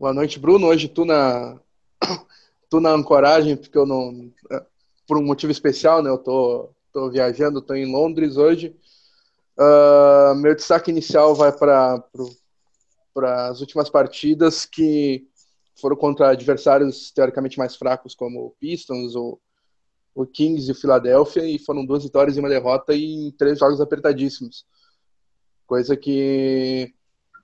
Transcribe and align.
Boa 0.00 0.14
noite, 0.14 0.38
Bruno. 0.38 0.66
Hoje 0.66 0.88
tu 0.88 1.04
na, 1.04 1.60
tu 2.70 2.80
na 2.80 2.88
ancoragem, 2.92 3.54
porque 3.54 3.76
eu 3.76 3.84
não. 3.84 4.32
Por 5.06 5.18
um 5.18 5.22
motivo 5.22 5.52
especial, 5.52 6.02
né? 6.02 6.08
Eu 6.08 6.16
tô, 6.16 6.70
tô 6.90 7.10
viajando, 7.10 7.60
tô 7.60 7.74
em 7.74 7.84
Londres 7.84 8.38
hoje. 8.38 8.74
Uh, 9.58 10.34
meu 10.36 10.54
destaque 10.54 10.90
inicial 10.90 11.34
vai 11.34 11.52
para 11.52 12.02
as 13.50 13.60
últimas 13.60 13.90
partidas 13.90 14.64
que 14.64 15.28
foram 15.78 15.96
contra 15.96 16.30
adversários 16.30 17.10
teoricamente 17.10 17.58
mais 17.58 17.76
fracos, 17.76 18.14
como 18.14 18.46
o 18.46 18.50
Pistons, 18.58 19.14
o, 19.14 19.38
o 20.14 20.24
Kings 20.24 20.66
e 20.66 20.72
o 20.72 20.74
Philadelphia, 20.74 21.44
e 21.44 21.58
foram 21.58 21.84
duas 21.84 22.04
vitórias 22.04 22.38
e 22.38 22.40
uma 22.40 22.48
derrota 22.48 22.94
em 22.94 23.30
três 23.32 23.58
jogos 23.58 23.82
apertadíssimos. 23.82 24.64
Coisa 25.66 25.94
que 25.94 26.90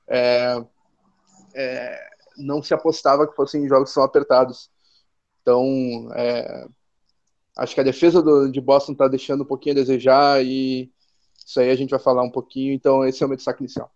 é, 0.09 0.65
é, 1.55 2.16
não 2.37 2.63
se 2.63 2.75
apostava 2.75 3.27
que 3.27 3.35
fossem 3.35 3.69
jogos 3.69 3.93
tão 3.93 4.03
apertados. 4.03 4.71
Então, 5.43 6.09
é, 6.15 6.67
acho 7.57 7.75
que 7.75 7.81
a 7.81 7.85
defesa 7.85 8.23
do, 8.23 8.51
de 8.51 8.61
Boston 8.61 8.93
está 8.93 9.09
deixando 9.09 9.43
um 9.43 9.47
pouquinho 9.47 9.75
a 9.75 9.81
desejar 9.81 10.45
e 10.45 10.91
isso 11.47 11.61
aí 11.61 11.71
a 11.71 11.77
gente 11.77 11.91
vai 11.91 12.01
falar 12.01 12.23
um 12.23 12.31
pouquinho. 12.31 12.73
Então, 12.73 13.05
esse 13.05 13.23
é 13.23 13.27
o 13.27 13.29
meu 13.29 13.37
destaque 13.37 13.63
inicial. 13.63 13.91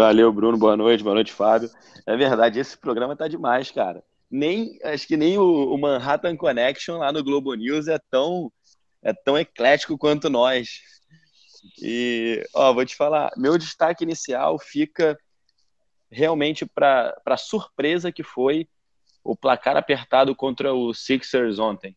Valeu, 0.00 0.32
Bruno. 0.32 0.56
Boa 0.56 0.78
noite. 0.78 1.04
Boa 1.04 1.14
noite, 1.14 1.30
Fábio. 1.30 1.68
É 2.06 2.16
verdade, 2.16 2.58
esse 2.58 2.74
programa 2.74 3.14
tá 3.14 3.28
demais, 3.28 3.70
cara. 3.70 4.02
Nem, 4.30 4.78
acho 4.82 5.06
que 5.06 5.14
nem 5.14 5.36
o, 5.36 5.74
o 5.74 5.76
Manhattan 5.76 6.38
Connection 6.38 6.96
lá 6.96 7.12
no 7.12 7.22
Globo 7.22 7.52
News 7.52 7.86
é 7.86 7.98
tão, 8.10 8.50
é 9.02 9.12
tão 9.12 9.36
eclético 9.36 9.98
quanto 9.98 10.30
nós. 10.30 10.80
E, 11.82 12.42
ó, 12.54 12.72
vou 12.72 12.86
te 12.86 12.96
falar, 12.96 13.30
meu 13.36 13.58
destaque 13.58 14.02
inicial 14.02 14.58
fica 14.58 15.18
realmente 16.10 16.64
para 16.64 17.14
a 17.26 17.36
surpresa 17.36 18.10
que 18.10 18.22
foi 18.22 18.66
o 19.22 19.36
placar 19.36 19.76
apertado 19.76 20.34
contra 20.34 20.72
o 20.72 20.94
Sixers 20.94 21.58
ontem. 21.58 21.94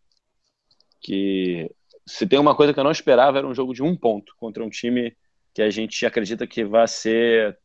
Que 0.99 1.71
se 2.05 2.27
tem 2.27 2.37
uma 2.37 2.53
coisa 2.53 2.73
que 2.73 2.79
eu 2.81 2.83
não 2.83 2.91
esperava 2.91 3.37
era 3.37 3.47
um 3.47 3.55
jogo 3.55 3.73
de 3.73 3.81
um 3.81 3.95
ponto 3.95 4.35
contra 4.35 4.61
um 4.61 4.69
time 4.69 5.15
que 5.53 5.61
a 5.61 5.69
gente 5.69 6.05
acredita 6.05 6.45
que 6.45 6.65
vai 6.65 6.85
ser 6.85 7.57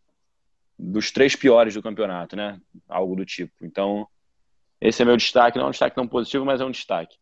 dos 0.78 1.10
três 1.10 1.34
piores 1.34 1.74
do 1.74 1.82
campeonato, 1.82 2.36
né? 2.36 2.60
Algo 2.88 3.16
do 3.16 3.24
tipo. 3.24 3.52
Então, 3.62 4.06
esse 4.80 5.02
é 5.02 5.04
meu 5.04 5.16
destaque, 5.16 5.58
não 5.58 5.64
é 5.64 5.68
um 5.68 5.72
destaque 5.72 5.96
tão 5.96 6.06
positivo, 6.06 6.44
mas 6.44 6.60
é 6.60 6.64
um 6.64 6.70
destaque. 6.70 7.16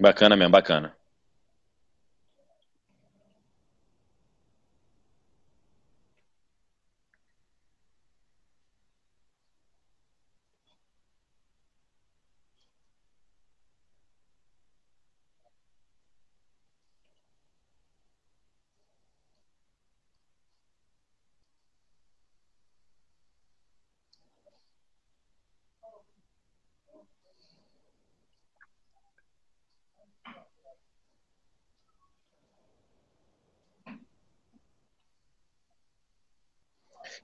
Bacana 0.00 0.36
mesmo, 0.36 0.50
bacana. 0.52 0.96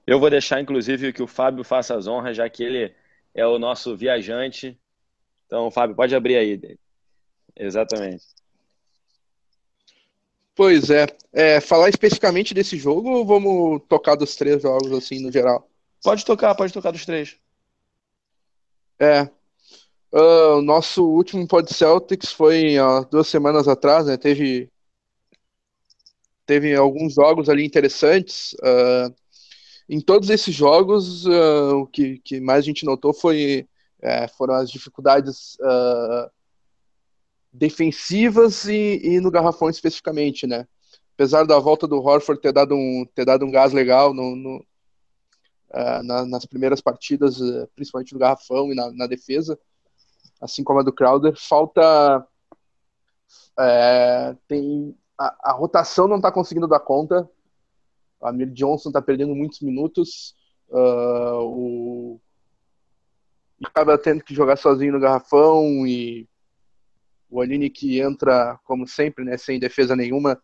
Eu 0.05 0.19
vou 0.19 0.29
deixar, 0.29 0.61
inclusive, 0.61 1.11
que 1.11 1.23
o 1.23 1.27
Fábio 1.27 1.63
faça 1.63 1.95
as 1.95 2.07
honras, 2.07 2.37
já 2.37 2.47
que 2.49 2.63
ele 2.63 2.93
é 3.33 3.45
o 3.45 3.57
nosso 3.57 3.95
viajante. 3.95 4.79
Então, 5.45 5.71
Fábio, 5.71 5.95
pode 5.95 6.15
abrir 6.15 6.37
aí. 6.37 6.77
Exatamente. 7.55 8.23
Pois 10.55 10.89
é. 10.89 11.07
é. 11.33 11.59
Falar 11.59 11.89
especificamente 11.89 12.53
desse 12.53 12.77
jogo 12.77 13.09
ou 13.09 13.25
vamos 13.25 13.81
tocar 13.89 14.15
dos 14.15 14.35
três 14.35 14.61
jogos, 14.61 14.91
assim, 14.93 15.21
no 15.21 15.31
geral? 15.31 15.67
Pode 16.03 16.23
tocar, 16.23 16.53
pode 16.55 16.71
tocar 16.71 16.91
dos 16.91 17.05
três. 17.05 17.37
É. 18.99 19.23
Uh, 20.13 20.59
o 20.59 20.61
nosso 20.61 21.03
último 21.03 21.45
Pod 21.45 21.73
Celtics 21.73 22.31
foi 22.31 22.79
uh, 22.79 23.05
duas 23.11 23.27
semanas 23.27 23.67
atrás, 23.67 24.05
né? 24.05 24.15
Teve, 24.15 24.69
teve 26.45 26.73
alguns 26.73 27.15
jogos 27.15 27.49
ali 27.49 27.65
interessantes. 27.65 28.53
Uh, 28.53 29.13
em 29.87 30.01
todos 30.01 30.29
esses 30.29 30.53
jogos, 30.53 31.25
uh, 31.25 31.77
o 31.77 31.87
que, 31.87 32.19
que, 32.19 32.39
mais 32.39 32.59
a 32.59 32.65
gente 32.65 32.85
notou 32.85 33.13
foi, 33.13 33.67
é, 34.01 34.27
foram 34.27 34.55
as 34.55 34.69
dificuldades 34.69 35.55
uh, 35.59 36.29
defensivas 37.53 38.65
e, 38.65 38.99
e, 39.03 39.19
no 39.19 39.31
garrafão 39.31 39.69
especificamente, 39.69 40.47
né? 40.47 40.67
Apesar 41.13 41.45
da 41.45 41.59
volta 41.59 41.87
do 41.87 42.01
Horford 42.01 42.41
ter 42.41 42.51
dado 42.51 42.75
um, 42.75 43.05
ter 43.13 43.25
dado 43.25 43.45
um 43.45 43.51
gás 43.51 43.71
legal 43.71 44.13
no, 44.13 44.35
no 44.35 44.57
uh, 45.69 46.03
na, 46.03 46.25
nas 46.25 46.45
primeiras 46.45 46.81
partidas, 46.81 47.37
principalmente 47.75 48.13
no 48.13 48.19
garrafão 48.19 48.71
e 48.71 48.75
na, 48.75 48.91
na 48.91 49.07
defesa, 49.07 49.57
assim 50.41 50.63
como 50.63 50.79
a 50.79 50.83
do 50.83 50.91
Crowder, 50.91 51.33
falta 51.37 52.27
é, 53.57 54.35
tem 54.47 54.95
a, 55.17 55.51
a 55.51 55.53
rotação 55.53 56.07
não 56.07 56.17
está 56.17 56.31
conseguindo 56.31 56.67
dar 56.67 56.79
conta 56.79 57.29
Amir 58.25 58.51
Johnson 58.51 58.89
está 58.89 59.01
perdendo 59.01 59.35
muitos 59.35 59.59
minutos. 59.61 60.35
Uh, 60.69 61.41
o 61.41 62.21
acaba 63.63 63.97
tendo 63.97 64.23
que 64.23 64.33
jogar 64.33 64.57
sozinho 64.57 64.93
no 64.93 64.99
garrafão 64.99 65.87
e 65.87 66.27
o 67.29 67.41
Aline 67.41 67.69
que 67.69 67.99
entra 67.99 68.59
como 68.63 68.87
sempre, 68.87 69.23
né, 69.25 69.37
sem 69.37 69.59
defesa 69.59 69.95
nenhuma, 69.95 70.41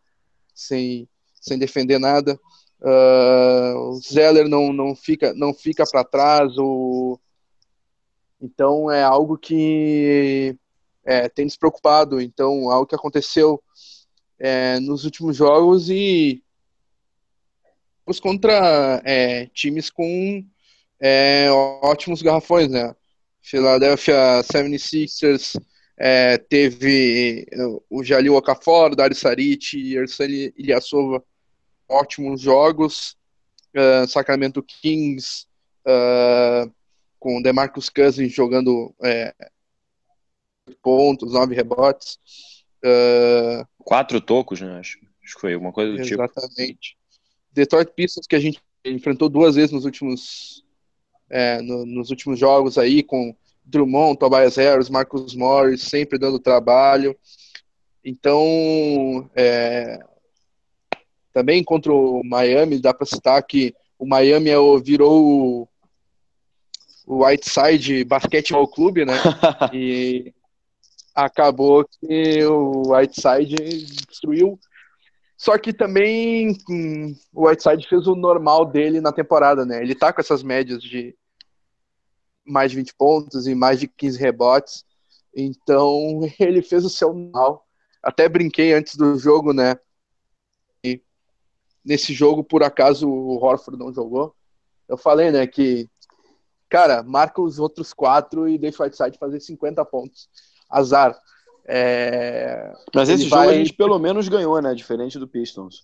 sem, 0.53 1.07
sem 1.33 1.57
defender 1.57 1.99
nada. 1.99 2.39
Uh, 2.81 3.77
o 3.89 3.93
Zeller 4.01 4.47
não, 4.47 4.73
não 4.73 4.95
fica 4.95 5.33
não 5.33 5.53
fica 5.53 5.83
para 5.89 6.03
trás. 6.03 6.57
O... 6.57 7.19
Então 8.41 8.89
é 8.89 9.03
algo 9.03 9.37
que 9.37 10.57
é, 11.05 11.29
tem 11.29 11.45
despreocupado. 11.45 12.19
Então 12.19 12.71
algo 12.71 12.87
que 12.87 12.95
aconteceu 12.95 13.61
é, 14.39 14.79
nos 14.79 15.05
últimos 15.05 15.37
jogos 15.37 15.89
e 15.89 16.43
contra 18.19 19.01
é, 19.05 19.47
times 19.47 19.89
com 19.89 20.43
é, 20.99 21.49
ótimos 21.81 22.21
garrafões, 22.21 22.69
né? 22.69 22.95
Philadelphia 23.41 24.41
76ers 24.43 25.59
é, 25.97 26.37
teve 26.37 27.47
o 27.89 28.03
Jalil 28.03 28.35
Okafor, 28.35 28.95
Dario 28.95 29.15
Saric 29.15 29.77
e 29.77 29.97
Arsene 29.97 30.53
Ilyasova 30.57 31.23
ótimos 31.91 32.41
jogos. 32.41 33.17
Uh, 33.73 34.05
Sacramento 34.05 34.61
Kings 34.61 35.45
uh, 35.87 36.69
com 37.17 37.41
DeMarcus 37.41 37.89
Cousins 37.89 38.33
jogando 38.33 38.93
é, 39.01 39.33
pontos, 40.81 41.31
nove 41.33 41.55
rebotes. 41.55 42.19
Uh, 42.83 43.65
Quatro 43.77 44.19
tocos, 44.19 44.59
né? 44.59 44.79
Acho, 44.79 44.97
acho 45.23 45.35
que 45.35 45.41
foi 45.41 45.53
alguma 45.53 45.71
coisa 45.71 45.93
do 45.93 46.01
exatamente. 46.01 46.09
tipo. 46.09 46.41
Exatamente. 46.41 46.97
Detroit 47.53 47.91
Pistons 47.95 48.27
que 48.27 48.35
a 48.35 48.39
gente 48.39 48.61
enfrentou 48.85 49.29
duas 49.29 49.55
vezes 49.55 49.71
nos 49.71 49.85
últimos 49.85 50.63
é, 51.29 51.61
no, 51.61 51.85
nos 51.85 52.09
últimos 52.09 52.39
jogos 52.39 52.77
aí 52.77 53.01
com 53.01 53.35
Drummond, 53.63 54.17
Tobias 54.17 54.55
Harris, 54.57 54.89
Marcus 54.89 55.35
Morris, 55.35 55.81
sempre 55.81 56.19
dando 56.19 56.39
trabalho. 56.39 57.15
Então, 58.03 59.29
é, 59.35 59.99
também 61.31 61.63
contra 61.63 61.93
o 61.93 62.21
Miami, 62.23 62.79
dá 62.79 62.93
para 62.93 63.05
citar 63.05 63.41
que 63.43 63.73
o 63.97 64.05
Miami 64.05 64.49
é 64.49 64.55
virou 64.83 65.23
o, 65.23 65.67
o 67.05 67.23
Whiteside 67.23 68.03
Basketball 68.03 68.67
Clube, 68.67 69.05
né? 69.05 69.13
e 69.71 70.33
acabou 71.13 71.85
que 71.85 72.43
o 72.45 72.91
Whiteside 72.91 73.55
destruiu. 74.07 74.59
Só 75.41 75.57
que 75.57 75.73
também 75.73 76.55
hum, 76.69 77.15
o 77.33 77.47
Whiteside 77.47 77.89
fez 77.89 78.05
o 78.05 78.13
normal 78.13 78.63
dele 78.63 79.01
na 79.01 79.11
temporada, 79.11 79.65
né? 79.65 79.81
Ele 79.81 79.95
tá 79.95 80.13
com 80.13 80.21
essas 80.21 80.43
médias 80.43 80.83
de 80.83 81.17
mais 82.45 82.69
de 82.69 82.77
20 82.77 82.93
pontos 82.93 83.47
e 83.47 83.55
mais 83.55 83.79
de 83.79 83.87
15 83.87 84.19
rebotes. 84.19 84.85
Então, 85.35 86.19
ele 86.39 86.61
fez 86.61 86.85
o 86.85 86.91
seu 86.91 87.11
mal. 87.11 87.65
Até 88.03 88.29
brinquei 88.29 88.71
antes 88.71 88.95
do 88.95 89.17
jogo, 89.17 89.51
né? 89.51 89.77
E 90.83 91.01
nesse 91.83 92.13
jogo, 92.13 92.43
por 92.43 92.61
acaso, 92.61 93.09
o 93.09 93.43
Horford 93.43 93.79
não 93.79 93.91
jogou. 93.91 94.35
Eu 94.87 94.95
falei, 94.95 95.31
né, 95.31 95.47
que, 95.47 95.89
cara, 96.69 97.01
marca 97.01 97.41
os 97.41 97.57
outros 97.57 97.93
quatro 97.93 98.47
e 98.47 98.59
deixa 98.59 98.83
o 98.83 98.85
Whiteside 98.85 99.17
fazer 99.17 99.39
50 99.39 99.83
pontos. 99.85 100.29
Azar. 100.69 101.19
É... 101.65 102.73
Mas 102.93 103.09
esse 103.09 103.23
jogo 103.23 103.35
vai... 103.35 103.49
a 103.49 103.53
gente 103.53 103.73
pelo 103.73 103.97
menos 103.99 104.27
ganhou, 104.27 104.61
né? 104.61 104.73
Diferente 104.73 105.19
do 105.19 105.27
Pistons. 105.27 105.83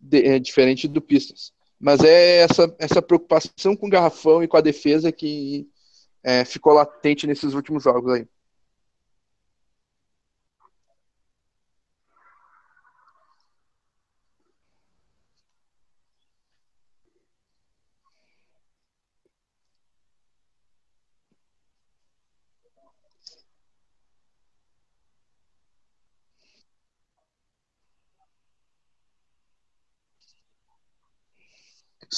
De, 0.00 0.22
é, 0.24 0.38
diferente 0.38 0.86
do 0.86 1.00
Pistons. 1.00 1.52
Mas 1.78 2.00
é 2.02 2.38
essa, 2.38 2.74
essa 2.78 3.02
preocupação 3.02 3.76
com 3.76 3.86
o 3.86 3.90
garrafão 3.90 4.42
e 4.42 4.48
com 4.48 4.56
a 4.56 4.62
defesa 4.62 5.12
que 5.12 5.68
é, 6.22 6.44
ficou 6.44 6.72
latente 6.72 7.26
nesses 7.26 7.54
últimos 7.54 7.84
jogos 7.84 8.12
aí. 8.12 8.26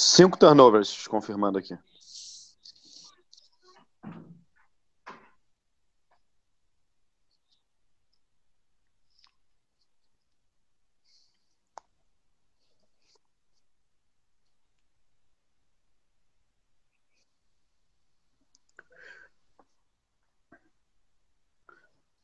Cinco 0.01 0.37
turnovers, 0.37 1.05
confirmando 1.07 1.59
aqui. 1.59 1.77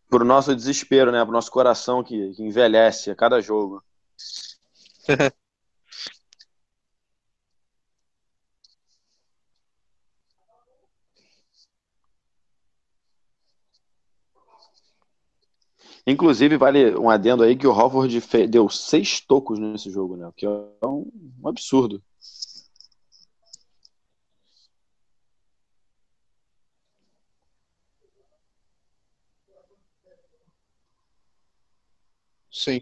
Pro 0.10 0.24
nosso 0.24 0.56
desespero, 0.56 1.12
né? 1.12 1.22
Pro 1.26 1.34
nosso 1.34 1.52
coração 1.52 2.02
que, 2.02 2.32
que 2.36 2.42
envelhece 2.42 3.12
a 3.12 3.16
cada 3.16 3.42
jogo. 3.42 3.84
Inclusive, 16.08 16.58
vale 16.58 16.96
um 16.98 17.10
adendo 17.10 17.44
aí 17.44 17.56
que 17.56 17.66
o 17.68 17.72
Halford 17.72 18.20
deu 18.48 18.70
seis 18.70 19.20
tocos 19.20 19.58
nesse 19.60 19.90
jogo, 19.90 20.16
né? 20.16 20.28
O 20.28 20.32
que 20.34 20.46
é 20.46 20.50
um, 20.86 21.12
um 21.44 21.48
absurdo. 21.48 22.02
Sim. 32.52 32.82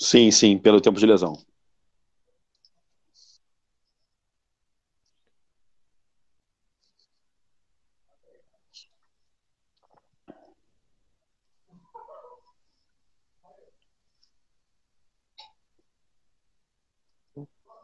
Sim, 0.00 0.30
sim, 0.32 0.58
pelo 0.58 0.80
tempo 0.80 0.98
de 0.98 1.06
lesão. 1.06 1.34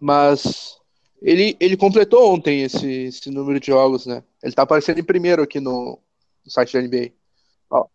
Mas 0.00 0.78
ele, 1.22 1.56
ele 1.60 1.76
completou 1.76 2.32
ontem 2.34 2.62
esse, 2.62 2.86
esse 3.06 3.30
número 3.30 3.58
de 3.60 3.66
jogos, 3.68 4.06
né? 4.06 4.22
Ele 4.42 4.52
tá 4.54 4.62
aparecendo 4.62 4.98
em 5.00 5.04
primeiro 5.04 5.42
aqui 5.42 5.60
no, 5.60 5.98
no 6.44 6.50
site 6.50 6.74
da 6.74 6.80
NBA. 6.80 7.76
Ó, 7.78 7.86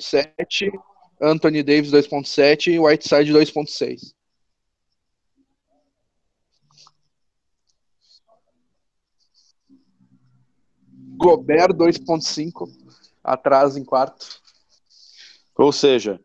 7, 0.00 0.70
Anthony 1.20 1.62
Davis 1.62 1.90
2.7 1.90 2.72
e 2.72 2.78
Whiteside 2.78 3.32
2.6. 3.32 4.14
Gobert 11.16 11.72
2.5 11.74 12.68
atrás 13.24 13.76
em 13.76 13.84
quarto. 13.84 14.40
Ou 15.56 15.72
seja, 15.72 16.20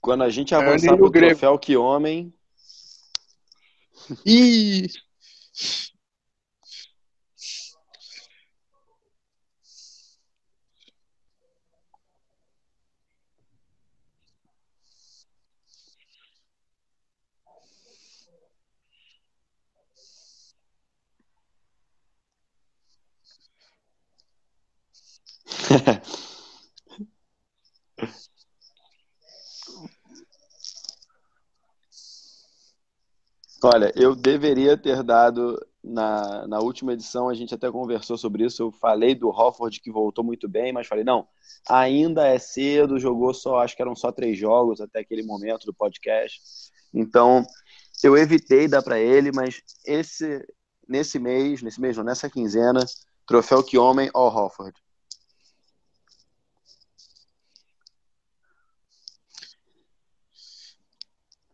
quando 0.00 0.22
a 0.22 0.30
gente 0.30 0.54
avançar 0.54 0.96
pro 0.96 1.10
troféu 1.10 1.58
que 1.58 1.76
homem. 1.76 2.32
Ih! 4.24 4.88
Olha, 33.68 33.92
eu 33.96 34.14
deveria 34.14 34.76
ter 34.76 35.02
dado 35.02 35.60
na, 35.82 36.46
na 36.46 36.60
última 36.60 36.92
edição, 36.92 37.28
a 37.28 37.34
gente 37.34 37.52
até 37.52 37.68
conversou 37.68 38.16
sobre 38.16 38.44
isso. 38.44 38.62
Eu 38.62 38.70
falei 38.70 39.12
do 39.12 39.28
Hofford 39.28 39.80
que 39.80 39.90
voltou 39.90 40.22
muito 40.22 40.48
bem, 40.48 40.72
mas 40.72 40.86
falei, 40.86 41.02
não, 41.02 41.26
ainda 41.68 42.28
é 42.28 42.38
cedo, 42.38 42.96
jogou 42.96 43.34
só, 43.34 43.58
acho 43.58 43.74
que 43.74 43.82
eram 43.82 43.96
só 43.96 44.12
três 44.12 44.38
jogos 44.38 44.80
até 44.80 45.00
aquele 45.00 45.24
momento 45.24 45.66
do 45.66 45.74
podcast. 45.74 46.40
Então, 46.94 47.44
eu 48.04 48.16
evitei 48.16 48.68
dar 48.68 48.84
para 48.84 49.00
ele, 49.00 49.32
mas 49.32 49.60
esse 49.84 50.46
nesse 50.88 51.18
mês, 51.18 51.60
nesse 51.60 51.80
mês, 51.80 51.96
não, 51.96 52.04
nessa 52.04 52.30
quinzena, 52.30 52.86
troféu 53.26 53.64
que 53.64 53.76
homem, 53.76 54.08
ó 54.14 54.28
Hofford. 54.28 54.80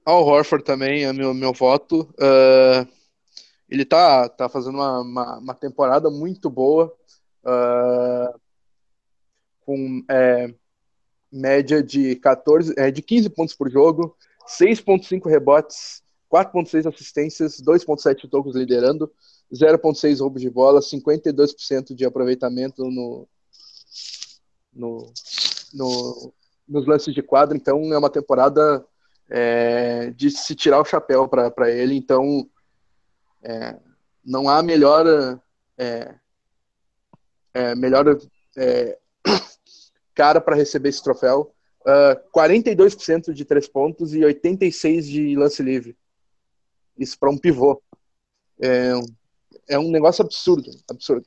Al 0.04 0.24
Horford 0.24 0.64
também 0.64 1.04
é 1.04 1.12
meu, 1.12 1.32
meu 1.32 1.52
voto. 1.52 2.02
Uh, 2.18 2.86
ele 3.68 3.84
tá, 3.84 4.28
tá 4.28 4.48
fazendo 4.48 4.74
uma, 4.74 5.00
uma, 5.00 5.38
uma 5.38 5.54
temporada 5.54 6.10
muito 6.10 6.50
boa, 6.50 6.94
uh, 7.44 8.40
com 9.64 10.04
é, 10.10 10.52
média 11.32 11.82
de 11.82 12.16
14, 12.16 12.74
é, 12.76 12.90
de 12.90 13.00
15 13.00 13.30
pontos 13.30 13.54
por 13.54 13.70
jogo, 13.70 14.14
6.5 14.46 15.26
rebotes, 15.28 16.02
4.6 16.30 16.86
assistências, 16.86 17.62
2.7 17.62 18.28
tocos 18.28 18.54
liderando, 18.54 19.10
0.6 19.52 20.20
roubos 20.20 20.42
de 20.42 20.50
bola, 20.50 20.80
52% 20.80 21.94
de 21.94 22.04
aproveitamento 22.04 22.84
no, 22.84 23.28
no, 24.72 25.12
no, 25.72 26.34
nos 26.68 26.86
lances 26.86 27.14
de 27.14 27.22
quadro. 27.22 27.56
Então 27.56 27.92
é 27.92 27.98
uma 27.98 28.10
temporada 28.10 28.84
é, 29.34 30.10
de 30.10 30.30
se 30.30 30.54
tirar 30.54 30.78
o 30.78 30.84
chapéu 30.84 31.26
para 31.26 31.70
ele. 31.70 31.96
Então 31.96 32.46
é, 33.42 33.78
não 34.22 34.46
há 34.48 34.62
melhor 34.62 35.40
é, 35.78 36.14
é 37.54 37.74
melhor 37.74 38.04
é, 38.56 38.98
cara 40.14 40.38
para 40.38 40.54
receber 40.54 40.90
esse 40.90 41.02
troféu. 41.02 41.54
Uh, 41.84 42.12
ah, 42.12 42.22
42% 42.32 43.32
de 43.32 43.44
três 43.44 43.66
pontos 43.66 44.14
e 44.14 44.20
86% 44.20 45.02
de 45.02 45.34
lance 45.34 45.60
livre. 45.60 45.96
Isso 46.96 47.18
para 47.18 47.30
um 47.30 47.36
pivô. 47.36 47.82
É, 48.62 48.92
é 49.68 49.78
um 49.78 49.90
negócio 49.90 50.24
absurdo, 50.24 50.70
absurdo. 50.88 51.26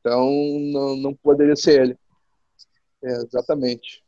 Então 0.00 0.28
não, 0.70 0.96
não 0.96 1.14
poderia 1.14 1.56
ser 1.56 1.80
ele. 1.80 1.98
É, 3.02 3.12
exatamente. 3.22 4.03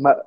Mas, 0.00 0.18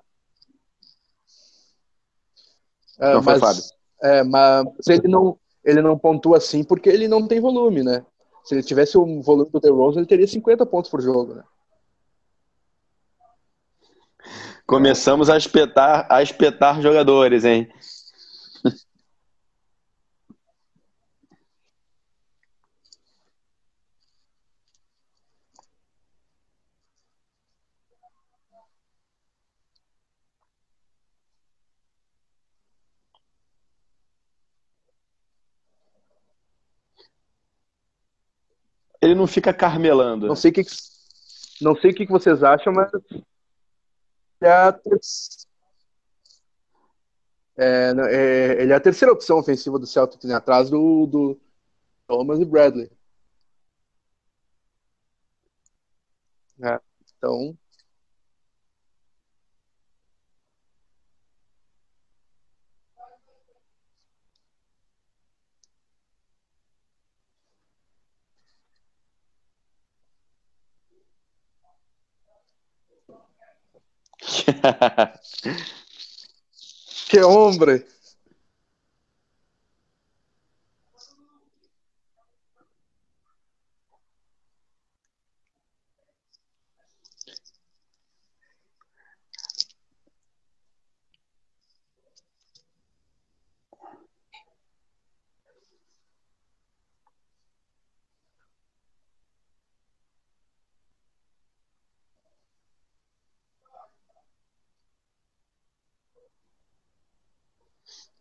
é, 2.99 3.13
não 3.13 3.23
foi 3.23 3.37
mas, 3.39 3.73
É, 4.01 4.23
mas 4.23 4.65
ele 4.87 5.07
não, 5.07 5.37
ele 5.63 5.81
não 5.81 5.97
pontua 5.97 6.37
assim 6.37 6.63
porque 6.63 6.89
ele 6.89 7.07
não 7.07 7.27
tem 7.27 7.41
volume, 7.41 7.83
né? 7.83 8.05
Se 8.43 8.53
ele 8.53 8.63
tivesse 8.63 8.97
o 8.97 9.21
volume 9.21 9.49
do 9.51 9.59
The 9.59 9.69
Rose, 9.69 9.97
ele 9.97 10.05
teria 10.05 10.27
50 10.27 10.65
pontos 10.65 10.91
por 10.91 11.01
jogo, 11.01 11.33
né? 11.35 11.43
Começamos 14.65 15.29
a 15.29 15.37
espetar, 15.37 16.07
a 16.09 16.21
espetar 16.21 16.81
jogadores, 16.81 17.43
hein? 17.43 17.69
Ele 39.13 39.19
não 39.19 39.27
fica 39.27 39.53
carmelando. 39.53 40.27
Não 40.27 40.35
sei 40.35 40.51
o 40.51 40.53
que, 40.53 40.63
não 41.61 41.75
sei 41.75 41.91
o 41.91 41.95
que 41.95 42.05
vocês 42.07 42.43
acham, 42.43 42.73
mas 42.73 42.91
é 44.41 44.79
é, 47.55 47.93
é, 48.09 48.61
ele 48.63 48.73
é 48.73 48.75
a 48.75 48.79
terceira 48.79 49.13
opção 49.13 49.37
ofensiva 49.37 49.77
do 49.77 49.85
Celtics, 49.85 50.27
né, 50.27 50.33
atrás 50.33 50.69
do, 50.69 51.05
do 51.05 51.39
Thomas 52.07 52.39
e 52.39 52.45
Bradley. 52.45 52.91
É, 56.61 56.79
então, 57.17 57.57
que 77.09 77.23
hombre. 77.23 77.85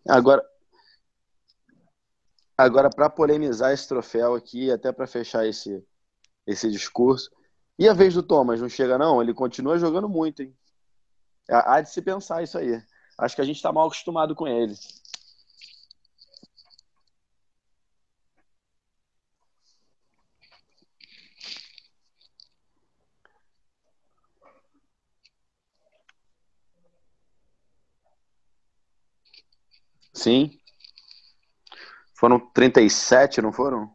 Agora, 0.09 0.43
agora 2.57 2.91
para 2.91 3.09
polemizar 3.09 3.73
esse 3.73 3.87
troféu 3.89 4.35
aqui, 4.35 4.71
até 4.71 4.93
para 4.93 5.07
fechar 5.07 5.47
esse, 5.47 5.85
esse 6.47 6.71
discurso, 6.71 7.31
e 7.79 7.89
a 7.89 7.93
vez 7.93 8.15
do 8.15 8.23
Thomas, 8.23 8.61
não 8.61 8.69
chega 8.69 8.99
não? 8.99 9.23
Ele 9.23 9.35
continua 9.35 9.79
jogando 9.79 10.09
muito, 10.09 10.43
hein? 10.43 10.57
Há 11.49 11.81
de 11.81 11.91
se 11.91 12.01
pensar 12.01 12.43
isso 12.43 12.59
aí. 12.59 12.81
Acho 13.19 13.35
que 13.35 13.43
a 13.43 13.45
gente 13.45 13.57
está 13.57 13.73
mal 13.73 13.87
acostumado 13.87 14.35
com 14.35 14.47
ele. 14.47 14.75
Sim. 30.23 30.51
Foram 32.15 32.39
37, 32.39 33.43
não 33.43 33.53
foram? 33.53 33.93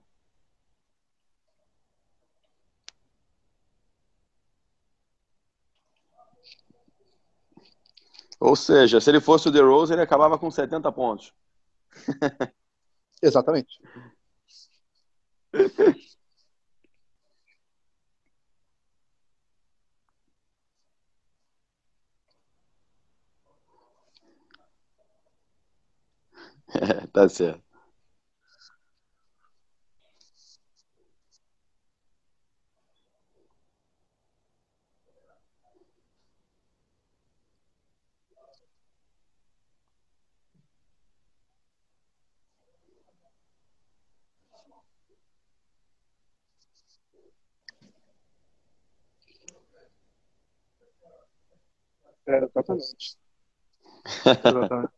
Ou 8.39 8.55
seja, 8.55 8.99
se 8.99 9.09
ele 9.11 9.19
fosse 9.21 9.47
o 9.47 9.51
The 9.51 9.59
Rose, 9.61 9.93
ele 9.93 10.01
acabava 10.01 10.37
com 10.39 10.49
70 10.49 10.91
pontos. 10.91 11.31
Exatamente. 13.21 13.79
tá 27.17 27.29
certo. 27.29 27.63
É, 52.25 52.37
exatamente. 52.43 53.17
exatamente. 54.43 54.96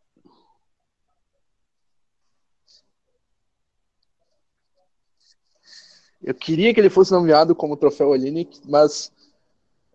Eu 6.22 6.34
queria 6.34 6.74
que 6.74 6.80
ele 6.80 6.90
fosse 6.90 7.12
nomeado 7.12 7.56
como 7.56 7.78
troféu 7.78 8.10
Olinick, 8.10 8.60
mas 8.66 9.12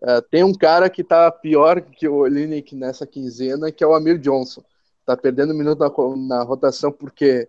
uh, 0.01 0.21
tem 0.29 0.43
um 0.43 0.53
cara 0.53 0.89
que 0.89 1.01
está 1.01 1.31
pior 1.31 1.81
que 1.81 2.07
o 2.07 2.15
Olinick 2.15 2.75
nessa 2.75 3.05
quinzena, 3.05 3.71
que 3.71 3.83
é 3.83 3.87
o 3.87 3.93
Amir 3.93 4.17
Johnson. 4.17 4.63
Está 5.01 5.15
perdendo 5.15 5.53
um 5.53 5.57
minuto 5.57 5.79
na, 5.79 6.37
na, 6.37 6.43
rotação 6.43 6.91
porque 6.91 7.47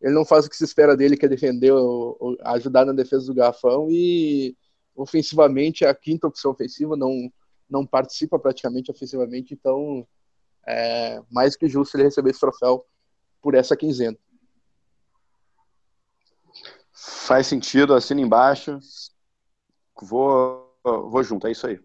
ele 0.00 0.12
não 0.14 0.26
faz 0.26 0.44
o 0.44 0.50
que 0.50 0.56
se 0.56 0.64
espera 0.64 0.94
dele, 0.94 1.16
que 1.16 1.24
é 1.24 1.28
defender, 1.28 1.72
o, 1.72 2.36
ajudar 2.42 2.84
na 2.84 2.92
defesa 2.92 3.26
do 3.26 3.34
garrafão 3.34 3.88
e 3.90 4.54
ofensivamente 4.94 5.84
é 5.84 5.88
a 5.88 5.94
quinta 5.94 6.26
opção 6.26 6.50
ofensiva, 6.50 6.96
não, 6.96 7.32
não 7.68 7.86
participa 7.86 8.38
praticamente 8.38 8.90
ofensivamente, 8.90 9.54
então 9.54 10.06
é 10.66 11.20
mais 11.30 11.56
que 11.56 11.66
justo 11.66 11.96
ele 11.96 12.04
receber 12.04 12.30
esse 12.30 12.40
troféu 12.40 12.84
por 13.40 13.54
essa 13.54 13.74
quinzena. 13.74 14.18
Faz 17.32 17.46
sentido, 17.46 17.94
assina 17.94 18.20
embaixo. 18.20 18.78
Vou, 20.02 20.76
vou 20.84 21.22
junto, 21.22 21.46
é 21.46 21.50
isso 21.52 21.66
aí. 21.66 21.80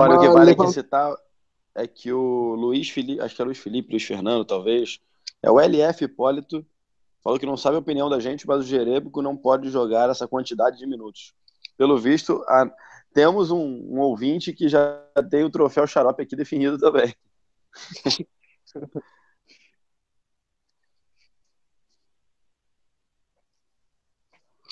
Olha, 0.00 0.16
o 0.16 0.20
que 0.20 0.28
vale 0.28 0.52
aqui 0.52 0.66
citar 0.68 1.14
é 1.74 1.86
que 1.86 2.10
o 2.10 2.54
Luiz 2.54 2.88
Felipe, 2.88 3.20
acho 3.20 3.36
que 3.36 3.42
é 3.42 3.44
Luiz 3.44 3.58
Felipe, 3.58 3.90
Luiz 3.90 4.02
Fernando, 4.02 4.46
talvez, 4.46 4.98
é 5.42 5.50
o 5.50 5.60
LF 5.60 6.04
Hipólito, 6.04 6.64
falou 7.22 7.38
que 7.38 7.44
não 7.44 7.56
sabe 7.56 7.76
a 7.76 7.80
opinião 7.80 8.08
da 8.08 8.18
gente, 8.18 8.46
mas 8.46 8.60
o 8.60 8.64
Jerebico 8.66 9.20
não 9.20 9.36
pode 9.36 9.68
jogar 9.68 10.08
essa 10.08 10.26
quantidade 10.26 10.78
de 10.78 10.86
minutos. 10.86 11.34
Pelo 11.76 11.98
visto, 11.98 12.42
a... 12.48 12.66
temos 13.12 13.50
um, 13.50 13.58
um, 13.58 14.00
ouvinte 14.00 14.54
que 14.54 14.70
já 14.70 14.98
tem 15.30 15.44
o 15.44 15.50
troféu 15.50 15.86
xarope 15.86 16.22
aqui 16.22 16.34
definido 16.34 16.78
também. 16.78 17.14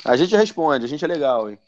a 0.04 0.16
gente 0.16 0.34
responde, 0.34 0.84
a 0.86 0.88
gente 0.88 1.04
é 1.04 1.08
legal, 1.08 1.50
hein? 1.50 1.58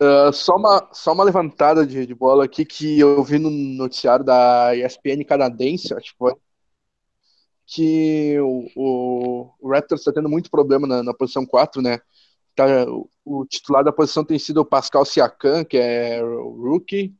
Uh, 0.00 0.30
só, 0.30 0.56
uma, 0.56 0.90
só 0.92 1.12
uma 1.14 1.24
levantada 1.24 1.86
de, 1.86 2.06
de, 2.06 2.14
bola 2.14 2.44
aqui 2.44 2.66
que 2.66 3.00
eu 3.00 3.24
vi 3.24 3.38
no 3.38 3.50
noticiário 3.50 4.22
da 4.22 4.76
ESPN 4.76 5.24
canadense, 5.24 5.94
acho 5.94 6.12
que 6.12 6.18
foi, 6.18 6.34
que 7.66 8.38
o, 8.40 8.68
o, 8.76 9.54
o 9.58 9.70
Raptors 9.70 10.02
está 10.02 10.12
tendo 10.12 10.28
muito 10.28 10.50
problema 10.50 10.86
na, 10.86 11.02
na 11.02 11.14
posição 11.14 11.46
4, 11.46 11.80
né? 11.80 11.98
Tá, 12.54 12.66
o, 12.88 13.08
o, 13.24 13.46
titular 13.46 13.82
da 13.82 13.92
posição 13.92 14.24
tem 14.24 14.38
sido 14.38 14.60
o 14.60 14.66
Pascal 14.66 15.04
Siakam, 15.04 15.64
que 15.64 15.78
é 15.78 16.22
o 16.22 16.50
rookie, 16.50 17.14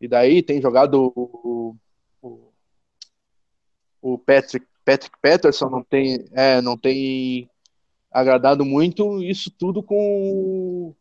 e 0.00 0.08
daí 0.08 0.42
tem 0.42 0.60
jogado 0.60 1.12
o, 1.14 1.76
o, 2.22 2.52
o 4.00 4.18
Patrick, 4.18 4.66
Patrick 4.84 5.16
Patterson, 5.20 5.68
não 5.68 5.82
tem, 5.82 6.24
é, 6.32 6.60
não 6.62 6.76
tem 6.76 7.50
agradado 8.10 8.64
muito, 8.64 9.22
isso 9.22 9.50
tudo 9.50 9.82
com 9.82 10.94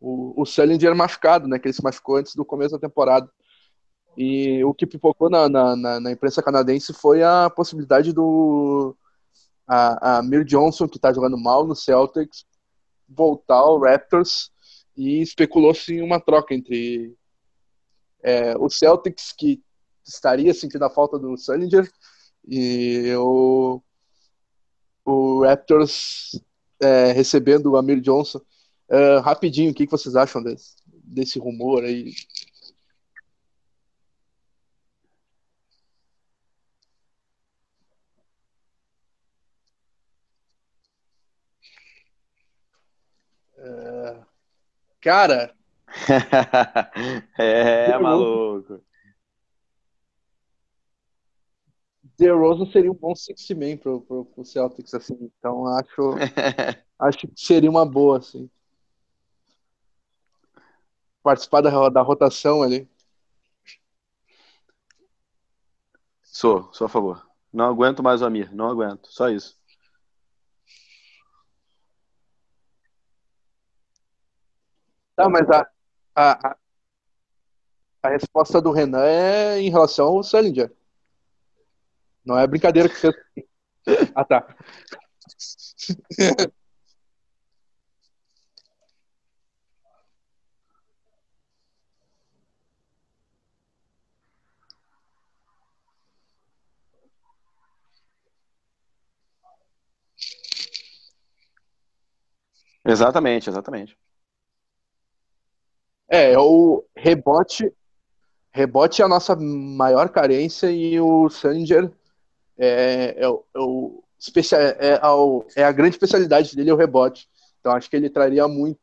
o, 0.00 0.42
o 0.42 0.94
machucado, 0.94 1.48
né? 1.48 1.58
Que 1.58 1.68
ele 1.68 1.74
se 1.74 1.82
machucou 1.82 2.16
antes 2.16 2.34
do 2.34 2.44
começo 2.44 2.72
da 2.72 2.78
temporada. 2.78 3.30
E 4.16 4.64
o 4.64 4.72
que 4.72 4.86
pipocou 4.86 5.28
na, 5.28 5.48
na, 5.48 5.76
na, 5.76 6.00
na 6.00 6.12
imprensa 6.12 6.42
canadense 6.42 6.92
foi 6.94 7.22
a 7.22 7.50
possibilidade 7.50 8.12
do 8.12 8.96
a, 9.66 10.18
a 10.18 10.22
Mir 10.22 10.44
Johnson, 10.44 10.88
que 10.88 10.96
está 10.96 11.12
jogando 11.12 11.36
mal 11.36 11.66
no 11.66 11.74
Celtics, 11.74 12.46
voltar 13.08 13.56
ao 13.56 13.80
Raptors 13.80 14.50
e 14.96 15.20
especulou-se 15.20 15.92
em 15.92 16.02
uma 16.02 16.20
troca 16.20 16.54
entre 16.54 17.14
é, 18.22 18.56
o 18.56 18.70
Celtics, 18.70 19.32
que 19.32 19.62
estaria 20.04 20.54
sentindo 20.54 20.84
a 20.84 20.90
falta 20.90 21.18
do 21.18 21.36
Sullinger, 21.36 21.90
e 22.46 23.12
o, 23.16 23.82
o 25.04 25.44
Raptors 25.44 26.40
é, 26.80 27.12
recebendo 27.12 27.72
o 27.72 27.76
Amir 27.76 28.00
Johnson. 28.00 28.40
Uh, 28.88 29.20
rapidinho, 29.20 29.72
o 29.72 29.74
que, 29.74 29.86
vocês 29.86 30.14
acham 30.14 30.42
desse, 30.42 30.76
desse 30.86 31.38
rumor 31.38 31.82
aí? 31.84 32.12
Uh, 43.58 44.24
cara. 45.00 45.54
é, 47.38 47.98
maluco. 47.98 48.84
The 52.18 52.30
Rose 52.30 52.70
seria 52.72 52.90
um 52.90 52.94
bom 52.94 53.14
six 53.14 53.48
man 53.50 53.76
pro, 53.76 54.00
pro, 54.02 54.24
pro 54.26 54.44
Celtics, 54.44 54.94
assim. 54.94 55.30
Então 55.38 55.66
acho, 55.66 56.14
acho 57.00 57.18
que 57.18 57.28
seria 57.36 57.70
uma 57.70 57.84
boa, 57.84 58.18
assim 58.18 58.48
participar 61.26 61.60
da, 61.60 61.88
da 61.88 62.02
rotação 62.02 62.62
ali. 62.62 62.88
Sou, 66.22 66.72
sou 66.72 66.84
a 66.84 66.88
favor. 66.88 67.26
Não 67.52 67.64
aguento 67.64 68.00
mais 68.00 68.22
o 68.22 68.26
Amir, 68.26 68.54
não 68.54 68.68
aguento, 68.68 69.08
só 69.08 69.28
isso. 69.28 69.56
Tá, 75.16 75.28
mas 75.28 75.50
a, 75.50 75.68
a, 76.14 76.56
a 78.02 78.08
resposta 78.08 78.60
do 78.60 78.70
Renan 78.70 79.02
é 79.04 79.58
em 79.58 79.70
relação 79.70 80.06
ao 80.06 80.22
Salinger. 80.22 80.72
Não 82.24 82.38
é 82.38 82.46
brincadeira 82.46 82.88
que 82.88 82.94
você. 82.94 83.10
Ah, 84.16 84.24
tá. 84.24 84.56
Exatamente, 102.86 103.50
exatamente. 103.50 103.98
É, 106.08 106.38
o 106.38 106.84
rebote, 106.96 107.72
rebote 108.52 109.02
é 109.02 109.04
a 109.04 109.08
nossa 109.08 109.34
maior 109.34 110.08
carência 110.08 110.70
e 110.70 111.00
o 111.00 111.28
Sanger 111.28 111.90
é, 112.56 113.16
é, 113.18 113.28
o, 113.28 113.44
é, 113.54 113.58
o 113.58 114.04
é, 114.52 114.88
é, 114.94 115.00
é, 115.56 115.64
a 115.64 115.72
grande 115.72 115.96
especialidade 115.96 116.54
dele 116.54 116.70
é 116.70 116.74
o 116.74 116.76
rebote. 116.76 117.28
Então 117.60 117.72
acho 117.72 117.90
que 117.90 117.96
ele 117.96 118.08
traria 118.08 118.46
muito. 118.46 118.80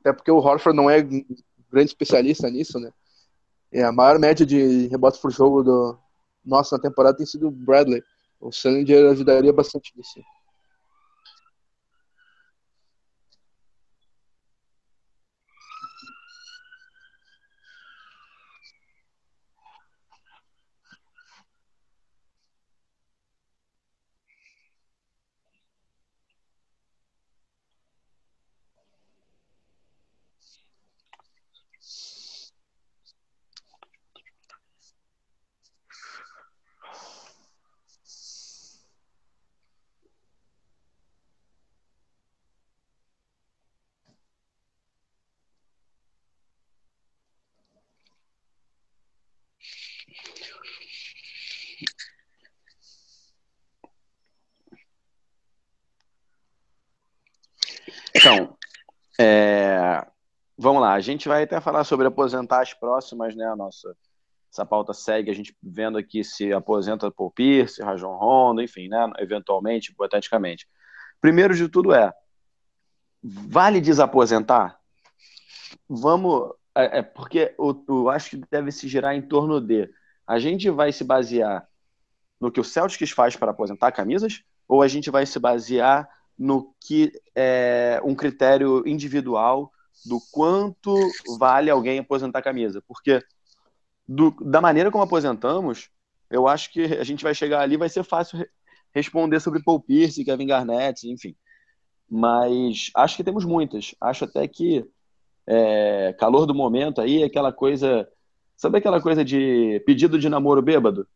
Até 0.00 0.12
porque 0.12 0.30
o 0.30 0.38
Horford 0.38 0.76
não 0.76 0.90
é 0.90 1.02
grande 1.02 1.90
especialista 1.90 2.50
nisso, 2.50 2.80
né? 2.80 2.90
É, 3.72 3.84
a 3.84 3.92
maior 3.92 4.18
média 4.18 4.46
de 4.46 4.88
rebotes 4.88 5.20
por 5.20 5.30
jogo 5.30 5.62
do 5.62 5.98
nosso 6.44 6.74
na 6.74 6.82
temporada 6.82 7.16
tem 7.16 7.26
sido 7.26 7.48
o 7.48 7.50
Bradley. 7.50 8.02
O 8.40 8.52
Sanger 8.52 9.10
ajudaria 9.10 9.52
bastante 9.52 9.92
nisso. 9.96 10.20
É, 59.18 60.06
vamos 60.58 60.82
lá, 60.82 60.85
a 60.96 61.00
gente 61.00 61.28
vai 61.28 61.42
até 61.42 61.60
falar 61.60 61.84
sobre 61.84 62.06
aposentar 62.06 62.62
as 62.62 62.72
próximas, 62.72 63.36
né? 63.36 63.44
A 63.46 63.54
nossa 63.54 63.94
essa 64.50 64.64
pauta 64.64 64.94
segue, 64.94 65.30
a 65.30 65.34
gente 65.34 65.54
vendo 65.62 65.98
aqui 65.98 66.24
se 66.24 66.50
aposenta 66.50 67.10
Paul 67.10 67.30
Pierce, 67.30 67.82
Rajon 67.82 68.16
Rondo, 68.16 68.62
enfim, 68.62 68.88
né? 68.88 69.12
Eventualmente, 69.18 69.92
hipoteticamente. 69.92 70.66
Primeiro 71.20 71.54
de 71.54 71.68
tudo 71.68 71.92
é, 71.92 72.10
vale 73.22 73.82
desaposentar? 73.82 74.78
Vamos, 75.86 76.54
é, 76.74 77.00
é 77.00 77.02
porque 77.02 77.54
eu, 77.58 77.84
eu 77.86 78.08
acho 78.08 78.30
que 78.30 78.42
deve 78.50 78.72
se 78.72 78.88
girar 78.88 79.14
em 79.14 79.20
torno 79.20 79.60
de 79.60 79.90
a 80.26 80.38
gente 80.38 80.70
vai 80.70 80.90
se 80.92 81.04
basear 81.04 81.68
no 82.40 82.50
que 82.50 82.60
o 82.60 82.64
Celtics 82.64 83.10
faz 83.10 83.36
para 83.36 83.50
aposentar 83.50 83.92
camisas 83.92 84.42
ou 84.66 84.80
a 84.80 84.88
gente 84.88 85.10
vai 85.10 85.26
se 85.26 85.38
basear 85.38 86.08
no 86.38 86.74
que 86.80 87.12
é 87.34 88.00
um 88.02 88.14
critério 88.14 88.82
individual 88.88 89.70
do 90.04 90.18
quanto 90.32 90.94
vale 91.38 91.70
alguém 91.70 91.98
aposentar 91.98 92.42
camisa? 92.42 92.82
Porque 92.86 93.22
do, 94.06 94.30
da 94.40 94.60
maneira 94.60 94.90
como 94.90 95.04
aposentamos, 95.04 95.90
eu 96.30 96.46
acho 96.46 96.72
que 96.72 96.84
a 96.84 97.04
gente 97.04 97.24
vai 97.24 97.34
chegar 97.34 97.60
ali 97.60 97.76
vai 97.76 97.88
ser 97.88 98.04
fácil 98.04 98.38
re 98.38 98.46
responder 98.92 99.40
sobre 99.40 99.62
Paul 99.62 99.80
Pierce, 99.80 100.24
Kevin 100.24 100.46
Garnett, 100.46 101.06
enfim. 101.06 101.36
Mas 102.08 102.90
acho 102.94 103.16
que 103.16 103.24
temos 103.24 103.44
muitas. 103.44 103.94
Acho 104.00 104.24
até 104.24 104.48
que 104.48 104.88
é, 105.46 106.14
calor 106.18 106.46
do 106.46 106.54
momento 106.54 107.00
aí, 107.00 107.22
aquela 107.22 107.52
coisa. 107.52 108.08
Sabe 108.56 108.78
aquela 108.78 109.00
coisa 109.00 109.22
de 109.22 109.82
pedido 109.84 110.18
de 110.18 110.30
namoro 110.30 110.62
bêbado? 110.62 111.06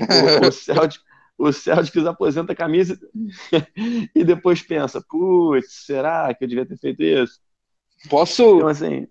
O, 0.00 0.46
o, 0.46 0.52
Celtic, 0.52 1.02
o 1.36 1.52
Celtics 1.52 2.06
aposenta 2.06 2.52
a 2.52 2.56
camisa 2.56 2.98
e 4.14 4.22
depois 4.22 4.62
pensa: 4.62 5.02
putz, 5.08 5.86
será 5.86 6.32
que 6.34 6.44
eu 6.44 6.48
devia 6.48 6.66
ter 6.66 6.78
feito 6.78 7.02
isso? 7.02 7.40
Posso. 8.08 8.56
Então, 8.56 8.68
assim, 8.68 9.06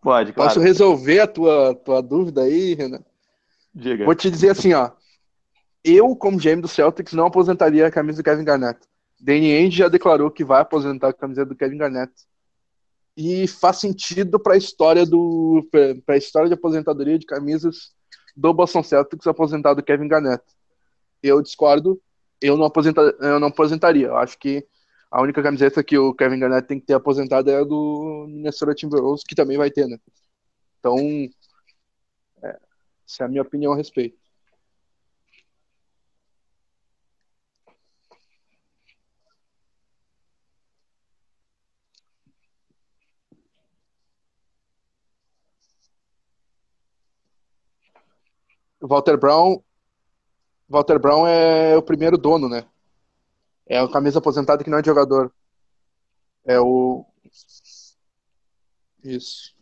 pode, 0.00 0.32
claro. 0.32 0.50
Posso 0.50 0.60
resolver 0.60 1.20
a 1.20 1.26
tua, 1.26 1.74
tua 1.74 2.02
dúvida 2.02 2.42
aí, 2.42 2.74
Renan? 2.74 3.02
Diga. 3.74 4.04
Vou 4.04 4.14
te 4.14 4.30
dizer 4.30 4.50
assim, 4.50 4.72
ó. 4.72 4.90
Eu, 5.84 6.14
como 6.16 6.38
GM 6.38 6.60
do 6.60 6.68
Celtics, 6.68 7.12
não 7.12 7.26
aposentaria 7.26 7.86
a 7.86 7.90
camisa 7.90 8.22
do 8.22 8.24
Kevin 8.24 8.44
Garnett. 8.44 8.80
Danny 9.20 9.52
Ainge 9.52 9.78
já 9.78 9.88
declarou 9.88 10.30
que 10.30 10.44
vai 10.44 10.60
aposentar 10.60 11.08
a 11.08 11.12
camisa 11.12 11.44
do 11.44 11.56
Kevin 11.56 11.78
Garnett 11.78 12.12
e 13.16 13.48
faz 13.48 13.78
sentido 13.78 14.38
para 14.38 14.54
a 14.54 14.56
história 14.56 15.04
do 15.04 15.66
para 16.06 16.14
a 16.14 16.18
história 16.18 16.48
de 16.48 16.54
aposentadoria 16.54 17.18
de 17.18 17.26
camisas 17.26 17.92
do 18.36 18.54
Boston 18.54 18.82
Celtics 18.82 19.26
aposentado 19.26 19.82
Kevin 19.82 20.06
Garnett. 20.06 20.44
Eu 21.20 21.42
discordo, 21.42 22.00
eu 22.40 22.56
não 22.56 22.66
aposenta, 22.66 23.00
eu 23.20 23.40
não 23.40 23.48
aposentaria. 23.48 24.06
Eu 24.06 24.16
acho 24.16 24.38
que 24.38 24.64
a 25.10 25.22
única 25.22 25.42
camiseta 25.42 25.82
que 25.84 25.98
o 25.98 26.14
Kevin 26.14 26.38
Garnett 26.40 26.66
tem 26.68 26.80
que 26.80 26.86
ter 26.86 26.94
aposentado 26.94 27.50
é 27.50 27.56
a 27.60 27.64
do 27.64 28.26
Minnesota 28.28 28.74
Timberwolves, 28.74 29.24
que 29.24 29.34
também 29.34 29.56
vai 29.56 29.70
ter, 29.70 29.86
né? 29.86 29.98
Então, 30.78 30.96
é, 32.42 32.58
essa 33.06 33.24
é 33.24 33.26
a 33.26 33.28
minha 33.28 33.42
opinião 33.42 33.72
a 33.72 33.76
respeito. 33.76 34.18
Walter 48.80 49.16
Brown. 49.16 49.62
Walter 50.68 50.98
Brown 50.98 51.26
é 51.26 51.76
o 51.76 51.82
primeiro 51.82 52.18
dono, 52.18 52.48
né? 52.48 52.64
É 53.68 53.82
o 53.82 53.90
camisa 53.90 54.18
aposentado 54.18 54.64
que 54.64 54.70
não 54.70 54.78
é 54.78 54.84
jogador. 54.84 55.32
É 56.44 56.58
o. 56.60 57.04
Isso. 59.02 59.54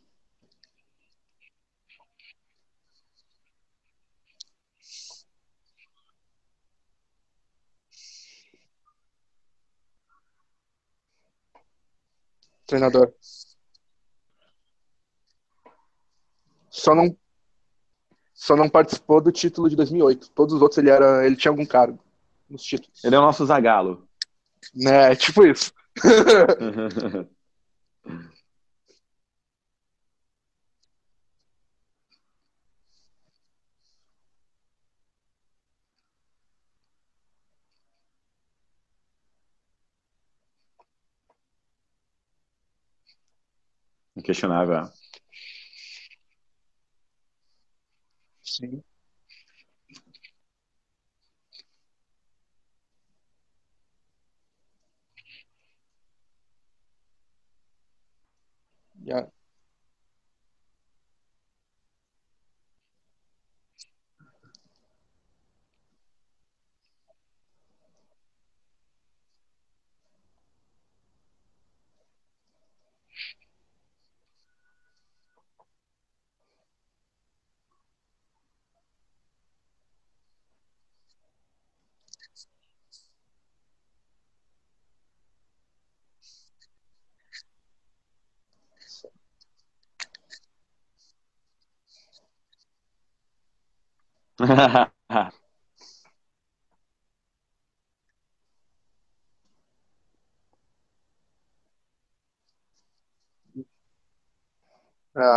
Treinador. 12.66 13.12
Só 16.70 16.94
não 16.94 17.16
só 18.34 18.54
não 18.54 18.68
participou 18.68 19.20
do 19.20 19.32
título 19.32 19.68
de 19.68 19.76
2008. 19.76 20.30
Todos 20.30 20.54
os 20.54 20.62
outros 20.62 20.78
ele 20.78 20.90
era, 20.90 21.26
ele 21.26 21.36
tinha 21.36 21.50
algum 21.50 21.66
cargo 21.66 21.98
nos 22.48 22.62
títulos. 22.62 23.04
Ele 23.04 23.14
é 23.14 23.18
o 23.18 23.22
nosso 23.22 23.44
Zagalo. 23.46 24.08
É, 24.86 25.14
tipo 25.14 25.44
isso. 25.46 25.72
Inquestionável. 44.16 44.90
Sim. 48.42 48.82
Yeah. 59.06 59.26
uh, 94.40 94.86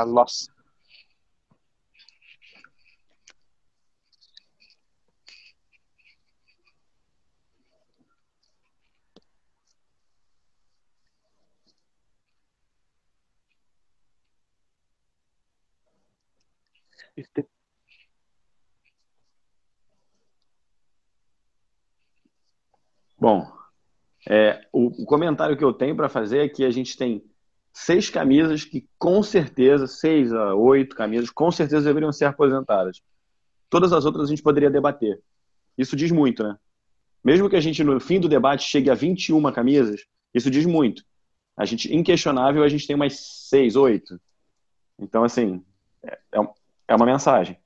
loss. 0.05 0.49
Bom, 23.19 23.51
é, 24.27 24.65
o, 24.71 25.03
o, 25.03 25.05
comentário 25.05 25.57
que 25.57 25.63
eu 25.63 25.73
tenho 25.73 25.95
para 25.95 26.09
fazer 26.09 26.39
é 26.39 26.49
que 26.49 26.63
a 26.63 26.71
gente 26.71 26.97
tem 26.97 27.23
seis 27.73 28.09
camisas 28.09 28.63
que 28.63 28.87
com 28.97 29.21
certeza, 29.21 29.87
seis 29.87 30.33
a 30.33 30.55
oito 30.55 30.95
camisas, 30.95 31.29
com 31.29 31.51
certeza 31.51 31.85
deveriam 31.85 32.11
ser 32.11 32.25
aposentadas. 32.25 33.01
Todas 33.69 33.93
as 33.93 34.05
outras 34.05 34.25
a 34.25 34.29
gente 34.29 34.41
poderia 34.41 34.69
debater. 34.69 35.21
Isso 35.77 35.95
diz 35.95 36.11
muito, 36.11 36.43
né? 36.43 36.57
Mesmo 37.23 37.49
que 37.49 37.55
a 37.55 37.61
gente 37.61 37.83
no 37.83 37.99
fim 37.99 38.19
do 38.19 38.29
debate 38.29 38.63
chegue 38.63 38.89
a 38.89 38.95
21 38.95 39.51
camisas, 39.51 40.05
isso 40.33 40.49
diz 40.49 40.65
muito. 40.65 41.03
A 41.57 41.65
gente, 41.65 41.93
inquestionável, 41.93 42.63
a 42.63 42.69
gente 42.69 42.87
tem 42.87 42.95
umas 42.95 43.19
seis, 43.19 43.75
oito. 43.75 44.19
Então, 44.97 45.23
assim, 45.23 45.63
é, 46.01 46.17
é, 46.33 46.39
é 46.87 46.95
uma 46.95 47.05
mensagem. 47.05 47.57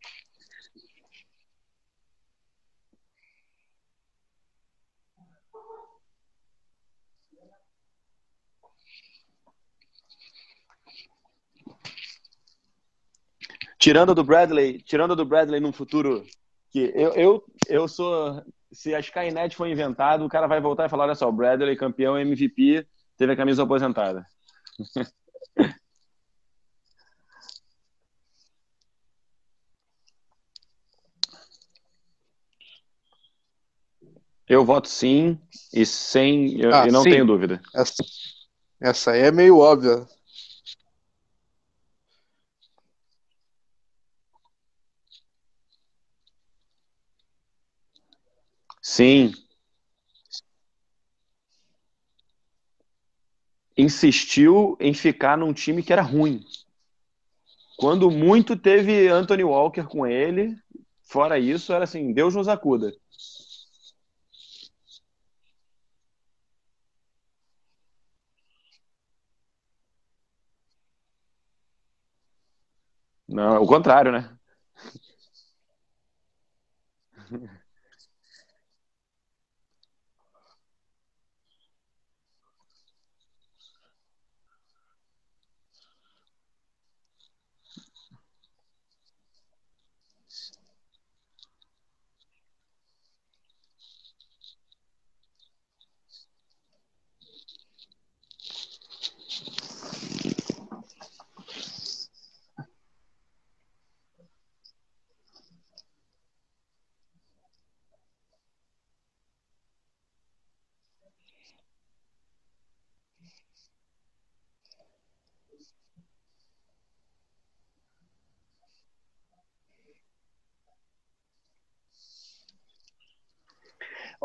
Tirando 13.83 14.15
do 14.15 14.23
Bradley, 14.23 14.81
tirando 14.81 15.13
do 15.13 15.25
Bradley 15.25 15.59
num 15.59 15.73
futuro 15.73 16.25
que 16.71 16.93
eu, 16.95 17.11
eu, 17.15 17.43
eu 17.67 17.85
sou. 17.85 18.41
Se 18.71 18.95
a 18.95 18.99
Skynet 19.01 19.57
for 19.57 19.67
inventado, 19.67 20.23
o 20.23 20.29
cara 20.29 20.47
vai 20.47 20.61
voltar 20.61 20.85
e 20.85 20.89
falar: 20.89 21.03
olha 21.03 21.15
só, 21.15 21.27
o 21.27 21.33
Bradley, 21.33 21.75
campeão 21.75 22.17
MVP, 22.17 22.87
teve 23.17 23.33
a 23.33 23.35
camisa 23.35 23.63
aposentada. 23.63 24.25
Eu 34.47 34.63
voto 34.63 34.87
sim 34.87 35.37
e 35.73 35.85
sem 35.85 36.61
ah, 36.71 36.87
e 36.87 36.91
não 36.91 37.01
sim. 37.03 37.09
tenho 37.09 37.25
dúvida. 37.25 37.61
Essa, 37.75 38.03
essa 38.79 39.11
aí 39.11 39.23
é 39.23 39.31
meio 39.31 39.57
óbvia. 39.57 40.05
Sim. 48.93 49.33
Insistiu 53.77 54.75
em 54.79 54.95
ficar 54.95 55.37
num 55.37 55.53
time 55.53 55.83
que 55.83 55.93
era 55.93 56.01
ruim. 56.01 56.43
Quando 57.77 58.09
muito 58.09 58.55
teve 58.55 59.07
Anthony 59.07 59.43
Walker 59.43 59.83
com 59.83 60.05
ele, 60.05 60.55
fora 61.03 61.37
isso, 61.39 61.73
era 61.73 61.83
assim, 61.83 62.13
Deus 62.13 62.35
nos 62.35 62.47
acuda. 62.47 62.91
Não, 73.27 73.61
o 73.63 73.67
contrário, 73.67 74.11
né? 74.11 74.37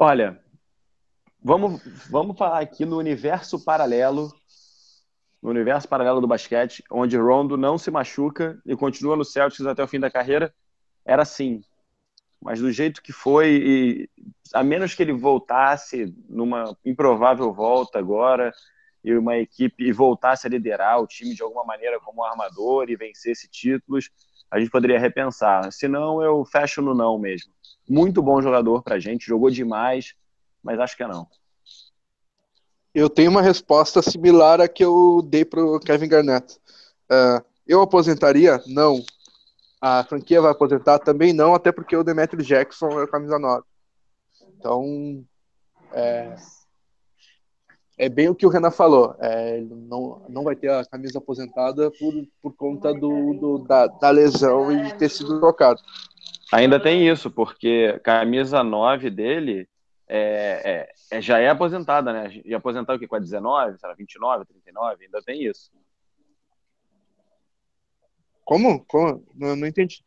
Olha, 0.01 0.41
vamos, 1.43 1.83
vamos 2.09 2.39
falar 2.39 2.61
aqui 2.61 2.87
no 2.87 2.97
universo 2.97 3.65
paralelo, 3.65 4.33
no 5.43 5.51
universo 5.51 5.89
paralelo 5.89 6.21
do 6.21 6.27
basquete, 6.29 6.85
onde 6.89 7.17
Rondo 7.17 7.57
não 7.57 7.77
se 7.77 7.91
machuca 7.91 8.63
e 8.65 8.77
continua 8.77 9.17
no 9.17 9.25
Celtics 9.25 9.67
até 9.67 9.83
o 9.83 9.89
fim 9.89 9.99
da 9.99 10.09
carreira, 10.09 10.55
era 11.05 11.23
assim. 11.23 11.65
Mas 12.41 12.61
do 12.61 12.71
jeito 12.71 13.03
que 13.03 13.13
foi, 13.13 13.61
e, 13.61 14.11
a 14.55 14.63
menos 14.63 14.95
que 14.95 15.03
ele 15.03 15.13
voltasse 15.13 16.15
numa 16.29 16.79
improvável 16.85 17.53
volta 17.53 17.99
agora, 17.99 18.55
e 19.03 19.13
uma 19.17 19.37
equipe 19.37 19.83
e 19.83 19.91
voltasse 19.91 20.47
a 20.47 20.51
liderar 20.51 21.01
o 21.01 21.09
time 21.09 21.35
de 21.35 21.43
alguma 21.43 21.65
maneira 21.65 21.99
como 21.99 22.23
armador 22.23 22.89
e 22.89 22.95
vencesse 22.95 23.49
títulos, 23.49 24.11
a 24.49 24.61
gente 24.61 24.71
poderia 24.71 25.01
repensar. 25.01 25.73
Se 25.73 25.89
não, 25.89 26.23
eu 26.23 26.45
fecho 26.45 26.81
no 26.81 26.95
não 26.95 27.19
mesmo. 27.19 27.53
Muito 27.89 28.23
bom 28.23 28.41
jogador 28.43 28.83
pra 28.83 28.99
gente, 28.99 29.27
jogou 29.27 29.51
demais, 29.51 30.15
mas 30.63 30.79
acho 30.79 30.97
que 30.97 31.03
é 31.03 31.09
não. 31.09 31.27
Eu 32.95 33.09
tenho 33.09 33.31
uma 33.31 33.43
resposta 33.43 34.03
similar 34.03 34.61
à 34.61 34.69
que 34.69 34.85
eu 34.85 35.23
dei 35.23 35.45
pro 35.45 35.79
Kevin 35.81 36.09
Garnett. 36.09 36.57
Uh, 37.11 37.45
eu 37.67 37.81
aposentaria? 37.81 38.61
Não. 38.67 39.03
A 39.81 40.03
franquia 40.05 40.41
vai 40.41 40.51
aposentar? 40.51 40.99
Também 40.99 41.33
não, 41.33 41.55
até 41.55 41.71
porque 41.71 41.97
o 41.97 42.03
Demetrio 42.03 42.43
Jackson 42.43 43.01
é 43.01 43.07
camisa 43.07 43.39
9. 43.39 43.65
Então, 44.59 45.25
é, 45.93 46.35
é 47.99 48.09
bem 48.09 48.29
o 48.29 48.35
que 48.35 48.47
o 48.47 48.49
Renan 48.49 48.71
falou. 48.71 49.15
É, 49.19 49.61
não, 49.61 50.23
não 50.29 50.45
vai 50.45 50.57
ter 50.57 50.71
a 50.71 50.85
camisa 50.85 51.19
aposentada 51.19 51.91
por, 51.93 52.15
por 52.43 52.57
conta 52.57 52.93
do, 52.93 53.35
do 53.35 53.59
da, 53.59 53.87
da, 53.87 54.11
lesão 54.11 54.73
e 54.73 54.93
ter 54.95 55.09
sido 55.09 55.39
trocado. 55.39 55.81
Ainda 56.53 56.81
tem 56.81 57.07
isso, 57.07 57.31
porque 57.31 57.99
camisa 58.03 58.63
9 58.63 59.11
dele 59.11 59.69
é, 60.09 60.89
é, 61.11 61.17
é, 61.19 61.21
já 61.21 61.39
é 61.39 61.49
aposentada, 61.51 62.13
né? 62.13 62.41
E 62.45 62.55
aposentar 62.55 62.95
o 62.95 62.99
quê? 62.99 63.07
Com 63.07 63.17
a 63.17 63.19
19, 63.19 63.79
será 63.79 63.95
29, 63.95 64.47
39? 64.47 65.05
Ainda 65.05 65.23
tem 65.23 65.45
isso. 65.45 65.71
Como? 68.45 68.83
Como? 68.87 69.27
Não, 69.35 69.55
não 69.55 69.67
entendi. 69.67 70.03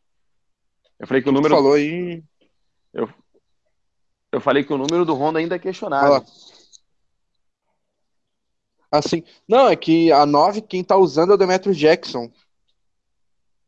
Eu 0.98 1.06
falei 1.06 1.22
que 1.22 1.28
o 1.28 1.32
número. 1.32 1.54
falou 1.54 1.74
aí. 1.74 2.24
Eu, 2.92 3.08
eu 4.32 4.40
falei 4.40 4.64
que 4.64 4.72
o 4.72 4.78
número 4.78 5.04
do 5.04 5.14
Honda 5.14 5.38
ainda 5.38 5.54
é 5.54 5.60
questionável. 5.60 6.24
Assim, 8.90 9.22
não, 9.48 9.68
é 9.68 9.76
que 9.76 10.10
a 10.10 10.26
9 10.26 10.60
quem 10.62 10.82
tá 10.82 10.96
usando 10.96 11.30
é 11.30 11.34
o 11.34 11.38
Demetrio 11.38 11.74
Jackson. 11.74 12.30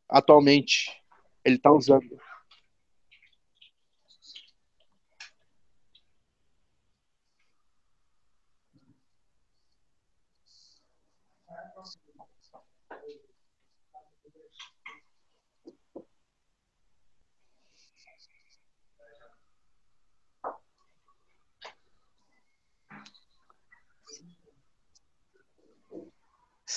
Atualmente. 0.08 0.90
Ele 1.44 1.56
tá 1.56 1.70
usando. 1.70 2.04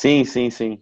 Sim, 0.02 0.24
sim, 0.26 0.80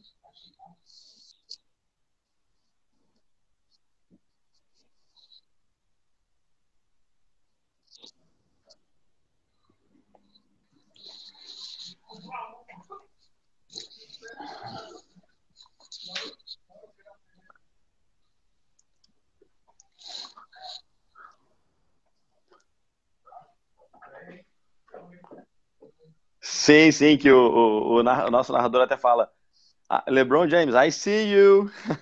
sim. 26.66 26.92
Sim, 26.92 27.18
que 27.18 27.32
o, 27.32 27.38
o, 27.38 27.96
o, 27.96 28.00
o 28.00 28.32
nosso 28.32 28.52
narrador 28.54 28.82
até 28.84 28.98
fala. 28.98 29.30
Ah, 29.90 30.04
LeBron 30.10 30.50
James, 30.50 30.76
I 30.76 30.92
see 30.92 31.32
you. 31.34 31.72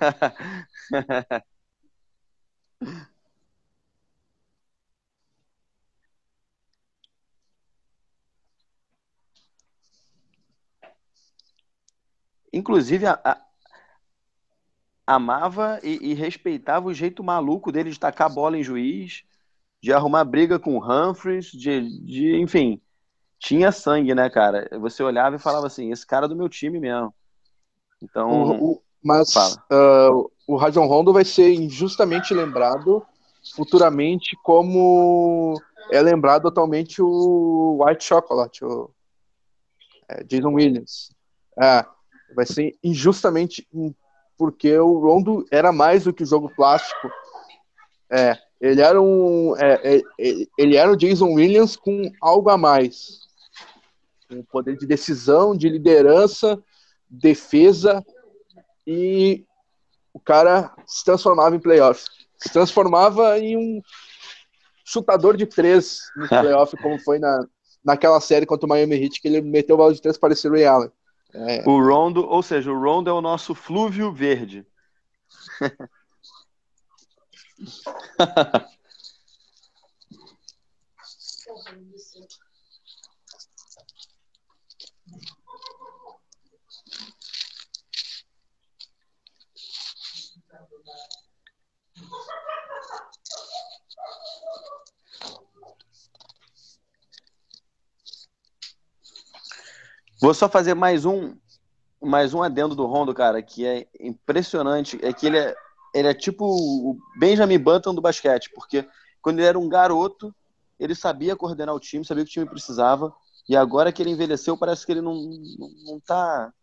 Inclusive, 12.54 13.06
a, 13.06 13.20
a, 13.26 13.42
amava 15.06 15.80
e, 15.84 16.12
e, 16.12 16.14
respeitava 16.14 16.88
o 16.88 16.94
jeito 16.94 17.24
maluco 17.24 17.72
dele 17.72 17.92
de 17.92 18.00
tacar 18.00 18.34
bola 18.34 18.58
em 18.58 18.64
juiz, 18.64 19.24
de 19.82 19.94
arrumar 19.94 20.24
briga 20.26 20.60
com 20.60 20.78
Humphries, 20.80 21.48
de, 21.52 21.82
de 22.06 22.38
enfim 22.42 22.82
tinha 23.44 23.74
sangue, 23.74 24.16
né, 24.16 24.30
cara? 24.30 24.70
Você 24.80 25.04
olhava 25.04 25.36
e 25.36 25.40
falava 25.40 25.68
assim, 25.68 25.92
esse 25.92 26.08
cara 26.08 26.26
é 26.26 26.30
do 26.30 26.36
meu 26.36 26.48
time 26.48 26.80
mesmo. 26.80 27.14
Então. 28.02 28.32
O, 28.32 28.72
o, 28.72 28.82
mas 29.04 29.36
uh, 29.70 30.32
o 30.48 30.56
Rajon 30.56 30.88
Rondo 30.88 31.12
vai 31.12 31.26
ser 31.26 31.54
injustamente 31.54 32.34
lembrado 32.34 33.06
futuramente 33.54 34.38
como 34.42 35.60
é 35.92 36.02
lembrado 36.02 36.48
atualmente 36.48 37.02
o 37.02 37.84
White 37.84 38.06
Chocolate, 38.06 38.64
o 38.64 38.90
é, 40.08 40.24
Jason 40.24 40.54
Williams. 40.54 41.12
É, 41.62 41.86
vai 42.34 42.46
ser 42.46 42.78
injustamente 42.82 43.68
porque 44.38 44.78
o 44.78 45.00
Rondo 45.00 45.46
era 45.52 45.74
mais 45.74 46.06
do 46.06 46.14
que 46.14 46.24
o 46.24 46.26
jogo 46.26 46.50
plástico. 46.56 47.12
É, 48.10 48.38
ele 48.62 48.80
era 48.80 49.02
um, 49.02 49.54
é, 49.58 49.98
é 49.98 50.02
ele 50.58 50.78
era 50.78 50.90
o 50.90 50.96
Jason 50.96 51.34
Williams 51.34 51.76
com 51.76 52.10
algo 52.22 52.50
a 52.50 52.58
mais 52.58 53.23
um 54.36 54.44
poder 54.44 54.78
de 54.78 54.86
decisão, 54.86 55.56
de 55.56 55.70
liderança, 55.70 56.62
defesa 57.10 58.04
e 58.86 59.46
o 60.14 60.20
cara 60.20 60.74
se 60.86 61.04
transformava 61.04 61.56
em 61.56 61.60
playoff. 61.60 62.04
Se 62.38 62.52
transformava 62.52 63.40
em 63.40 63.58
um 63.58 63.82
chutador 64.86 65.38
de 65.38 65.46
três 65.46 66.02
no 66.16 66.28
playoff, 66.28 66.76
como 66.78 67.00
foi 67.00 67.20
na, 67.20 67.48
naquela 67.84 68.20
série 68.20 68.46
contra 68.46 68.66
o 68.66 68.70
Miami 68.70 68.96
Heat, 68.96 69.22
que 69.22 69.28
ele 69.28 69.42
meteu 69.42 69.76
o 69.76 69.78
bola 69.78 69.94
de 69.94 70.02
três 70.02 70.18
para 70.18 70.34
o 70.34 70.52
Ray 70.52 70.66
Allen. 70.66 70.92
É. 71.34 71.68
O 71.68 71.82
Rondo, 71.82 72.28
ou 72.28 72.44
seja, 72.44 72.72
o 72.72 72.80
Rondo 72.80 73.10
é 73.10 73.14
o 73.14 73.22
nosso 73.22 73.56
flúvio 73.56 74.14
verde. 74.14 74.66
Vou 100.24 100.34
só 100.34 100.48
fazer 100.48 100.74
mais 100.74 101.04
um 101.04 101.36
mais 102.02 102.34
um 102.34 102.42
adendo 102.42 102.74
do 102.76 102.86
Rondo, 102.86 103.14
cara, 103.14 103.44
que 103.44 103.66
é 103.66 103.86
impressionante, 104.00 104.98
é 105.04 105.12
que 105.12 105.28
ele 105.28 105.38
é, 105.38 105.54
ele 105.94 106.08
é 106.08 106.14
tipo 106.14 106.46
o 106.46 106.98
Benjamin 107.20 107.60
Button 107.60 107.94
do 107.94 108.00
basquete, 108.00 108.50
porque 108.56 108.88
quando 109.22 109.40
ele 109.40 109.48
era 109.50 109.60
um 109.60 109.68
garoto, 109.68 110.34
ele 110.80 110.96
sabia 110.96 111.36
coordenar 111.36 111.76
o 111.76 111.80
time, 111.80 112.06
sabia 112.06 112.24
o 112.24 112.26
que 112.26 112.32
o 112.32 112.34
time 112.36 112.50
precisava, 112.50 113.14
e 113.50 113.58
agora 113.58 113.92
que 113.92 114.02
ele 114.02 114.12
envelheceu, 114.12 114.58
parece 114.58 114.86
que 114.86 114.94
ele 114.94 115.02
não, 115.02 115.14
não, 115.14 115.70
não 115.88 116.00
tá... 116.00 116.54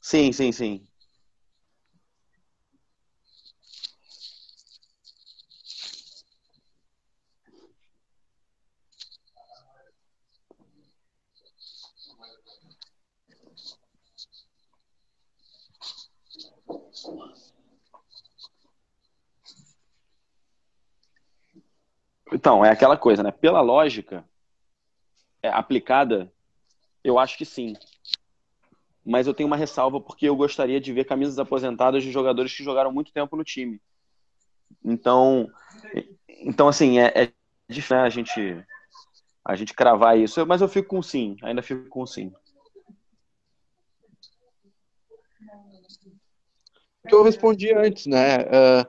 Sim, 0.00 0.32
sim, 0.32 0.50
sim. 0.50 0.84
Então, 22.32 22.64
é 22.64 22.70
aquela 22.70 22.96
coisa, 22.96 23.22
né? 23.22 23.30
Pela 23.30 23.60
lógica 23.60 24.24
é, 25.42 25.48
aplicada, 25.48 26.32
eu 27.02 27.18
acho 27.18 27.36
que 27.36 27.44
sim. 27.44 27.74
Mas 29.04 29.26
eu 29.26 29.34
tenho 29.34 29.48
uma 29.48 29.56
ressalva 29.56 30.00
porque 30.00 30.28
eu 30.28 30.36
gostaria 30.36 30.80
de 30.80 30.92
ver 30.92 31.04
camisas 31.04 31.38
aposentadas 31.38 32.02
de 32.02 32.12
jogadores 32.12 32.56
que 32.56 32.62
jogaram 32.62 32.92
muito 32.92 33.12
tempo 33.12 33.36
no 33.36 33.44
time. 33.44 33.80
Então, 34.84 35.48
então 36.28 36.68
assim, 36.68 36.98
é, 36.98 37.12
é 37.14 37.32
difícil 37.68 37.96
né, 37.96 38.02
a 38.02 38.08
gente 38.08 38.64
a 39.44 39.56
gente 39.56 39.74
cravar 39.74 40.16
isso, 40.16 40.46
mas 40.46 40.60
eu 40.60 40.68
fico 40.68 40.88
com 40.90 41.02
sim, 41.02 41.36
ainda 41.42 41.62
fico 41.62 41.88
com 41.88 42.06
sim. 42.06 42.32
que 47.12 47.14
eu 47.14 47.22
respondi 47.22 47.74
antes, 47.74 48.06
né? 48.06 48.38
Uh, 48.38 48.88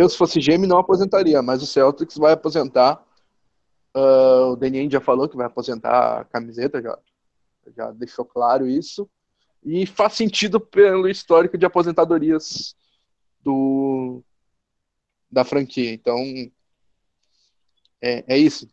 eu, 0.00 0.08
se 0.08 0.16
fosse 0.16 0.40
GM, 0.40 0.66
não 0.66 0.78
aposentaria, 0.78 1.42
mas 1.42 1.62
o 1.62 1.66
Celtics 1.66 2.16
vai 2.16 2.32
aposentar. 2.32 3.04
Uh, 3.94 4.52
o 4.52 4.56
Denien 4.56 4.90
já 4.90 5.00
falou 5.00 5.28
que 5.28 5.36
vai 5.36 5.46
aposentar 5.46 6.20
a 6.20 6.24
camiseta, 6.24 6.80
já, 6.80 6.98
já 7.76 7.90
deixou 7.92 8.24
claro 8.24 8.66
isso. 8.66 9.08
E 9.62 9.84
faz 9.86 10.14
sentido 10.14 10.58
pelo 10.58 11.08
histórico 11.08 11.58
de 11.58 11.66
aposentadorias 11.66 12.74
do, 13.42 14.22
da 15.30 15.44
franquia. 15.44 15.92
Então, 15.92 16.16
é, 18.00 18.24
é 18.26 18.38
isso. 18.38 18.68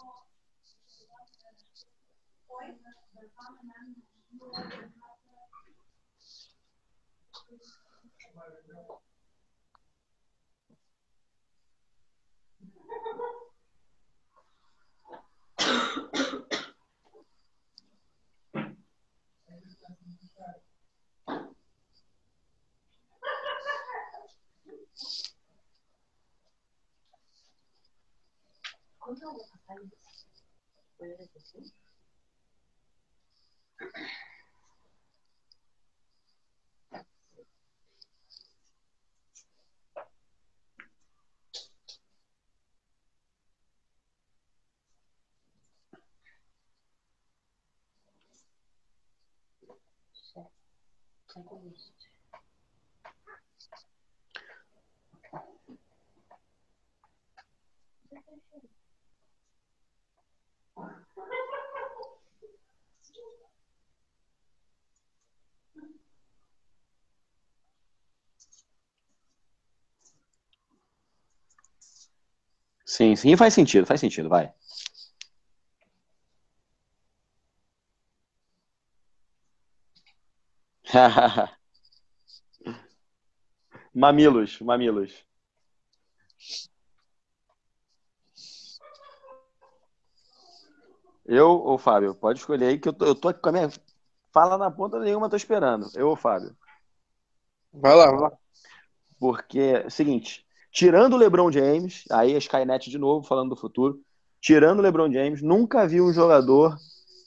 Thank 0.00 0.12
you. 8.90 9.09
제공이 51.32 51.74
Sim, 73.00 73.16
sim, 73.16 73.36
faz 73.36 73.52
sentido, 73.54 73.86
faz 73.86 74.00
sentido, 74.00 74.28
vai. 74.28 74.52
mamilos, 83.94 84.60
mamilos. 84.60 85.24
Eu 91.24 91.48
ou 91.50 91.78
Fábio? 91.78 92.14
Pode 92.14 92.40
escolher 92.40 92.66
aí 92.66 92.78
que 92.78 92.88
eu 92.88 92.92
tô, 92.92 93.04
eu 93.06 93.14
tô 93.14 93.28
aqui 93.28 93.40
com 93.40 93.48
a 93.50 93.52
minha. 93.52 93.68
Fala 94.32 94.58
na 94.58 94.70
ponta 94.70 94.98
nenhuma, 95.00 95.28
tô 95.30 95.36
esperando. 95.36 95.88
Eu 95.94 96.08
ou 96.08 96.16
Fábio? 96.16 96.54
Vai 97.72 97.94
lá, 97.96 98.06
vai 98.10 98.20
lá. 98.20 98.32
Porque, 99.20 99.60
é 99.60 99.90
seguinte, 99.90 100.46
tirando 100.70 101.14
o 101.14 101.16
LeBron 101.16 101.50
James, 101.50 102.04
aí 102.10 102.34
a 102.34 102.38
Skynet 102.38 102.90
de 102.90 102.98
novo, 102.98 103.26
falando 103.26 103.50
do 103.50 103.56
futuro, 103.56 104.00
tirando 104.40 104.78
o 104.78 104.82
LeBron 104.82 105.12
James, 105.12 105.42
nunca 105.42 105.86
vi 105.86 106.00
um 106.00 106.12
jogador 106.12 106.76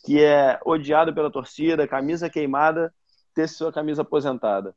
que 0.06 0.22
é 0.22 0.60
odiado 0.66 1.14
pela 1.14 1.32
torcida, 1.32 1.88
camisa 1.88 2.30
queimada, 2.30 2.94
ter 3.34 3.48
sua 3.48 3.72
camisa 3.72 4.02
aposentada. 4.02 4.76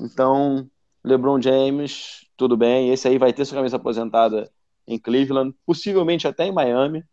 Então, 0.00 0.68
LeBron 1.04 1.40
James, 1.40 2.26
tudo 2.36 2.56
bem, 2.56 2.92
esse 2.92 3.06
aí 3.06 3.18
vai 3.18 3.32
ter 3.32 3.44
sua 3.44 3.58
camisa 3.58 3.76
aposentada 3.76 4.50
em 4.86 4.98
Cleveland, 4.98 5.54
possivelmente 5.64 6.26
até 6.26 6.44
em 6.44 6.52
Miami. 6.52 7.04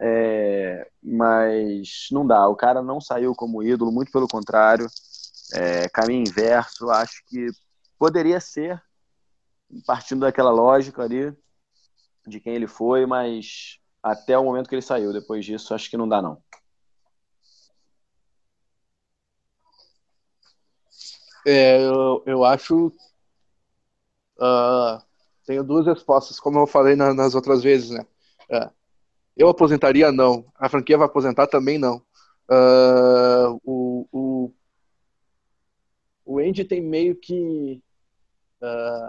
É, 0.00 0.88
mas 1.02 2.06
não 2.12 2.26
dá, 2.26 2.48
o 2.48 2.54
cara 2.54 2.82
não 2.82 3.00
saiu 3.00 3.34
como 3.34 3.62
ídolo, 3.62 3.90
muito 3.90 4.12
pelo 4.12 4.28
contrário, 4.28 4.86
é, 5.54 5.88
caminho 5.88 6.24
inverso. 6.26 6.90
Acho 6.90 7.22
que 7.26 7.48
poderia 7.98 8.40
ser, 8.40 8.80
partindo 9.86 10.20
daquela 10.20 10.50
lógica 10.50 11.02
ali, 11.02 11.34
de 12.26 12.40
quem 12.40 12.54
ele 12.54 12.66
foi, 12.66 13.06
mas 13.06 13.78
até 14.02 14.38
o 14.38 14.44
momento 14.44 14.68
que 14.68 14.74
ele 14.74 14.82
saiu. 14.82 15.12
Depois 15.12 15.44
disso, 15.44 15.74
acho 15.74 15.90
que 15.90 15.96
não 15.96 16.08
dá, 16.08 16.22
não. 16.22 16.42
É, 21.46 21.82
eu, 21.82 22.22
eu 22.26 22.44
acho. 22.44 22.88
Uh, 24.38 25.02
tenho 25.46 25.64
duas 25.64 25.86
respostas, 25.86 26.38
como 26.38 26.58
eu 26.58 26.66
falei 26.66 26.94
na, 26.94 27.14
nas 27.14 27.34
outras 27.34 27.62
vezes, 27.62 27.90
né? 27.90 28.06
Uh, 28.50 28.70
eu 29.36 29.48
aposentaria, 29.48 30.12
não. 30.12 30.44
A 30.56 30.68
franquia 30.68 30.98
vai 30.98 31.06
aposentar 31.06 31.46
também, 31.46 31.78
não. 31.78 32.02
Uh, 32.50 33.60
o, 33.64 34.08
o, 34.12 34.54
o 36.24 36.38
Andy 36.38 36.64
tem 36.64 36.82
meio 36.82 37.16
que. 37.16 37.82
Uh, 38.60 39.08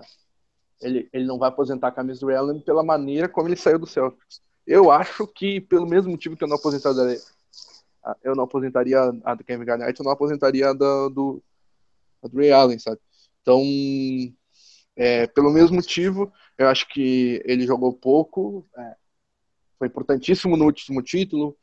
ele, 0.81 1.09
ele 1.11 1.25
não 1.25 1.37
vai 1.37 1.49
aposentar 1.49 1.89
a 1.89 1.91
camisa 1.91 2.19
do 2.19 2.33
Allen 2.33 2.61
pela 2.61 2.83
maneira 2.83 3.27
como 3.27 3.47
ele 3.47 3.55
saiu 3.55 3.79
do 3.79 3.87
Celtics. 3.87 4.41
Eu 4.65 4.91
acho 4.91 5.25
que, 5.27 5.59
pelo 5.61 5.87
mesmo 5.87 6.11
motivo 6.11 6.37
que 6.37 6.43
eu 6.43 6.47
não 6.47 6.55
aposentaria, 6.55 7.19
eu 8.23 8.35
não 8.35 8.43
aposentaria 8.43 8.99
a 9.23 9.35
do 9.35 9.43
Kevin 9.43 9.65
Garnett, 9.65 9.99
eu 9.99 10.03
não 10.03 10.11
aposentaria 10.11 10.69
a 10.69 10.73
do, 10.73 11.09
do, 11.09 11.43
a 12.23 12.27
do 12.27 12.37
Ray 12.37 12.51
Allen, 12.51 12.79
sabe? 12.79 12.99
Então, 13.41 13.63
é, 14.95 15.27
pelo 15.27 15.51
mesmo 15.51 15.75
motivo, 15.75 16.31
eu 16.57 16.67
acho 16.67 16.87
que 16.87 17.41
ele 17.45 17.65
jogou 17.65 17.93
pouco, 17.93 18.67
é, 18.77 18.95
foi 19.77 19.87
importantíssimo 19.87 20.55
no 20.55 20.65
último 20.65 21.01
título, 21.01 21.57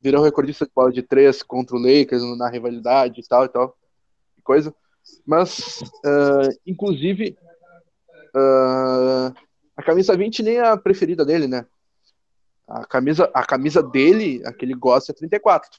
virou 0.00 0.22
recordista 0.22 0.64
de 0.64 0.72
bola 0.72 0.92
de 0.92 1.02
três 1.02 1.42
contra 1.42 1.76
o 1.76 1.80
Lakers 1.80 2.22
na 2.38 2.48
rivalidade 2.48 3.20
e 3.20 3.24
tal 3.24 3.44
e 3.44 3.48
tal, 3.48 3.76
coisa. 4.42 4.74
Mas, 5.26 5.82
uh, 6.04 6.48
inclusive, 6.64 7.36
uh, 8.36 9.34
a 9.76 9.82
camisa 9.82 10.16
20 10.16 10.42
nem 10.42 10.56
é 10.56 10.68
a 10.68 10.76
preferida 10.76 11.24
dele, 11.24 11.46
né? 11.46 11.66
A 12.68 12.84
camisa, 12.84 13.30
a 13.32 13.44
camisa 13.44 13.82
dele, 13.82 14.42
a 14.44 14.52
que 14.52 14.64
ele 14.64 14.74
gosta, 14.74 15.12
é 15.12 15.14
34 15.14 15.70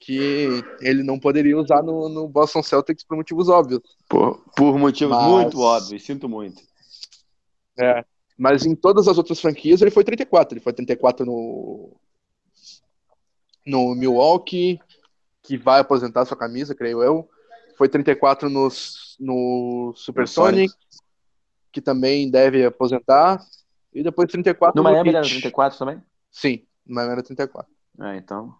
que 0.00 0.62
ele 0.80 1.02
não 1.02 1.18
poderia 1.18 1.58
usar 1.58 1.82
no, 1.82 2.08
no 2.08 2.28
Boston 2.28 2.62
Celtics 2.62 3.04
por 3.04 3.16
motivos 3.16 3.48
óbvios. 3.48 3.80
Por, 4.08 4.38
por 4.56 4.78
motivos 4.78 5.16
mas, 5.16 5.26
muito 5.26 5.60
óbvios, 5.60 6.04
sinto 6.04 6.28
muito. 6.28 6.62
É, 7.78 8.04
mas 8.36 8.64
em 8.64 8.74
todas 8.74 9.08
as 9.08 9.18
outras 9.18 9.40
franquias 9.40 9.82
ele 9.82 9.90
foi 9.90 10.04
34. 10.04 10.54
Ele 10.54 10.62
foi 10.62 10.72
34 10.72 11.26
no, 11.26 11.96
no 13.66 13.94
Milwaukee, 13.94 14.78
que 15.42 15.56
vai 15.56 15.80
aposentar 15.80 16.24
sua 16.24 16.36
camisa, 16.36 16.74
creio 16.74 17.02
eu. 17.02 17.28
Foi 17.76 17.88
34 17.88 18.48
no, 18.48 18.68
no 19.18 19.92
Supersonic, 19.96 20.72
que 21.72 21.80
também 21.80 22.30
deve 22.30 22.64
aposentar. 22.64 23.40
E 23.92 24.02
depois 24.02 24.30
34 24.30 24.76
no, 24.76 24.82
no 24.82 24.90
Miami 24.90 25.10
era 25.10 25.22
34 25.22 25.78
também? 25.78 26.02
Sim, 26.30 26.62
no 26.86 26.94
Miami 26.94 27.12
era 27.12 27.22
34. 27.22 27.70
É, 28.00 28.16
então. 28.16 28.54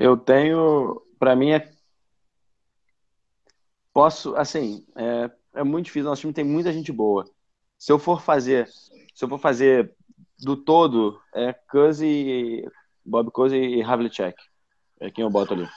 Eu 0.00 0.16
tenho, 0.16 1.02
para 1.18 1.34
mim 1.34 1.50
é 1.50 1.77
posso, 3.98 4.36
assim, 4.36 4.86
é, 4.94 5.28
é 5.56 5.64
muito 5.64 5.86
difícil. 5.86 6.08
Nosso 6.08 6.20
time 6.20 6.32
tem 6.32 6.44
muita 6.44 6.72
gente 6.72 6.92
boa. 6.92 7.28
Se 7.76 7.90
eu 7.90 7.98
for 7.98 8.22
fazer, 8.22 8.68
se 8.68 9.24
eu 9.24 9.28
for 9.28 9.40
fazer 9.40 9.92
do 10.38 10.56
todo, 10.56 11.20
é 11.34 11.52
Cousy, 11.52 12.64
Bob 13.04 13.32
Cousy 13.32 13.56
e 13.56 13.82
Havlicek. 13.82 14.40
É 15.00 15.10
quem 15.10 15.24
eu 15.24 15.30
boto 15.30 15.54
ali. 15.54 15.68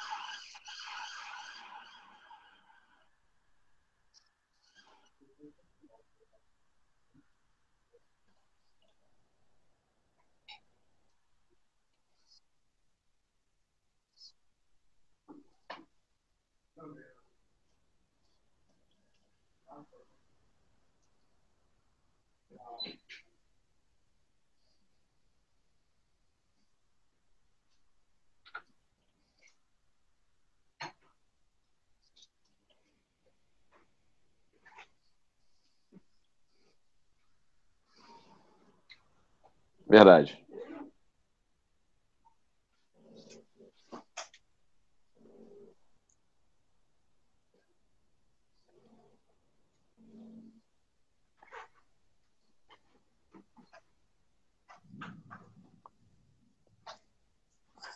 Verdade. 39.92 40.42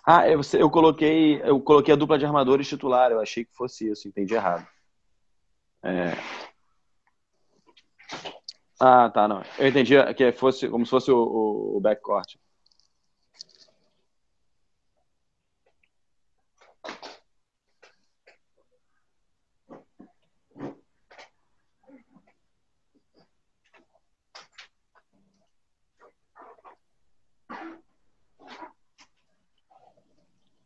Ah, 0.06 0.28
eu, 0.30 0.42
eu 0.54 0.70
coloquei 0.70 1.42
eu 1.44 1.62
coloquei 1.62 1.94
a 1.94 1.98
dupla 1.98 2.20
de 2.20 2.26
armadores 2.26 2.68
titular. 2.68 3.10
Eu 3.12 3.22
achei 3.22 3.46
que 3.46 3.56
fosse 3.56 3.90
isso, 3.90 4.08
entendi 4.08 4.34
errado. 4.34 4.68
É... 5.82 6.45
Ah, 8.88 9.10
tá, 9.10 9.28
não. 9.28 9.42
Eu 9.58 9.68
entendi 9.68 9.96
que 10.14 10.32
fosse 10.32 10.70
como 10.70 10.86
se 10.86 10.92
fosse 10.92 11.12
o, 11.12 11.18
o, 11.78 11.80
backcourt. 11.82 12.36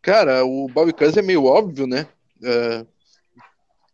Cara, 0.02 0.44
o 0.44 0.68
Bobby 0.68 0.92
Cousins 0.92 1.18
é 1.18 1.22
meio 1.22 1.46
óbvio, 1.46 1.88
né? 1.88 2.06
É, 2.44 2.86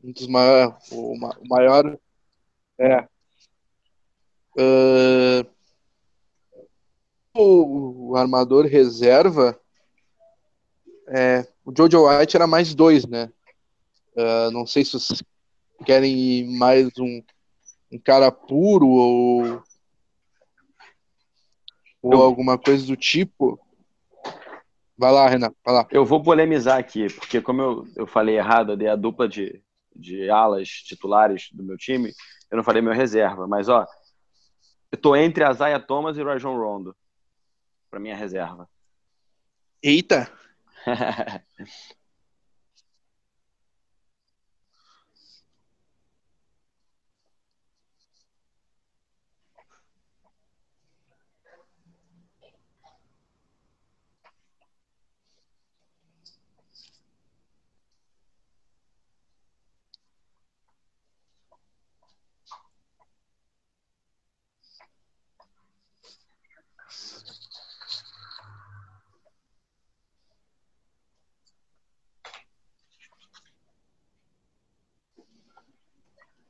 um 0.03 0.11
dos 0.11 0.27
maiores, 0.27 0.91
o, 0.91 1.15
maior, 1.47 1.99
é, 2.79 3.07
Uh, 4.57 5.45
o, 7.37 8.15
armador 8.15 8.65
reserva, 8.65 9.59
é, 11.09 11.45
o 11.65 11.73
Jojo 11.75 12.07
White 12.07 12.35
era 12.35 12.47
mais 12.47 12.73
dois, 12.73 13.05
né? 13.05 13.31
Uh, 14.15 14.49
não 14.51 14.65
sei 14.65 14.85
se 14.85 14.93
vocês 14.93 15.21
querem 15.85 16.57
mais 16.57 16.89
um, 16.97 17.21
um 17.91 17.99
cara 17.99 18.31
puro 18.31 18.87
ou, 18.87 19.63
ou 22.01 22.23
alguma 22.23 22.57
coisa 22.57 22.85
do 22.85 22.95
tipo. 22.95 23.59
Vai 24.97 25.11
lá, 25.11 25.27
Renato, 25.27 25.57
vai 25.65 25.75
lá. 25.75 25.87
Eu 25.91 26.05
vou 26.05 26.23
polemizar 26.23 26.79
aqui, 26.79 27.07
porque 27.13 27.41
como 27.41 27.61
eu, 27.61 27.87
eu 27.97 28.07
falei 28.07 28.37
errado, 28.37 28.71
eu 28.71 28.77
dei 28.77 28.87
a 28.87 28.95
dupla 28.95 29.27
de, 29.27 29.61
de 29.93 30.29
alas 30.29 30.69
titulares 30.69 31.49
do 31.51 31.61
meu 31.61 31.77
time, 31.77 32.13
eu 32.49 32.55
não 32.55 32.63
falei 32.63 32.81
meu 32.81 32.93
reserva, 32.93 33.45
mas 33.45 33.67
ó, 33.67 33.85
eu 34.95 34.97
tô 34.97 35.13
entre 35.13 35.43
a 35.43 35.51
Zaya 35.51 35.79
Thomas 35.79 36.17
e 36.17 36.21
o 36.21 36.25
Rajon 36.25 36.57
Rondo, 36.57 36.95
para 37.91 37.99
minha 37.99 38.15
reserva. 38.15 38.69
Eita! 39.83 40.31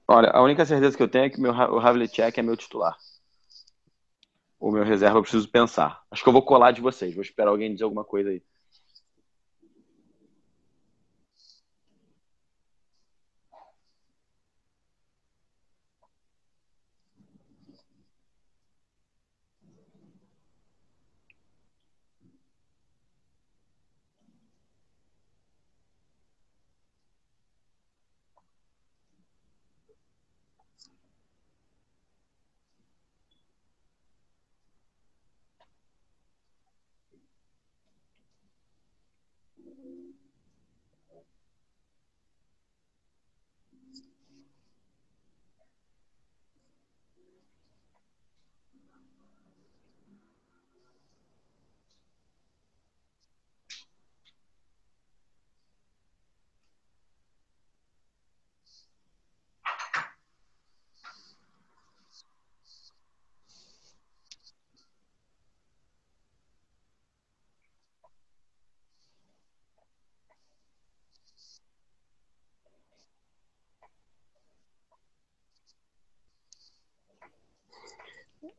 Olha, 0.08 0.30
a 0.32 0.42
única 0.42 0.66
certeza 0.66 0.96
que 0.96 1.02
eu 1.04 1.08
tenho 1.08 1.26
é 1.26 1.30
que 1.30 1.40
meu, 1.40 1.52
o 1.52 1.80
Havlicek 1.80 2.40
é 2.40 2.44
meu 2.44 2.56
titular. 2.56 2.96
O 4.60 4.72
meu 4.72 4.84
reserva 4.84 5.18
eu 5.18 5.22
preciso 5.22 5.50
pensar. 5.50 6.04
Acho 6.12 6.24
que 6.24 6.30
eu 6.30 6.34
vou 6.34 6.44
colar 6.44 6.72
de 6.72 6.82
vocês. 6.82 7.14
Vou 7.14 7.24
esperar 7.24 7.50
alguém 7.50 7.74
dizer 7.74 7.84
alguma 7.84 8.04
coisa 8.04 8.30
aí. 8.30 8.42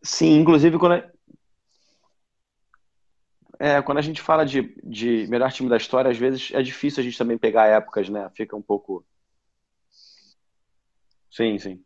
Sim, 0.02 0.38
inclusive 0.40 0.78
quando 0.78 1.02
é, 3.58 3.80
quando 3.82 3.98
a 3.98 4.02
gente 4.02 4.20
fala 4.20 4.44
de, 4.44 4.74
de 4.84 5.26
melhor 5.28 5.50
time 5.52 5.68
da 5.68 5.76
história, 5.76 6.10
às 6.10 6.18
vezes 6.18 6.50
é 6.52 6.62
difícil 6.62 7.00
a 7.00 7.04
gente 7.04 7.16
também 7.18 7.38
pegar 7.38 7.66
épocas, 7.66 8.08
né? 8.08 8.30
Fica 8.34 8.56
um 8.56 8.62
pouco. 8.62 9.04
Sim, 11.30 11.58
sim. 11.58 11.84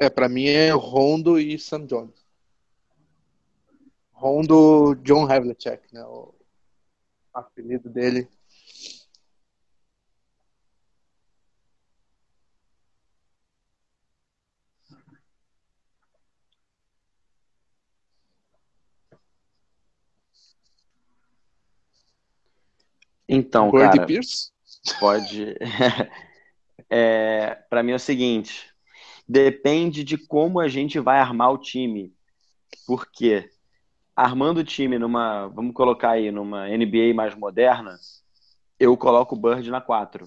É, 0.00 0.08
pra 0.08 0.30
mim 0.30 0.46
é 0.46 0.70
Rondo 0.70 1.38
e 1.38 1.58
Sam 1.58 1.84
Jones. 1.84 2.26
Rondo 4.12 4.94
John 5.02 5.30
Havlicek, 5.30 5.92
né? 5.92 6.02
O 6.04 6.34
apelido 7.34 7.90
dele. 7.90 8.26
Então, 23.28 23.70
Bird 23.70 23.96
cara, 23.96 24.06
Pierce? 24.06 24.50
pode. 24.98 25.54
É, 26.92 27.54
para 27.68 27.84
mim 27.84 27.92
é 27.92 27.94
o 27.94 28.00
seguinte: 28.00 28.69
depende 29.30 30.02
de 30.02 30.18
como 30.18 30.58
a 30.58 30.66
gente 30.66 30.98
vai 30.98 31.20
armar 31.20 31.52
o 31.52 31.58
time. 31.58 32.12
Porque 32.84 33.48
armando 34.16 34.58
o 34.58 34.64
time 34.64 34.98
numa, 34.98 35.46
vamos 35.46 35.72
colocar 35.72 36.10
aí, 36.10 36.32
numa 36.32 36.68
NBA 36.68 37.14
mais 37.14 37.36
moderna, 37.36 37.96
eu 38.78 38.96
coloco 38.96 39.36
o 39.36 39.38
Bird 39.38 39.70
na 39.70 39.80
4. 39.80 40.24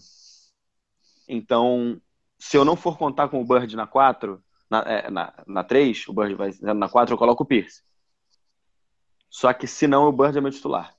Então, 1.28 2.02
se 2.40 2.56
eu 2.56 2.64
não 2.64 2.78
for 2.78 2.98
contar 2.98 3.28
com 3.28 3.42
o 3.42 3.46
Bird 3.46 3.76
na 3.76 3.86
4, 3.86 4.42
na, 4.70 4.80
é, 4.80 5.10
na, 5.10 5.34
na 5.46 5.64
3, 5.66 6.08
o 6.08 6.14
Bird 6.14 6.36
vai 6.36 6.52
na 6.62 6.88
4, 6.88 7.14
eu 7.14 7.18
coloco 7.18 7.44
o 7.44 7.46
Pierce. 7.46 7.84
Só 9.30 9.52
que 9.52 9.68
se 9.68 9.86
não, 9.86 10.08
o 10.08 10.14
Bird 10.14 10.38
é 10.38 10.42
meu 10.42 10.52
titular. 10.52 10.96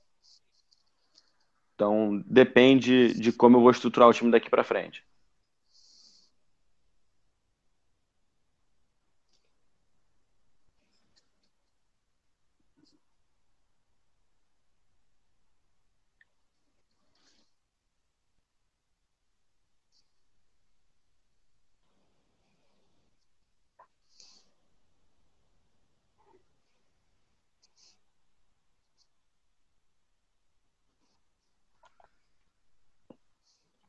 Então, 1.73 2.23
depende 2.27 3.15
de 3.19 3.31
como 3.31 3.57
eu 3.57 3.61
vou 3.61 3.71
estruturar 3.71 4.07
o 4.07 4.13
time 4.13 4.29
daqui 4.29 4.49
para 4.49 4.63
frente. 4.63 5.03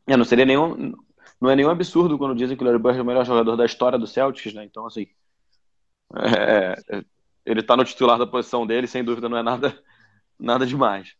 É, 0.06 0.16
não 0.16 0.24
seria 0.24 0.44
nenhum, 0.44 0.94
não 1.40 1.50
é 1.50 1.56
nenhum 1.56 1.70
absurdo 1.70 2.18
quando 2.18 2.36
dizem 2.36 2.56
que 2.56 2.62
o 2.62 2.66
Larry 2.66 2.78
Bird 2.78 2.98
é 2.98 3.02
o 3.02 3.04
melhor 3.04 3.24
jogador 3.24 3.56
da 3.56 3.66
história 3.66 3.98
do 3.98 4.06
Celtics, 4.06 4.54
né? 4.54 4.64
Então, 4.64 4.86
assim, 4.86 5.06
é, 6.14 6.96
é, 6.96 7.04
ele 7.44 7.62
tá 7.62 7.76
no 7.76 7.84
titular 7.84 8.18
da 8.18 8.26
posição 8.26 8.66
dele, 8.66 8.86
sem 8.86 9.04
dúvida 9.04 9.28
não 9.28 9.36
é 9.36 9.42
nada, 9.42 9.78
nada 10.38 10.66
demais. 10.66 11.14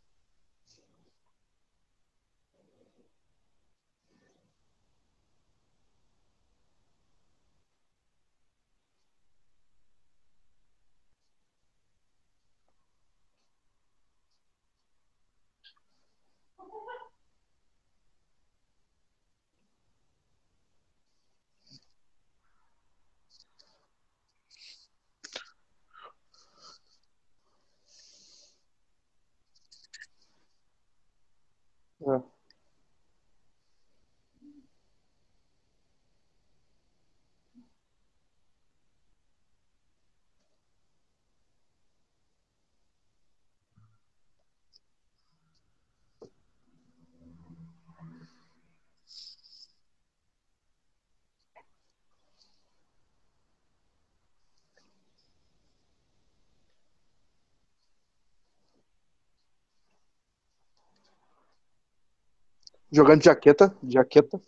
Jogando 62.91 63.23
jaqueta, 63.25 63.75
jaqueta. 63.83 64.41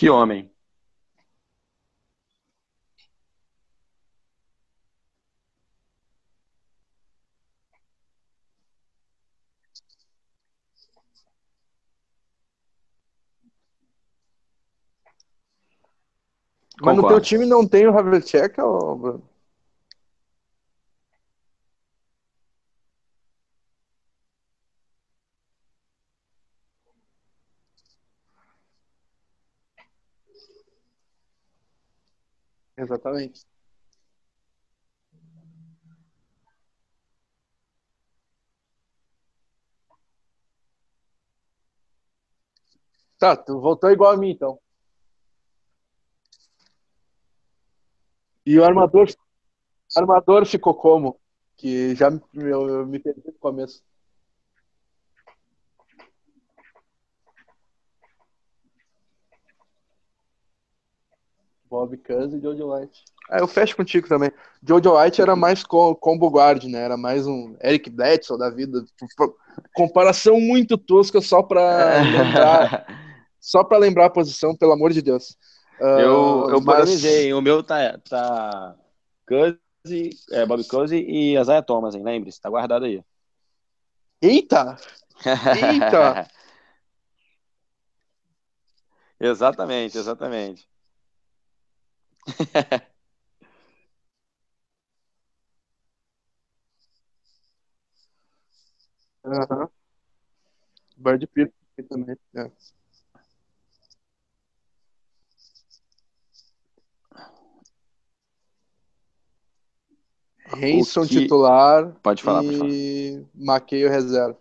Que 0.00 0.08
homem. 0.08 0.50
Mas 16.80 16.96
no 16.96 17.06
teu 17.06 17.20
time 17.20 17.44
não 17.44 17.68
tem 17.68 17.86
o 17.86 17.98
Havlicek, 17.98 18.58
ô, 18.58 18.96
Bruno? 18.96 19.29
Exatamente. 32.80 33.46
Tá, 43.18 43.36
tu 43.36 43.60
voltou 43.60 43.90
igual 43.90 44.12
a 44.12 44.16
mim, 44.16 44.30
então. 44.30 44.58
E 48.44 48.58
o 48.58 48.64
armador, 48.64 49.06
armador 49.96 50.46
ficou 50.46 50.74
como? 50.74 51.20
Que 51.56 51.94
já 51.96 52.10
me, 52.10 52.20
eu 52.34 52.86
me 52.86 52.98
perdi 52.98 53.22
no 53.26 53.34
começo. 53.34 53.82
Bob 61.70 61.96
Cousy 61.98 62.36
e 62.36 62.40
Jojo 62.40 62.74
White. 62.74 63.04
Ah, 63.30 63.38
eu 63.38 63.46
fecho 63.46 63.76
contigo 63.76 64.08
também. 64.08 64.30
Jojo 64.66 64.98
White 64.98 65.22
era 65.22 65.36
mais 65.36 65.62
co- 65.62 65.94
combo 65.94 66.28
guard, 66.28 66.64
né? 66.64 66.80
Era 66.80 66.96
mais 66.96 67.26
um 67.26 67.56
Eric 67.62 67.88
Bledsoe 67.88 68.36
da 68.38 68.50
vida. 68.50 68.84
Comparação 69.72 70.40
muito 70.40 70.76
tosca 70.76 71.20
só 71.20 71.42
pra 71.42 72.02
lembrar, 72.02 72.86
só 73.40 73.62
pra 73.62 73.78
lembrar 73.78 74.06
a 74.06 74.10
posição, 74.10 74.56
pelo 74.56 74.72
amor 74.72 74.92
de 74.92 75.00
Deus. 75.00 75.36
Ah, 75.80 76.00
Eu, 76.00 76.46
eu 76.50 76.60
mas-? 76.60 77.02
O 77.34 77.40
meu 77.40 77.62
tá, 77.62 77.96
tá 77.98 78.76
Cousy, 79.28 80.10
é, 80.32 80.44
Bob 80.44 80.64
Cousy 80.64 80.96
e 80.96 81.38
Isaiah 81.38 81.62
Thomas, 81.62 81.94
hein? 81.94 82.02
Lembre-se, 82.02 82.40
tá 82.40 82.50
guardado 82.50 82.84
aí. 82.84 83.00
Eita! 84.22 84.76
Eita! 85.52 86.26
exatamente, 89.20 89.98
exatamente. 89.98 90.68
Aham. 99.24 99.68
Bird 100.96 101.26
Pitt 101.28 101.52
também. 101.88 102.16
É. 102.34 102.50
Hanson 110.52 111.06
que- 111.06 111.20
titular 111.20 111.92
Pode 112.02 112.22
falar, 112.22 112.42
pode 112.42 112.58
falar. 112.58 112.70
e 112.70 113.24
Maqueio 113.34 113.88
reserva. 113.88 114.38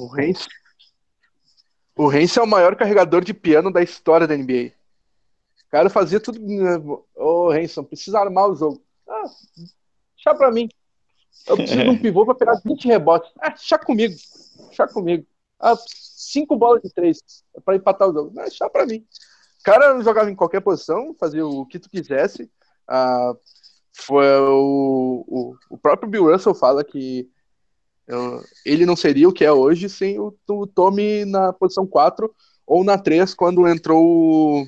O 0.00 0.10
Hanson, 0.14 0.48
o 1.94 2.08
Hanson 2.08 2.40
é 2.40 2.44
o 2.44 2.46
maior 2.46 2.74
carregador 2.74 3.22
de 3.22 3.34
piano 3.34 3.70
da 3.70 3.82
história 3.82 4.26
da 4.26 4.34
NBA. 4.34 4.72
O 5.66 5.70
cara 5.70 5.90
fazia 5.90 6.18
tudo. 6.18 6.40
Ô, 7.14 7.50
Hanson, 7.50 7.84
precisa 7.84 8.18
armar 8.18 8.48
o 8.48 8.56
jogo. 8.56 8.82
Ah, 9.06 9.24
chá 10.16 10.34
pra 10.34 10.50
mim. 10.50 10.70
Eu 11.46 11.56
preciso 11.56 11.82
de 11.82 11.90
um 11.90 11.98
pivô 12.00 12.24
pra 12.24 12.34
pegar 12.34 12.58
20 12.64 12.86
rebotes. 12.86 13.30
Ah, 13.38 13.54
chá 13.54 13.78
comigo. 13.78 14.14
Chá 14.72 14.88
comigo. 14.88 15.26
Ah, 15.58 15.76
cinco 15.76 16.56
bolas 16.56 16.80
de 16.82 16.88
três 16.88 17.18
pra 17.62 17.76
empatar 17.76 18.08
o 18.08 18.14
jogo. 18.14 18.40
Ah, 18.40 18.48
chá 18.48 18.70
pra 18.70 18.86
mim. 18.86 19.06
O 19.60 19.62
cara 19.62 20.00
jogava 20.00 20.30
em 20.30 20.34
qualquer 20.34 20.60
posição, 20.60 21.14
fazia 21.20 21.46
o 21.46 21.66
que 21.66 21.78
tu 21.78 21.90
quisesse. 21.90 22.50
Ah, 22.88 23.34
foi 23.92 24.26
o, 24.38 25.24
o, 25.28 25.56
o 25.68 25.76
próprio 25.76 26.08
Bill 26.08 26.32
Russell 26.32 26.54
fala 26.54 26.82
que 26.82 27.30
ele 28.64 28.86
não 28.86 28.96
seria 28.96 29.28
o 29.28 29.32
que 29.32 29.44
é 29.44 29.52
hoje 29.52 29.88
sem 29.88 30.18
o, 30.18 30.34
o 30.48 30.66
Tommy 30.66 31.24
na 31.24 31.52
posição 31.52 31.86
4 31.86 32.32
ou 32.66 32.84
na 32.84 32.98
3 32.98 33.34
quando 33.34 33.68
entrou 33.68 34.66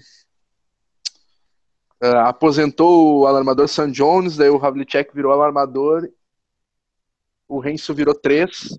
ah, 2.01 2.29
aposentou 2.31 3.21
o 3.21 3.27
alarmador 3.27 3.69
Sam 3.69 3.93
Jones, 3.93 4.37
daí 4.37 4.51
o 4.51 4.65
Havlicek 4.65 5.15
virou 5.15 5.31
alarmador, 5.31 6.11
o 7.49 7.61
Renzo 7.61 7.95
virou 7.95 8.13
3 8.13 8.77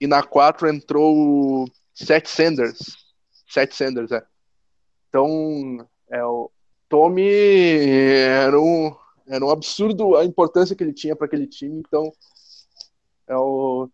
e 0.00 0.08
na 0.08 0.24
4 0.24 0.68
entrou 0.68 1.16
o 1.16 1.64
Seth 1.94 2.26
Sanders. 2.26 2.96
Seth 3.48 3.72
Sanders, 3.72 4.10
é. 4.10 4.24
Então, 5.08 5.86
é, 6.10 6.24
o 6.24 6.50
Tommy 6.88 7.28
era 7.28 8.60
um, 8.60 8.92
era 9.28 9.44
um 9.44 9.50
absurdo 9.50 10.16
a 10.16 10.24
importância 10.24 10.74
que 10.74 10.82
ele 10.82 10.92
tinha 10.92 11.14
para 11.14 11.26
aquele 11.26 11.46
time, 11.46 11.78
então 11.78 12.12
é 13.28 13.36
o 13.36 13.88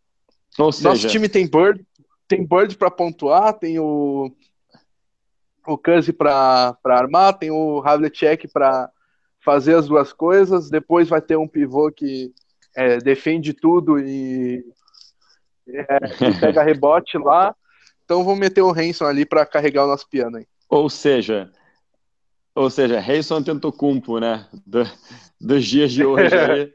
Ou 0.60 0.66
nosso 0.66 0.82
seja, 0.82 1.08
time 1.08 1.28
tem 1.28 1.46
Bird, 1.48 1.84
tem 2.28 2.46
Bird 2.46 2.76
para 2.76 2.90
pontuar, 2.90 3.54
tem 3.54 3.78
o 3.78 4.30
o 5.66 5.76
Cousy 5.78 6.12
para 6.12 6.76
armar, 6.84 7.38
tem 7.38 7.50
o 7.50 7.82
Havlicek 7.84 8.48
para 8.48 8.90
fazer 9.44 9.76
as 9.76 9.86
duas 9.86 10.12
coisas, 10.12 10.68
depois 10.70 11.08
vai 11.08 11.20
ter 11.20 11.36
um 11.36 11.46
pivô 11.46 11.92
que 11.92 12.32
é, 12.74 12.98
defende 12.98 13.52
tudo 13.52 13.98
e, 14.00 14.64
é, 15.68 15.98
pega 16.40 16.62
rebote 16.62 17.18
lá. 17.18 17.54
Então 18.04 18.24
vamos 18.24 18.40
meter 18.40 18.62
o 18.62 18.70
Hanson 18.72 19.04
ali 19.04 19.24
para 19.24 19.46
carregar 19.46 19.84
o 19.84 19.88
nosso 19.88 20.08
piano 20.08 20.38
aí. 20.38 20.46
ou 20.68 20.88
seja, 20.90 21.52
ou 22.54 22.68
seja, 22.70 22.98
Reison 22.98 23.36
Antetokounmpo, 23.36 24.18
né? 24.18 24.48
Do- 24.66 24.90
dos 25.40 25.64
dias 25.64 25.92
de 25.92 26.04
hoje 26.04 26.34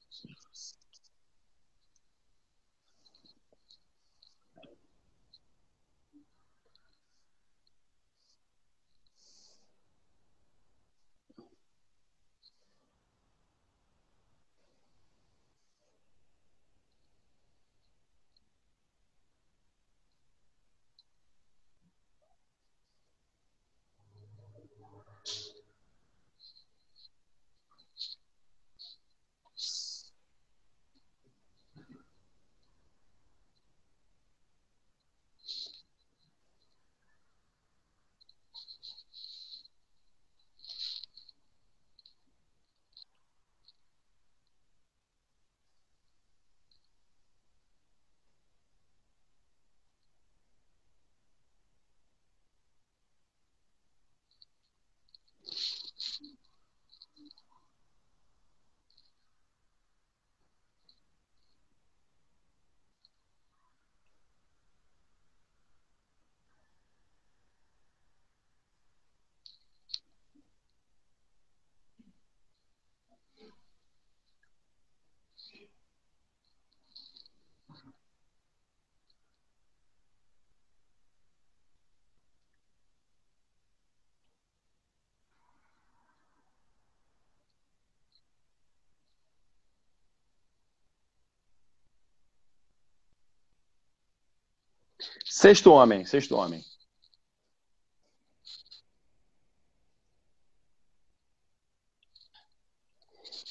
Sexto 95.25 95.71
homem, 95.71 96.05
sexto 96.05 96.35
homem. 96.35 96.63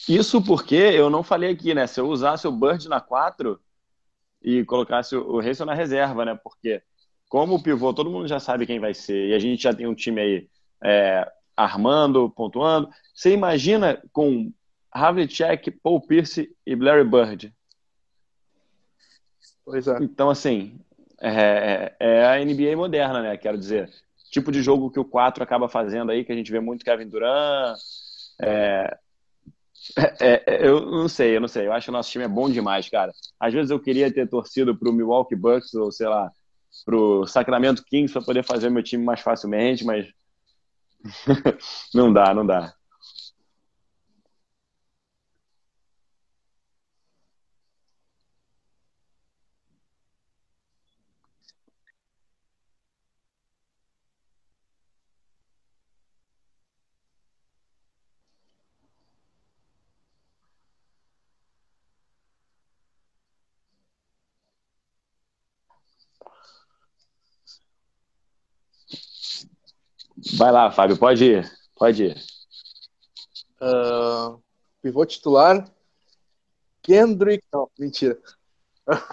Isso 0.08 0.42
porque 0.42 0.74
eu 0.74 1.08
não 1.08 1.22
falei 1.22 1.52
aqui, 1.52 1.74
né? 1.74 1.86
Se 1.86 2.00
eu 2.00 2.08
usasse 2.08 2.46
o 2.46 2.52
Bird 2.52 2.88
na 2.88 3.00
4 3.00 3.60
e 4.42 4.64
colocasse 4.64 5.14
o 5.14 5.40
Racing 5.40 5.64
na 5.64 5.74
reserva, 5.74 6.24
né? 6.24 6.34
Porque 6.42 6.82
como 7.28 7.54
o 7.54 7.62
pivô, 7.62 7.94
todo 7.94 8.10
mundo 8.10 8.26
já 8.26 8.40
sabe 8.40 8.66
quem 8.66 8.80
vai 8.80 8.92
ser, 8.92 9.28
e 9.28 9.34
a 9.34 9.38
gente 9.38 9.62
já 9.62 9.72
tem 9.72 9.86
um 9.86 9.94
time 9.94 10.20
aí 10.20 10.50
é, 10.82 11.30
armando, 11.56 12.28
pontuando. 12.30 12.90
Você 13.14 13.32
imagina 13.32 14.02
com 14.12 14.52
Havlicek, 14.90 15.70
Paul 15.70 16.00
Pierce 16.00 16.50
e 16.66 16.74
Larry 16.74 17.04
Bird? 17.04 17.54
Pois 19.64 19.86
é. 19.86 19.98
Então, 20.00 20.28
assim, 20.28 20.80
é, 21.20 21.30
é, 21.30 21.96
é, 22.00 22.26
a 22.26 22.44
NBA 22.44 22.76
moderna, 22.76 23.22
né? 23.22 23.36
Quero 23.36 23.58
dizer, 23.58 23.90
tipo 24.30 24.50
de 24.50 24.62
jogo 24.62 24.90
que 24.90 25.00
o 25.00 25.04
4 25.04 25.42
acaba 25.42 25.68
fazendo 25.68 26.10
aí, 26.10 26.24
que 26.24 26.32
a 26.32 26.34
gente 26.36 26.50
vê 26.50 26.60
muito 26.60 26.84
Kevin 26.84 27.08
Durant, 27.08 27.76
é, 28.42 28.96
é, 29.96 30.42
é, 30.46 30.66
eu 30.66 30.80
não 30.80 31.08
sei, 31.08 31.36
eu 31.36 31.40
não 31.40 31.48
sei. 31.48 31.66
Eu 31.66 31.72
acho 31.72 31.86
que 31.86 31.90
o 31.90 31.92
nosso 31.92 32.10
time 32.10 32.24
é 32.24 32.28
bom 32.28 32.50
demais, 32.50 32.88
cara. 32.88 33.12
Às 33.38 33.52
vezes 33.52 33.70
eu 33.70 33.80
queria 33.80 34.12
ter 34.12 34.28
torcido 34.28 34.76
pro 34.76 34.92
Milwaukee 34.92 35.36
Bucks 35.36 35.74
ou, 35.74 35.90
sei 35.90 36.08
lá, 36.08 36.30
pro 36.84 37.26
Sacramento 37.26 37.84
Kings 37.84 38.12
para 38.12 38.22
poder 38.22 38.44
fazer 38.44 38.70
meu 38.70 38.82
time 38.82 39.04
mais 39.04 39.20
facilmente, 39.20 39.84
mas 39.84 40.06
não 41.94 42.12
dá, 42.12 42.34
não 42.34 42.46
dá. 42.46 42.74
Vai 70.40 70.50
lá, 70.50 70.72
Fábio, 70.72 70.96
pode 70.96 71.22
ir. 71.22 71.52
Pode 71.76 72.02
ir. 72.02 72.16
Uh, 73.60 74.42
pivô 74.80 75.04
titular. 75.04 75.70
Kendrick. 76.80 77.44
Não, 77.52 77.70
mentira. 77.78 78.18
uh, 78.88 79.10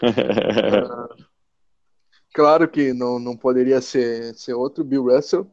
claro 2.32 2.68
que 2.68 2.92
não, 2.92 3.18
não 3.18 3.36
poderia 3.36 3.80
ser, 3.80 4.36
ser 4.36 4.54
outro 4.54 4.84
Bill 4.84 5.02
Russell. 5.02 5.50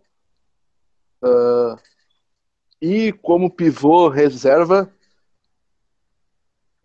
Uh, 1.23 1.75
e 2.79 3.11
como 3.13 3.49
pivô 3.49 4.09
reserva, 4.09 4.93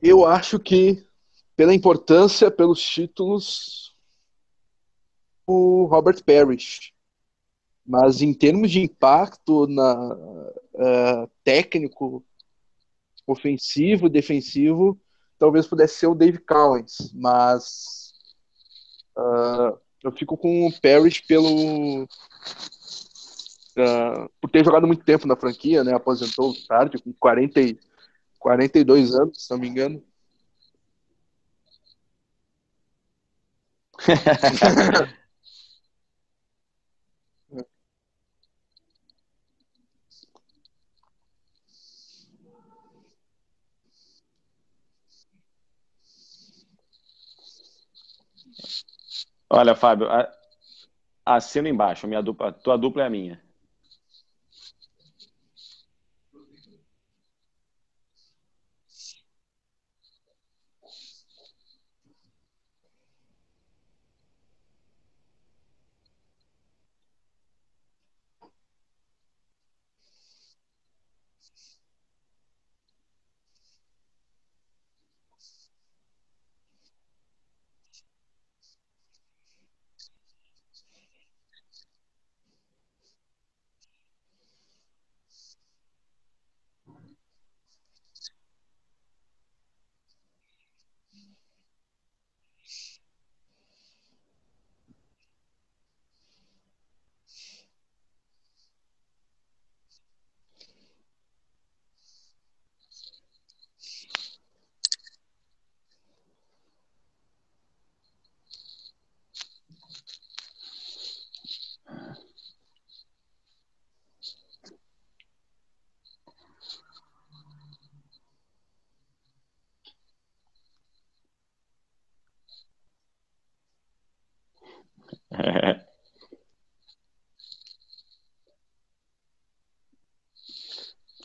eu 0.00 0.24
acho 0.24 0.58
que, 0.58 1.06
pela 1.54 1.74
importância, 1.74 2.50
pelos 2.50 2.80
títulos, 2.80 3.94
o 5.46 5.84
Robert 5.84 6.24
Parrish. 6.24 6.98
Mas 7.86 8.22
em 8.22 8.32
termos 8.32 8.70
de 8.70 8.80
impacto 8.80 9.66
na, 9.66 10.14
uh, 10.14 11.30
técnico, 11.42 12.24
ofensivo, 13.26 14.08
defensivo, 14.08 15.00
talvez 15.38 15.66
pudesse 15.66 15.94
ser 15.96 16.06
o 16.06 16.14
Dave 16.14 16.38
Cowens, 16.38 17.12
mas 17.14 18.12
uh, 19.16 19.78
eu 20.02 20.12
fico 20.12 20.36
com 20.36 20.66
o 20.66 20.80
Parrish 20.80 21.20
pelo 21.26 22.04
uh, 22.04 22.08
por 24.40 24.50
ter 24.50 24.64
jogado 24.64 24.86
muito 24.86 25.04
tempo 25.04 25.26
na 25.26 25.36
franquia, 25.36 25.84
né? 25.84 25.94
Aposentou 25.94 26.54
tarde, 26.66 26.98
com 26.98 27.12
40, 27.12 27.60
42 28.38 29.14
anos, 29.14 29.44
se 29.44 29.50
não 29.50 29.58
me 29.58 29.68
engano. 29.68 30.02
Olha, 49.50 49.74
Fábio, 49.74 50.08
assina 51.24 51.68
embaixo. 51.68 52.06
Minha 52.06 52.22
dupla, 52.22 52.52
tua 52.52 52.76
dupla 52.76 53.02
é 53.02 53.06
a 53.06 53.10
minha. 53.10 53.42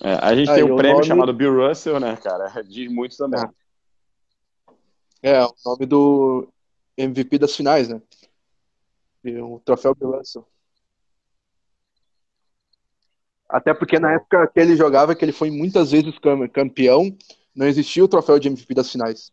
É, 0.06 0.20
a 0.22 0.36
gente 0.36 0.52
Aí, 0.52 0.58
tem 0.58 0.72
um 0.72 0.76
prêmio 0.76 0.98
nome... 0.98 1.08
chamado 1.08 1.34
Bill 1.34 1.68
Russell, 1.68 2.00
né, 2.00 2.16
cara? 2.18 2.48
Diz 2.62 2.92
muito 2.92 3.18
também. 3.18 3.44
É. 5.24 5.32
é, 5.32 5.44
o 5.44 5.52
nome 5.66 5.88
do 5.88 6.48
MVP 6.96 7.40
das 7.40 7.56
finais, 7.56 7.90
né? 7.90 8.00
O 9.42 9.60
troféu 9.66 9.96
Bill 9.96 10.12
Russell. 10.12 10.48
Até 13.50 13.74
porque 13.74 13.98
na 13.98 14.14
época 14.14 14.46
que 14.46 14.60
ele 14.60 14.76
jogava, 14.76 15.16
que 15.16 15.26
ele 15.26 15.32
foi 15.32 15.50
muitas 15.50 15.90
vezes 15.90 16.14
campeão, 16.54 17.18
não 17.56 17.66
existia 17.66 18.06
o 18.06 18.08
troféu 18.08 18.38
de 18.38 18.48
MVP 18.48 18.76
das 18.76 18.92
finais. 18.92 19.32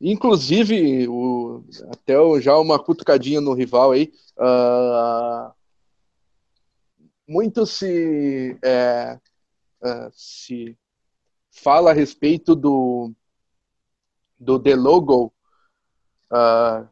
Inclusive, 0.00 1.08
o, 1.08 1.64
até 1.90 2.14
já 2.40 2.56
uma 2.58 2.78
cutucadinha 2.78 3.40
no 3.40 3.54
rival 3.54 3.90
aí, 3.90 4.12
uh, 4.38 5.52
muito 7.26 7.66
se 7.66 8.56
é, 8.62 9.18
uh, 9.82 10.10
se 10.12 10.76
fala 11.50 11.90
a 11.90 11.94
respeito 11.94 12.54
do, 12.54 13.12
do 14.38 14.58
The 14.58 14.74
Logo, 14.74 15.32
uh, 16.30 16.88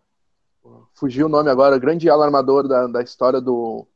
fugiu 0.95 1.27
o 1.27 1.29
nome 1.29 1.51
agora, 1.51 1.79
grande 1.79 2.09
alarmador 2.09 2.69
da, 2.69 2.87
da 2.87 3.03
história 3.03 3.41
do, 3.41 3.87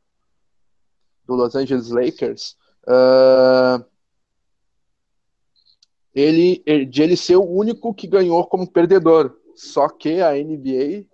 do 1.25 1.35
Los 1.35 1.55
Angeles 1.55 1.89
Lakers, 1.89 2.57
uh, 2.87 3.85
ele, 6.13 6.63
de 6.85 7.03
ele 7.03 7.17
ser 7.17 7.35
o 7.35 7.43
único 7.43 7.93
que 7.93 8.07
ganhou 8.07 8.47
como 8.47 8.71
perdedor. 8.71 9.37
Só 9.53 9.89
que 9.89 10.21
a 10.21 10.31
NBA 10.31 11.05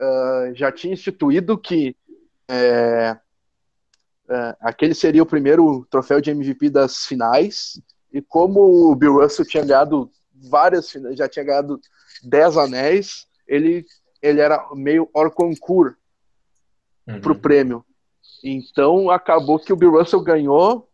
uh, 0.00 0.54
já 0.54 0.70
tinha 0.70 0.92
instituído 0.92 1.56
que 1.58 1.96
é, 2.48 3.18
é, 4.30 4.56
aquele 4.60 4.94
seria 4.94 5.22
o 5.22 5.26
primeiro 5.26 5.86
troféu 5.90 6.20
de 6.20 6.30
MVP 6.30 6.70
das 6.70 7.06
finais. 7.06 7.80
E 8.12 8.20
como 8.20 8.90
o 8.90 8.94
Bill 8.94 9.20
Russell 9.20 9.46
tinha 9.46 9.64
ganhado 9.64 10.10
várias 10.34 10.90
finais, 10.90 11.16
já 11.16 11.28
tinha 11.28 11.44
ganhado 11.44 11.80
10 12.24 12.56
anéis, 12.56 13.26
ele 13.46 13.84
ele 14.20 14.40
era 14.40 14.68
meio 14.74 15.08
hors 15.14 15.32
concours 15.32 15.94
uhum. 17.06 17.20
pro 17.20 17.38
prêmio. 17.38 17.84
Então 18.42 19.10
acabou 19.10 19.58
que 19.58 19.72
o 19.72 19.76
Bill 19.76 19.92
Russell 19.92 20.20
ganhou 20.22 20.88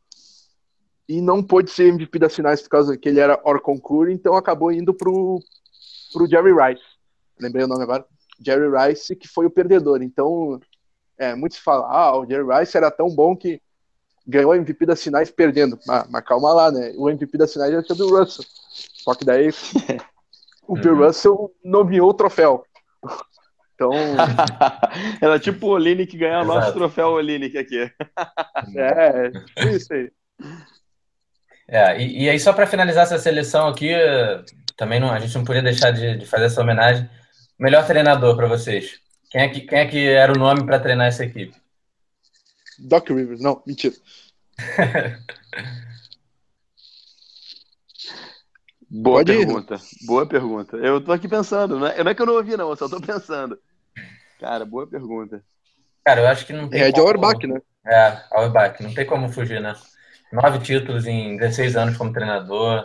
e 1.09 1.21
não 1.21 1.43
pôde 1.43 1.71
ser 1.71 1.89
MVP 1.89 2.19
das 2.19 2.35
finais 2.35 2.63
por 2.63 2.69
causa 2.71 2.97
que 2.97 3.09
ele 3.09 3.21
era 3.21 3.41
hors 3.45 3.63
concours, 3.63 4.13
então 4.13 4.35
acabou 4.35 4.73
indo 4.73 4.95
pro, 4.95 5.39
pro 6.13 6.27
Jerry 6.27 6.53
Rice. 6.53 6.85
Lembrei 7.39 7.65
o 7.65 7.69
nome 7.69 7.83
agora. 7.83 8.07
Jerry 8.41 8.69
Rice, 8.69 9.15
que 9.15 9.29
foi 9.29 9.47
o 9.47 9.51
perdedor. 9.51 10.03
Então, 10.03 10.61
é, 11.19 11.35
muitos 11.35 11.59
falam, 11.59 11.87
ah, 11.91 12.19
o 12.19 12.27
Jerry 12.27 12.45
Rice 12.59 12.77
era 12.77 12.91
tão 12.91 13.09
bom 13.09 13.37
que 13.37 13.61
ganhou 14.27 14.53
o 14.53 14.55
MVP 14.55 14.87
das 14.87 15.03
finais 15.03 15.31
perdendo. 15.31 15.79
Mas, 15.87 16.09
mas 16.11 16.25
calma 16.25 16.53
lá, 16.53 16.71
né? 16.71 16.93
O 16.97 17.09
MVP 17.09 17.37
das 17.39 17.53
finais 17.53 17.73
era 17.73 17.85
o 17.89 17.95
Bill 17.95 18.19
Russell. 18.19 18.45
Só 18.71 19.15
que 19.15 19.25
daí 19.25 19.51
o 20.67 20.75
Bill 20.75 20.95
uhum. 20.95 21.07
Russell 21.07 21.53
nomeou 21.63 22.11
o 22.11 22.15
troféu. 22.15 22.65
Então. 23.75 23.91
Era 25.21 25.39
tipo 25.39 25.67
o 25.67 25.71
Olinick 25.71 26.17
ganhar 26.17 26.43
o 26.43 26.47
nosso 26.47 26.73
troféu 26.73 27.09
Olinick 27.09 27.57
aqui. 27.59 27.91
é, 28.77 29.31
tipo 29.31 29.69
isso 29.69 29.93
aí. 29.93 30.11
É, 31.69 32.01
e, 32.01 32.25
e 32.25 32.31
aí, 32.31 32.39
só 32.39 32.53
para 32.53 32.67
finalizar 32.67 33.05
essa 33.05 33.19
seleção 33.19 33.69
aqui, 33.69 33.91
também 34.77 35.01
não, 35.01 35.11
a 35.11 35.19
gente 35.19 35.35
não 35.35 35.45
podia 35.45 35.63
deixar 35.63 35.91
de, 35.91 36.19
de 36.19 36.27
fazer 36.27 36.47
essa 36.47 36.61
homenagem. 36.61 37.09
Melhor 37.59 37.87
treinador 37.87 38.37
para 38.37 38.47
vocês? 38.47 39.01
Quem 39.35 39.43
é, 39.43 39.49
que, 39.49 39.61
quem 39.63 39.79
é 39.81 39.87
que 39.87 40.09
era 40.09 40.33
o 40.33 40.39
nome 40.39 40.65
para 40.65 40.79
treinar 40.79 41.09
essa 41.09 41.25
equipe? 41.25 41.61
Doc 42.79 43.09
Rivers, 43.09 43.41
não, 43.41 43.61
mentira. 43.67 43.93
Boa 48.89 49.25
Pode 49.25 49.37
pergunta, 49.37 49.75
ir. 49.75 50.07
boa 50.07 50.25
pergunta. 50.25 50.77
Eu 50.77 51.01
tô 51.01 51.11
aqui 51.11 51.27
pensando, 51.27 51.81
não 51.81 51.89
é, 51.89 52.05
não 52.05 52.13
é 52.13 52.15
que 52.15 52.23
eu 52.23 52.27
não 52.27 52.35
ouvi, 52.35 52.57
não, 52.57 52.71
eu 52.71 52.77
só 52.77 52.89
tô 52.89 53.01
pensando. 53.01 53.59
Cara, 54.39 54.65
boa 54.65 54.87
pergunta. 54.87 55.43
Cara, 56.05 56.21
eu 56.21 56.29
acho 56.29 56.47
que 56.47 56.53
não 56.53 56.69
tem. 56.69 56.83
É 56.83 56.93
de 56.93 57.01
Auerbach, 57.01 57.45
né? 57.45 57.61
É, 57.85 58.23
Auerbach, 58.31 58.81
não 58.81 58.95
tem 58.95 59.05
como 59.05 59.29
fugir, 59.33 59.61
né? 59.61 59.75
Nove 60.33 60.61
títulos 60.61 61.07
em 61.07 61.37
16 61.39 61.75
anos 61.75 61.97
como 61.97 62.13
treinador. 62.13 62.85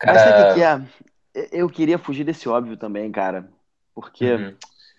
Cara... 0.00 0.12
Mas 0.12 0.22
sabe 0.22 0.50
o 0.50 0.54
que 0.54 0.62
é? 0.64 1.48
Eu 1.52 1.70
queria 1.70 2.00
fugir 2.00 2.24
desse 2.24 2.48
óbvio 2.48 2.76
também, 2.76 3.12
cara. 3.12 3.48
Porque. 3.94 4.32
Uhum. 4.32 4.56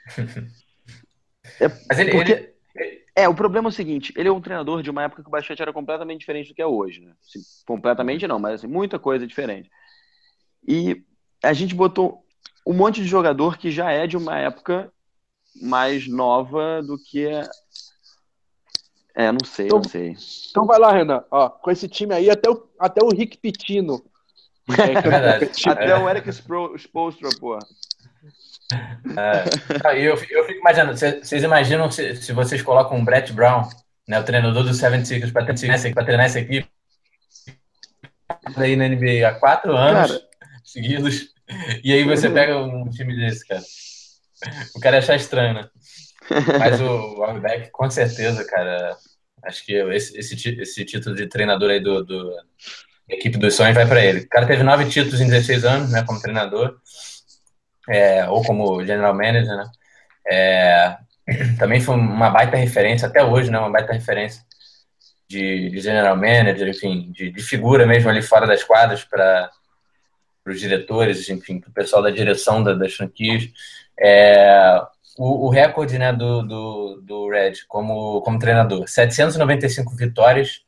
é, 1.59 1.67
Mas 1.89 1.99
ele, 1.99 2.11
porque... 2.11 2.53
ele, 2.75 3.03
É, 3.15 3.27
o 3.27 3.35
problema 3.35 3.67
é 3.67 3.71
o 3.71 3.73
seguinte: 3.73 4.13
ele 4.15 4.29
é 4.29 4.31
um 4.31 4.41
treinador 4.41 4.81
de 4.81 4.89
uma 4.89 5.03
época 5.03 5.21
que 5.21 5.27
o 5.27 5.31
basquete 5.31 5.61
era 5.61 5.73
completamente 5.73 6.19
diferente 6.19 6.49
do 6.49 6.55
que 6.55 6.61
é 6.61 6.65
hoje, 6.65 7.01
né? 7.01 7.11
Assim, 7.21 7.39
completamente 7.65 8.27
não, 8.27 8.39
mas 8.39 8.55
assim, 8.55 8.67
muita 8.67 8.97
coisa 8.97 9.27
diferente. 9.27 9.69
E 10.67 11.03
a 11.43 11.53
gente 11.53 11.75
botou 11.75 12.23
um 12.65 12.73
monte 12.73 13.01
de 13.01 13.07
jogador 13.07 13.57
que 13.57 13.71
já 13.71 13.91
é 13.91 14.05
de 14.05 14.15
uma 14.15 14.37
época 14.37 14.91
mais 15.61 16.07
nova 16.07 16.81
do 16.81 16.97
que. 16.97 17.27
É, 19.15 19.31
não 19.31 19.43
sei, 19.43 19.65
então, 19.65 19.79
não 19.79 19.89
sei. 19.89 20.15
Então 20.49 20.65
vai 20.65 20.79
lá, 20.79 20.91
Renan. 20.91 21.23
Ó, 21.29 21.49
com 21.49 21.71
esse 21.71 21.87
time 21.89 22.13
aí, 22.13 22.29
até 22.29 22.49
o, 22.49 22.67
até 22.79 23.03
o 23.03 23.09
Rick 23.09 23.37
Pitino. 23.37 24.03
É, 24.69 25.71
até 25.71 25.97
o 25.97 26.07
Eric 26.07 26.29
Spolstra, 26.29 27.29
porra. 27.39 27.57
É, 29.17 29.95
eu, 29.97 30.11
eu 30.11 30.17
fico 30.17 30.59
imaginando, 30.59 30.95
vocês 30.95 31.43
imaginam 31.43 31.89
se, 31.89 32.15
se 32.17 32.33
vocês 32.33 32.61
colocam 32.61 32.99
o 32.99 33.03
Brett 33.03 33.33
Brown, 33.33 33.67
né, 34.07 34.19
o 34.19 34.23
treinador 34.23 34.63
do 34.63 34.73
Seven 34.73 35.03
Seekers, 35.03 35.31
para 35.31 35.53
treinar, 35.53 35.79
treinar 35.79 36.25
essa 36.25 36.39
equipe 36.39 36.69
aí 38.57 38.75
na 38.75 38.87
NBA 38.87 39.27
há 39.27 39.33
quatro 39.33 39.75
anos. 39.75 40.11
Cara, 40.11 40.21
seguidos. 40.63 41.29
E 41.83 41.91
aí 41.91 42.03
você 42.03 42.29
pega 42.29 42.57
um 42.57 42.89
time 42.89 43.15
desse, 43.15 43.47
cara. 43.47 43.61
O 44.75 44.79
cara 44.79 44.99
achar 44.99 45.15
estranho, 45.15 45.53
né? 45.55 45.69
Mas 46.59 46.79
o 46.79 47.23
Albeck, 47.23 47.71
com 47.71 47.89
certeza, 47.89 48.45
cara. 48.45 48.95
Acho 49.43 49.65
que 49.65 49.73
esse, 49.73 50.17
esse, 50.17 50.61
esse 50.61 50.85
título 50.85 51.15
de 51.15 51.27
treinador 51.27 51.71
aí 51.71 51.79
do, 51.79 52.03
do 52.03 52.35
equipe 53.07 53.37
dos 53.37 53.55
sonhos 53.55 53.75
vai 53.75 53.87
para 53.87 54.03
ele. 54.03 54.19
O 54.19 54.29
cara 54.29 54.45
teve 54.45 54.63
nove 54.63 54.85
títulos 54.89 55.21
em 55.21 55.27
16 55.27 55.65
anos, 55.65 55.91
né, 55.91 56.03
como 56.03 56.21
treinador, 56.21 56.77
é, 57.89 58.29
ou 58.29 58.43
como 58.43 58.85
general 58.85 59.13
manager, 59.13 59.57
né? 59.57 59.71
É, 60.27 60.97
também 61.57 61.81
foi 61.81 61.95
uma 61.95 62.29
baita 62.29 62.55
referência, 62.55 63.07
até 63.07 63.23
hoje, 63.23 63.49
né, 63.49 63.57
uma 63.57 63.71
baita 63.71 63.93
referência 63.93 64.43
de, 65.27 65.69
de 65.69 65.79
general 65.79 66.15
manager, 66.15 66.67
enfim, 66.67 67.11
de, 67.11 67.31
de, 67.31 67.41
figura 67.41 67.85
mesmo 67.85 68.09
ali 68.09 68.21
fora 68.21 68.47
das 68.47 68.63
quadras 68.63 69.03
para 69.03 69.49
os 70.45 70.59
diretores, 70.59 71.29
enfim, 71.29 71.59
para 71.59 71.69
o 71.69 71.73
pessoal 71.73 72.01
da 72.01 72.09
direção 72.09 72.63
da, 72.63 72.73
das 72.73 72.93
franquias. 72.93 73.47
É, 73.99 74.81
o, 75.17 75.47
o, 75.47 75.49
recorde 75.49 75.97
né, 75.97 76.13
do, 76.13 76.41
do, 76.43 77.01
do 77.01 77.29
Red 77.29 77.53
como, 77.67 78.21
como 78.21 78.39
treinador: 78.39 78.87
795 78.87 79.95
vitórias 79.95 80.61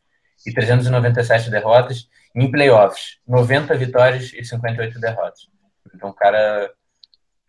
e 0.45 0.53
397 0.53 1.49
derrotas. 1.49 2.09
Em 2.34 2.49
playoffs, 2.49 3.17
90 3.28 3.76
vitórias 3.76 4.32
e 4.34 4.43
58 4.43 4.99
derrotas. 5.01 5.47
Então, 5.93 6.11
o 6.11 6.13
cara 6.13 6.72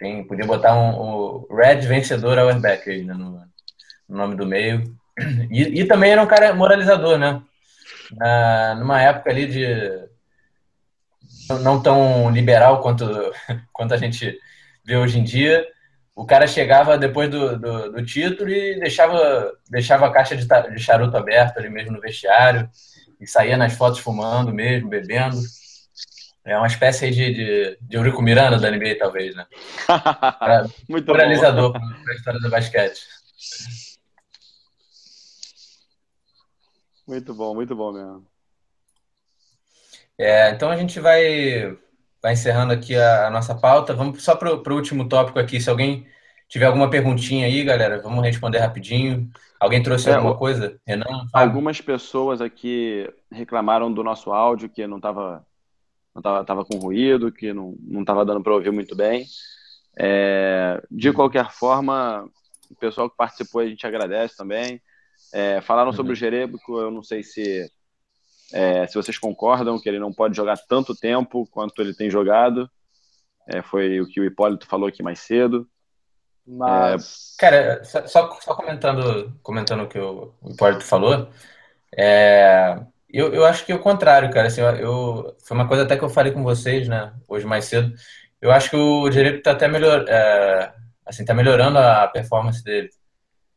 tem, 0.02 0.24
podia 0.24 0.44
botar 0.44 0.74
um, 0.74 0.90
o 0.98 1.54
Red 1.54 1.82
vencedor 1.82 2.36
ao 2.36 2.48
Auerbach 2.48 2.90
aí 2.90 3.04
né, 3.04 3.14
no, 3.14 3.40
no, 4.08 4.16
nome 4.16 4.34
do 4.34 4.44
meio. 4.44 4.82
E, 5.48 5.80
e, 5.80 5.84
também 5.84 6.10
era 6.10 6.22
um 6.22 6.26
cara 6.26 6.52
moralizador, 6.52 7.18
né? 7.18 7.40
Na, 8.16 8.74
numa 8.74 9.00
época 9.00 9.30
ali 9.30 9.46
de 9.46 9.64
não 11.62 11.80
tão 11.80 12.30
liberal 12.30 12.80
quanto, 12.80 13.06
quanto 13.72 13.94
a 13.94 13.96
gente 13.96 14.36
vê 14.84 14.96
hoje 14.96 15.20
em 15.20 15.24
dia. 15.24 15.64
O 16.16 16.26
cara 16.26 16.46
chegava 16.46 16.98
depois 16.98 17.30
do, 17.30 17.58
do, 17.58 17.92
do 17.92 18.04
título 18.04 18.50
e 18.50 18.80
deixava, 18.80 19.52
deixava 19.70 20.06
a 20.06 20.12
caixa 20.12 20.36
de, 20.36 20.46
de 20.46 20.78
charuto 20.82 21.16
aberta 21.16 21.60
ali 21.60 21.70
mesmo 21.70 21.92
no 21.92 22.00
vestiário 22.00 22.68
e 23.20 23.26
saía 23.26 23.56
nas 23.56 23.74
fotos 23.74 24.00
fumando 24.00 24.52
mesmo, 24.52 24.88
bebendo. 24.88 25.36
É 26.44 26.56
uma 26.56 26.66
espécie 26.66 27.10
de, 27.10 27.32
de, 27.32 27.78
de 27.80 27.96
Eurico 27.96 28.20
Miranda 28.20 28.58
da 28.58 28.70
NBA, 28.70 28.98
talvez, 28.98 29.34
né? 29.34 29.46
Muito 30.88 31.06
moralizador 31.06 31.72
para 31.72 31.80
a 31.80 32.14
história 32.16 32.40
do 32.40 32.50
basquete. 32.50 33.00
Muito 37.06 37.34
bom, 37.34 37.54
muito 37.54 37.76
bom 37.76 37.92
mesmo. 37.92 38.26
É, 40.18 40.50
então 40.50 40.70
a 40.70 40.76
gente 40.76 40.98
vai, 41.00 41.76
vai 42.22 42.32
encerrando 42.32 42.72
aqui 42.72 42.96
a, 42.96 43.26
a 43.26 43.30
nossa 43.30 43.54
pauta. 43.54 43.94
Vamos 43.94 44.22
só 44.22 44.34
para 44.34 44.52
o 44.52 44.74
último 44.74 45.08
tópico 45.08 45.38
aqui. 45.38 45.60
Se 45.60 45.70
alguém 45.70 46.06
tiver 46.48 46.66
alguma 46.66 46.90
perguntinha 46.90 47.46
aí, 47.46 47.62
galera, 47.64 48.00
vamos 48.00 48.22
responder 48.24 48.58
rapidinho. 48.58 49.30
Alguém 49.60 49.82
trouxe 49.82 50.10
é, 50.10 50.14
alguma 50.14 50.36
coisa? 50.36 50.80
Renan? 50.86 51.26
Algumas 51.32 51.80
pessoas 51.80 52.40
aqui 52.40 53.08
reclamaram 53.30 53.92
do 53.92 54.02
nosso 54.02 54.32
áudio, 54.32 54.68
que 54.68 54.86
não 54.86 54.96
estava 54.96 55.44
não 56.14 56.22
tava, 56.22 56.44
tava 56.44 56.64
com 56.64 56.78
ruído, 56.78 57.32
que 57.32 57.52
não 57.52 57.76
estava 58.00 58.24
dando 58.24 58.42
para 58.42 58.54
ouvir 58.54 58.70
muito 58.70 58.94
bem. 58.94 59.26
É, 59.98 60.82
de 60.90 61.12
qualquer 61.12 61.50
forma, 61.50 62.28
o 62.70 62.74
pessoal 62.74 63.10
que 63.10 63.16
participou 63.16 63.60
a 63.60 63.66
gente 63.66 63.86
agradece 63.86 64.36
também. 64.36 64.80
É, 65.32 65.60
falaram 65.62 65.90
uhum. 65.90 65.96
sobre 65.96 66.12
o 66.12 66.16
Jerebico, 66.16 66.78
eu 66.78 66.90
não 66.90 67.02
sei 67.02 67.22
se 67.22 67.70
é, 68.52 68.86
se 68.86 68.94
vocês 68.94 69.18
concordam 69.18 69.80
que 69.80 69.88
ele 69.88 69.98
não 69.98 70.12
pode 70.12 70.36
jogar 70.36 70.58
tanto 70.68 70.94
tempo 70.94 71.46
quanto 71.50 71.80
ele 71.80 71.94
tem 71.94 72.10
jogado, 72.10 72.70
é, 73.48 73.62
foi 73.62 74.00
o 74.00 74.06
que 74.06 74.20
o 74.20 74.24
Hipólito 74.24 74.66
falou 74.66 74.88
aqui 74.88 75.02
mais 75.02 75.20
cedo. 75.20 75.66
Mas, 76.46 77.34
é... 77.38 77.40
cara, 77.40 77.84
só, 77.84 78.06
só, 78.40 78.54
comentando, 78.54 79.32
comentando 79.42 79.84
o 79.84 79.88
que 79.88 79.98
o, 79.98 80.34
Hipólito 80.44 80.84
falou, 80.84 81.28
é, 81.96 82.78
eu, 83.12 83.32
eu 83.34 83.44
acho 83.44 83.64
que 83.66 83.72
é 83.72 83.74
o 83.74 83.80
contrário, 83.80 84.30
cara. 84.30 84.48
Assim, 84.48 84.60
eu, 84.60 85.36
foi 85.44 85.56
uma 85.56 85.68
coisa 85.68 85.84
até 85.84 85.96
que 85.96 86.04
eu 86.04 86.08
falei 86.08 86.32
com 86.32 86.42
vocês, 86.42 86.88
né, 86.88 87.12
hoje 87.28 87.46
mais 87.46 87.66
cedo. 87.66 87.92
Eu 88.40 88.50
acho 88.50 88.70
que 88.70 88.76
o 88.76 89.08
Direito 89.08 89.38
está 89.38 89.52
até 89.52 89.68
melhor, 89.68 90.04
é, 90.08 90.72
assim, 91.06 91.24
tá 91.24 91.34
melhorando 91.34 91.78
a 91.78 92.08
performance 92.08 92.62
dele 92.64 92.90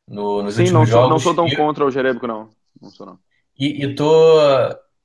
no, 0.08 0.44
nos 0.44 0.56
Sim, 0.56 0.64
últimos 0.64 0.72
não 0.72 0.86
sou, 0.86 0.94
jogos. 0.94 1.10
não 1.10 1.20
sou 1.20 1.36
tão 1.36 1.50
contra 1.56 1.86
o 1.86 1.92
Jerebico, 1.92 2.28
não. 2.28 2.50
Não 2.82 2.90
sou, 2.90 3.06
não. 3.06 3.20
E, 3.58 3.84
e 3.84 3.96
tô, 3.96 4.40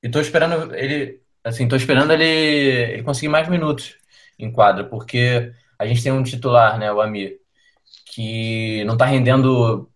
e 0.03 0.09
tô 0.09 0.21
esperando 0.21 0.75
ele, 0.75 1.23
assim, 1.43 1.69
tô 1.69 1.77
esperando 1.77 2.13
ele, 2.13 2.25
ele 2.25 3.03
conseguir 3.03 3.29
mais 3.29 3.49
minutos 3.49 3.97
em 4.39 4.51
quadra, 4.51 4.85
porque 4.85 5.53
a 5.79 5.87
gente 5.87 6.03
tem 6.03 6.13
um 6.13 6.23
titular, 6.23 6.79
né, 6.79 6.93
o 6.93 7.01
Amir, 7.01 7.39
que 8.07 8.85
não 8.85 8.97
tá 8.97 9.05
rendendo 9.05 9.89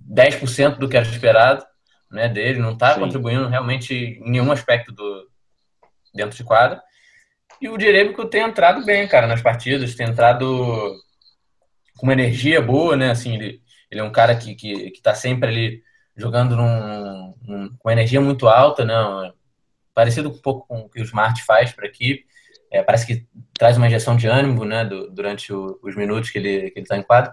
10% 0.00 0.78
do 0.78 0.88
que 0.88 0.96
era 0.96 1.08
esperado, 1.08 1.64
né, 2.10 2.28
dele, 2.28 2.58
não 2.58 2.76
tá 2.76 2.94
Sim. 2.94 3.00
contribuindo 3.00 3.48
realmente 3.48 3.94
em 3.94 4.30
nenhum 4.30 4.50
aspecto 4.50 4.92
do 4.92 5.28
dentro 6.14 6.36
de 6.36 6.44
quadra. 6.44 6.82
E 7.60 7.68
o 7.68 7.78
Jerebico 7.78 8.24
tem 8.24 8.42
entrado 8.42 8.84
bem, 8.84 9.06
cara, 9.06 9.26
nas 9.26 9.42
partidas, 9.42 9.94
tem 9.94 10.08
entrado 10.08 10.94
com 11.96 12.06
uma 12.06 12.12
energia 12.12 12.62
boa, 12.62 12.96
né, 12.96 13.10
assim, 13.10 13.34
ele, 13.34 13.60
ele 13.90 14.00
é 14.00 14.04
um 14.04 14.12
cara 14.12 14.34
que, 14.36 14.54
que, 14.54 14.90
que 14.90 15.02
tá 15.02 15.14
sempre 15.14 15.48
ali 15.48 15.82
jogando 16.16 16.56
num, 16.56 17.34
num, 17.42 17.76
com 17.78 17.90
energia 17.90 18.20
muito 18.20 18.48
alta, 18.48 18.84
né, 18.84 18.94
parecido 19.94 20.28
um 20.28 20.38
pouco 20.38 20.66
com 20.66 20.80
o 20.80 20.88
que 20.88 21.00
o 21.00 21.04
Smart 21.04 21.42
faz 21.44 21.72
para 21.72 21.86
a 21.86 21.88
equipe. 21.88 22.24
É, 22.70 22.82
parece 22.82 23.06
que 23.06 23.26
traz 23.54 23.76
uma 23.76 23.86
injeção 23.86 24.14
de 24.14 24.28
ânimo 24.28 24.64
né, 24.64 24.84
do, 24.84 25.10
durante 25.10 25.52
o, 25.52 25.78
os 25.82 25.96
minutos 25.96 26.30
que 26.30 26.38
ele 26.38 26.72
está 26.76 26.96
em 26.96 27.02
quadro. 27.02 27.32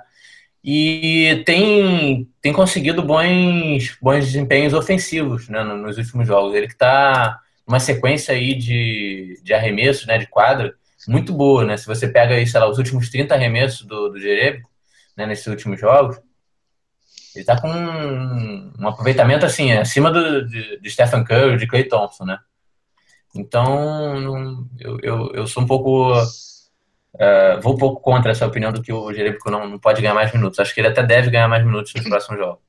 E 0.68 1.44
tem, 1.46 2.28
tem 2.42 2.52
conseguido 2.52 3.04
bons, 3.04 3.96
bons 4.02 4.26
desempenhos 4.26 4.74
ofensivos 4.74 5.48
né, 5.48 5.64
nos 5.64 6.00
últimos 6.00 6.26
jogos. 6.26 6.56
Ele 6.56 6.66
que 6.66 6.74
está 6.74 7.40
numa 7.68 7.80
sequência 7.80 8.34
aí 8.34 8.56
de, 8.56 9.40
de 9.44 9.54
arremessos, 9.54 10.08
né, 10.08 10.18
de 10.18 10.26
quadra, 10.26 10.74
muito 11.08 11.32
boa. 11.32 11.64
Né? 11.64 11.78
Se 11.78 11.86
você 11.86 12.08
pega 12.08 12.34
aí, 12.34 12.48
sei 12.48 12.60
lá, 12.60 12.68
os 12.68 12.80
últimos 12.80 13.12
30 13.12 13.36
arremessos 13.36 13.86
do, 13.86 14.10
do 14.10 14.20
Jerebico, 14.20 14.68
né, 15.16 15.28
nesses 15.28 15.46
últimos 15.46 15.80
jogos, 15.80 16.18
ele 17.36 17.44
está 17.44 17.62
com 17.62 17.70
um, 17.70 18.74
um, 18.80 18.88
aproveitamento 18.88 19.46
assim, 19.46 19.72
acima 19.72 20.10
do, 20.10 20.48
de, 20.48 20.80
de 20.80 20.90
Stephen 20.90 21.24
Curry, 21.24 21.58
de 21.58 21.68
Clay 21.68 21.84
Thompson, 21.84 22.26
né? 22.26 22.40
Então, 23.36 24.68
eu, 24.80 24.98
eu, 25.04 25.32
eu 25.34 25.46
sou 25.48 25.62
um 25.62 25.68
pouco. 25.68 26.14
Uh, 27.16 27.62
vou 27.62 27.76
um 27.76 27.78
pouco 27.78 28.02
contra 28.02 28.32
essa 28.32 28.46
opinião 28.46 28.74
do 28.74 28.82
que 28.82 28.92
o 28.92 29.14
Jerebico 29.14 29.50
não, 29.50 29.68
não 29.70 29.80
pode 29.80 30.02
ganhar 30.02 30.14
mais 30.14 30.34
minutos. 30.34 30.60
Acho 30.60 30.74
que 30.74 30.82
ele 30.82 30.90
até 30.90 31.02
deve 31.02 31.30
ganhar 31.30 31.48
mais 31.48 31.66
minutos 31.66 31.94
nos 31.94 32.04
próximos 32.04 32.40
jogos. 32.40 32.60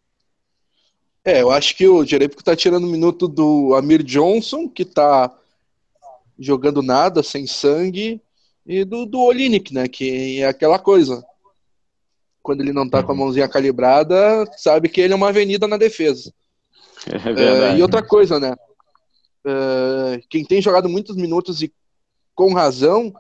É, 1.24 1.42
eu 1.42 1.50
acho 1.50 1.76
que 1.76 1.88
o 1.88 2.04
Jerebico 2.04 2.44
tá 2.44 2.54
tirando 2.54 2.86
minuto 2.86 3.26
do 3.26 3.74
Amir 3.74 4.04
Johnson, 4.04 4.68
que 4.68 4.84
tá 4.84 5.32
jogando 6.38 6.82
nada, 6.82 7.22
sem 7.22 7.46
sangue, 7.46 8.20
e 8.64 8.84
do, 8.84 9.04
do 9.04 9.20
Olinick, 9.20 9.74
né? 9.74 9.88
Que 9.88 10.40
é 10.40 10.46
aquela 10.46 10.78
coisa. 10.78 11.24
Quando 12.40 12.60
ele 12.60 12.72
não 12.72 12.88
tá 12.88 13.02
com 13.02 13.10
a 13.10 13.14
uhum. 13.14 13.22
mãozinha 13.22 13.48
calibrada, 13.48 14.46
sabe 14.56 14.88
que 14.88 15.00
ele 15.00 15.12
é 15.12 15.16
uma 15.16 15.30
avenida 15.30 15.66
na 15.66 15.76
defesa. 15.76 16.32
É 17.06 17.72
é, 17.72 17.76
e 17.76 17.82
outra 17.82 18.02
coisa, 18.02 18.40
né? 18.40 18.52
Uh, 19.46 20.20
quem 20.28 20.44
tem 20.44 20.60
jogado 20.60 20.88
muitos 20.88 21.14
minutos 21.14 21.62
e 21.62 21.72
com 22.34 22.52
razão 22.52 23.14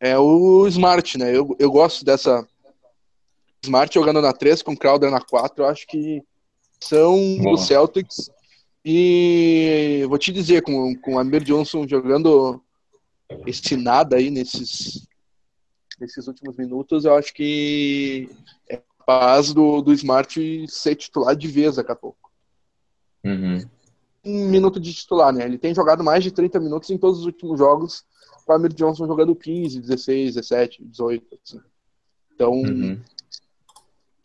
é 0.00 0.18
o 0.18 0.66
Smart, 0.68 1.18
né? 1.18 1.36
Eu, 1.36 1.56
eu 1.58 1.70
gosto 1.70 2.04
dessa 2.04 2.46
Smart 3.64 3.92
jogando 3.92 4.20
na 4.20 4.32
3 4.32 4.62
com 4.62 4.76
Crowder 4.76 5.10
na 5.10 5.20
4, 5.20 5.62
eu 5.62 5.68
acho 5.68 5.86
que 5.86 6.22
são 6.80 7.16
Bom. 7.38 7.52
do 7.52 7.58
Celtics. 7.58 8.30
E 8.84 10.04
vou 10.08 10.18
te 10.18 10.32
dizer, 10.32 10.62
com, 10.62 10.94
com 10.96 11.14
o 11.14 11.18
Amir 11.18 11.42
Johnson 11.42 11.88
jogando 11.88 12.62
esse 13.44 13.76
nada 13.76 14.16
aí 14.16 14.30
nesses, 14.30 15.08
nesses 15.98 16.28
últimos 16.28 16.56
minutos, 16.56 17.04
eu 17.04 17.16
acho 17.16 17.34
que 17.34 18.28
é 18.68 18.80
capaz 18.98 19.52
do, 19.52 19.82
do 19.82 19.92
Smart 19.92 20.66
ser 20.68 20.94
titular 20.94 21.34
de 21.34 21.48
vez 21.48 21.76
daqui 21.76 21.90
a 21.90 21.96
pouco. 21.96 22.30
Uhum 23.24 23.68
um 24.26 24.48
minuto 24.48 24.80
de 24.80 24.92
titular, 24.92 25.32
né? 25.32 25.44
Ele 25.44 25.56
tem 25.56 25.74
jogado 25.74 26.02
mais 26.02 26.22
de 26.24 26.32
30 26.32 26.58
minutos 26.58 26.90
em 26.90 26.98
todos 26.98 27.20
os 27.20 27.26
últimos 27.26 27.58
jogos, 27.58 28.04
com 28.46 28.52
a 28.52 28.56
Amir 28.56 28.72
Johnson 28.72 29.06
jogando 29.06 29.34
15, 29.34 29.80
16, 29.80 30.36
17, 30.36 30.84
18, 30.84 31.38
assim. 31.42 31.60
Então, 32.32 32.52
uhum. 32.52 33.00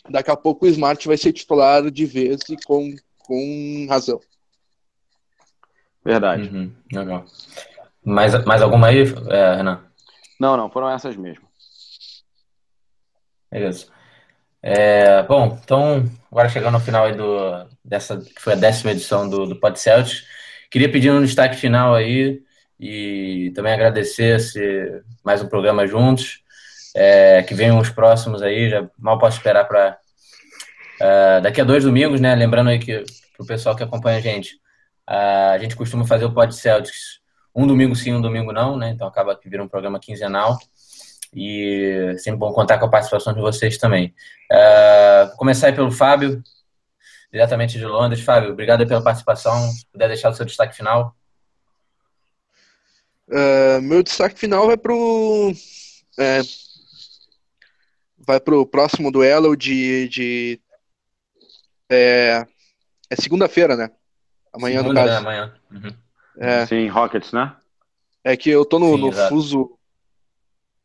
daqui 0.10 0.30
a 0.30 0.38
pouco 0.38 0.66
o 0.66 0.70
Smart 0.70 1.06
vai 1.08 1.18
ser 1.18 1.34
titular 1.34 1.90
de 1.90 2.06
vez 2.06 2.42
e 2.48 2.56
com, 2.64 2.96
com 3.26 3.88
razão. 3.90 4.22
Verdade. 6.06 6.50
Uhum. 6.50 6.72
Legal. 6.94 7.26
Mais, 8.04 8.46
mais 8.46 8.62
alguma 8.62 8.88
aí, 8.88 9.02
é, 9.30 9.56
Renan? 9.56 9.84
Não, 10.40 10.56
não, 10.56 10.70
foram 10.70 10.90
essas 10.90 11.16
mesmo. 11.16 11.48
Beleza. 13.52 13.88
É, 14.62 15.24
bom, 15.24 15.60
então, 15.64 16.06
agora 16.32 16.50
chegando 16.50 16.76
ao 16.76 16.82
final 16.82 17.06
aí 17.06 17.16
do, 17.16 17.68
dessa, 17.84 18.18
que 18.18 18.40
foi 18.40 18.54
a 18.54 18.58
décima 18.58 18.92
edição 18.92 19.28
do, 19.28 19.48
do 19.48 19.60
Pod 19.60 19.80
Celtics, 19.80 20.24
queria 20.70 20.92
pedir 20.92 21.12
um 21.12 21.24
destaque 21.24 21.56
final 21.56 21.96
aí 21.96 22.44
e 22.82 23.52
também 23.54 23.74
agradecer 23.74 24.38
esse, 24.38 25.04
mais 25.24 25.40
um 25.40 25.48
programa 25.48 25.86
juntos, 25.86 26.42
é, 26.96 27.44
que 27.44 27.54
venham 27.54 27.78
os 27.78 27.92
próximos 27.92 28.42
aí, 28.42 28.72
já 28.72 28.90
mal 28.98 29.20
posso 29.20 29.38
esperar 29.38 29.66
para 29.66 30.00
uh, 31.00 31.42
daqui 31.44 31.62
a 31.62 31.64
dois 31.64 31.84
domingos, 31.84 32.20
né, 32.20 32.34
lembrando 32.34 32.72
aí 32.72 32.80
que 32.80 33.04
o 33.38 33.46
pessoal 33.46 33.76
que 33.76 33.84
acompanha 33.84 34.18
a 34.18 34.22
gente, 34.22 34.56
uh, 35.08 35.54
a 35.54 35.60
gente 35.60 35.76
costuma 35.76 36.08
fazer 36.08 36.26
o 36.26 36.34
Pod 36.34 36.56
Celtics 36.56 37.22
um 37.54 37.68
domingo 37.68 37.96
sim, 37.96 38.14
um 38.14 38.22
domingo 38.22 38.52
não, 38.52 38.76
né, 38.76 38.90
então 38.90 39.08
acaba 39.08 39.38
que 39.38 39.48
vira 39.48 39.64
um 39.64 39.68
programa 39.68 40.00
quinzenal, 40.00 40.58
e 41.36 42.16
sempre 42.18 42.40
bom 42.40 42.52
contar 42.52 42.80
com 42.80 42.88
a 42.88 42.90
participação 42.90 43.32
de 43.32 43.40
vocês 43.40 43.78
também. 43.78 44.14
Uh, 44.52 45.38
começar 45.38 45.68
aí 45.68 45.74
pelo 45.74 45.92
Fábio, 45.92 46.42
diretamente 47.32 47.78
de 47.78 47.86
Londres. 47.86 48.22
Fábio, 48.22 48.52
obrigado 48.52 48.86
pela 48.86 49.02
participação. 49.02 49.70
Se 49.70 49.86
puder 49.86 50.10
deixar 50.10 50.30
o 50.30 50.34
seu 50.34 50.46
destaque 50.46 50.76
final. 50.76 51.16
Uh, 53.32 53.82
meu 53.82 54.04
destaque 54.04 54.38
final 54.38 54.68
vai 54.68 54.76
pro 54.76 55.54
é, 56.20 56.42
vai 58.20 58.40
pro 58.40 58.66
próximo 58.66 59.10
duelo 59.12 59.56
de, 59.56 60.10
de 60.10 60.60
é, 61.90 62.46
é 63.10 63.16
segunda-feira, 63.16 63.78
né? 63.78 63.90
Amanhã 64.54 64.82
Segunda, 64.82 65.02
no 65.02 65.08
caso. 65.08 65.24
Né? 65.24 65.30
Amanhã. 65.30 65.54
Uhum. 65.72 65.96
É, 66.38 66.66
Sim, 66.66 66.88
Rockets, 66.88 67.32
né? 67.32 67.56
É 68.24 68.36
que 68.36 68.50
eu 68.50 68.66
tô 68.66 68.78
no, 68.80 68.96
Sim, 68.96 69.02
no 69.02 69.12
fuso 69.12 69.78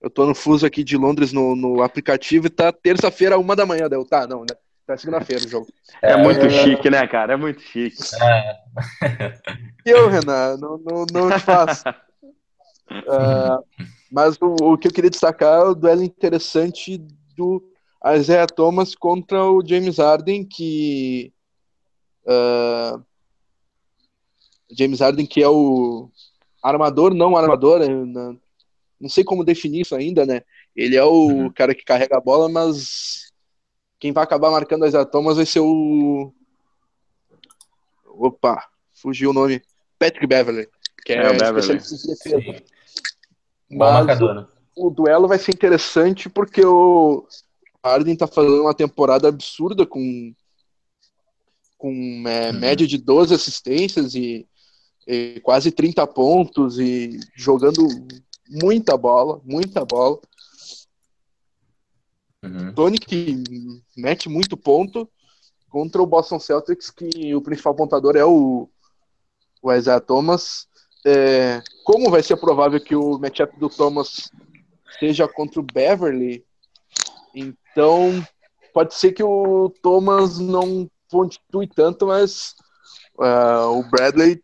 eu 0.01 0.11
tô 0.11 0.25
no 0.25 0.35
fuso 0.35 0.65
aqui 0.65 0.85
de 0.85 0.97
Londres 0.97 1.33
no, 1.33 1.57
no 1.57 1.83
aplicativo 1.83 2.47
e 2.47 2.51
tá 2.51 2.71
terça-feira, 2.71 3.39
uma 3.39 3.57
da 3.57 3.67
manhã. 3.67 3.89
Deu, 3.89 4.05
tá, 4.05 4.27
não, 4.27 4.43
né? 4.43 4.55
Tá 4.87 4.97
segunda-feira 4.97 5.45
o 5.45 5.49
jogo. 5.49 5.67
É, 6.01 6.13
é 6.13 6.17
muito 6.17 6.47
é... 6.47 6.51
chique, 6.51 6.89
né, 6.89 7.05
cara? 7.09 7.33
É 7.33 7.37
muito 7.37 7.61
chique. 7.61 7.97
É. 8.23 8.57
Eu, 9.85 10.09
Renan, 10.09 10.57
não, 10.59 10.79
não, 10.79 11.07
não 11.13 11.31
te 11.31 11.41
faço. 11.41 11.83
uh, 12.91 13.65
mas 14.11 14.37
o, 14.41 14.55
o, 14.73 14.79
que 14.79 14.89
eu 14.89 14.93
queria 14.93 15.11
destacar 15.11 15.61
é 15.61 15.65
o 15.65 15.75
duelo 15.75 16.03
interessante 16.03 16.99
do 17.37 17.63
Isaiah 18.15 18.47
Thomas 18.47 18.95
contra 18.95 19.45
o 19.45 19.63
James 19.67 19.99
Harden, 19.99 20.45
que. 20.45 21.33
Uh, 22.25 23.03
James 24.77 25.01
Harden, 25.01 25.27
que 25.27 25.43
é 25.43 25.49
o 25.49 26.11
armador, 26.63 27.15
não 27.15 27.37
armador, 27.37 27.81
né, 27.81 28.37
não 29.01 29.09
sei 29.09 29.23
como 29.23 29.45
definir 29.45 29.83
isso 29.83 29.95
ainda, 29.95 30.27
né? 30.27 30.43
Ele 30.75 30.97
é 30.97 31.05
o 31.05 31.29
uhum. 31.29 31.53
cara 31.53 31.75
que 31.75 31.85
carrega 31.85 32.17
a 32.17 32.21
bola, 32.21 32.49
mas 32.49 33.33
quem 33.99 34.13
vai 34.13 34.25
acabar 34.25 34.51
marcando 34.51 34.85
as 34.85 34.93
Thomas 35.11 35.37
vai 35.37 35.47
ser 35.47 35.61
o. 35.61 36.33
Opa, 38.05 38.67
fugiu 38.95 39.31
o 39.31 39.33
nome. 39.33 39.63
Patrick 39.99 40.27
Beverly, 40.27 40.69
que 41.05 41.13
é, 41.13 41.19
é 41.19 41.33
especialista 41.33 41.95
em 41.95 42.09
defesa. 42.09 42.65
Mas 43.71 44.21
o, 44.21 44.87
o, 44.87 44.91
duelo 44.91 45.27
vai 45.27 45.39
ser 45.39 45.53
interessante 45.53 46.29
porque 46.29 46.65
o 46.65 47.27
Harden 47.85 48.17
tá 48.17 48.27
fazendo 48.27 48.63
uma 48.63 48.75
temporada 48.75 49.29
absurda 49.29 49.85
com, 49.85 50.33
com 51.77 52.25
é, 52.27 52.51
uhum. 52.51 52.59
média 52.59 52.87
de 52.87 52.99
12 52.99 53.35
assistências 53.35 54.15
e, 54.15 54.47
e 55.07 55.41
quase 55.43 55.71
30 55.71 56.07
pontos 56.07 56.79
e 56.79 57.19
jogando 57.35 57.87
muita 58.49 58.97
bola, 58.97 59.41
muita 59.45 59.85
bola. 59.85 60.19
Uhum. 62.45 62.73
Tony 62.75 62.99
que 62.99 63.43
mete 63.97 64.29
muito 64.29 64.57
ponto 64.57 65.09
contra 65.69 66.01
o 66.01 66.07
Boston 66.07 66.39
Celtics, 66.39 66.91
que 66.91 67.35
o 67.35 67.43
principal 67.43 67.75
pontador 67.75 68.17
é 68.17 68.25
o, 68.25 68.69
o 69.61 69.73
Isaiah 69.73 70.01
Thomas. 70.01 70.69
É, 71.05 71.63
como 71.87 72.11
vai 72.11 72.21
ser 72.21 72.37
provável 72.37 72.81
que 72.81 72.97
o 72.97 73.17
matchup 73.17 73.57
do 73.61 73.69
Thomas 73.69 74.29
seja 74.99 75.29
contra 75.29 75.61
o 75.61 75.63
Beverly, 75.63 76.45
então 77.33 78.27
pode 78.75 78.93
ser 78.93 79.13
que 79.13 79.23
o 79.23 79.73
Thomas 79.81 80.41
não 80.41 80.91
pontue 81.09 81.69
tanto, 81.69 82.09
mas 82.09 82.57
uh, 83.21 83.79
o 83.79 83.89
Bradley 83.89 84.43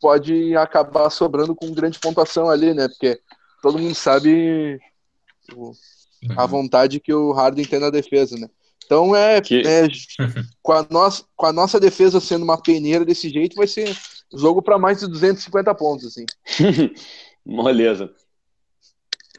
pode 0.00 0.54
acabar 0.56 1.10
sobrando 1.10 1.52
com 1.52 1.74
grande 1.74 1.98
pontuação 1.98 2.48
ali, 2.48 2.72
né? 2.72 2.86
Porque 2.86 3.20
todo 3.60 3.80
mundo 3.80 3.96
sabe 3.96 4.78
o, 5.56 5.72
a 6.36 6.42
uhum. 6.42 6.48
vontade 6.48 7.00
que 7.00 7.12
o 7.12 7.32
Harden 7.32 7.64
tem 7.64 7.80
na 7.80 7.90
defesa, 7.90 8.36
né? 8.36 8.48
Então 8.84 9.16
é, 9.16 9.40
que... 9.40 9.66
é 9.66 9.88
com, 10.62 10.72
a 10.72 10.86
nossa, 10.88 11.24
com 11.34 11.46
a 11.46 11.52
nossa 11.52 11.80
defesa 11.80 12.20
sendo 12.20 12.44
uma 12.44 12.62
peneira 12.62 13.04
desse 13.04 13.28
jeito, 13.28 13.56
vai 13.56 13.66
ser 13.66 13.98
jogo 14.34 14.62
para 14.62 14.78
mais 14.78 15.00
de 15.00 15.06
250 15.06 15.74
pontos, 15.74 16.06
assim. 16.06 16.24
Moleza. 17.44 18.10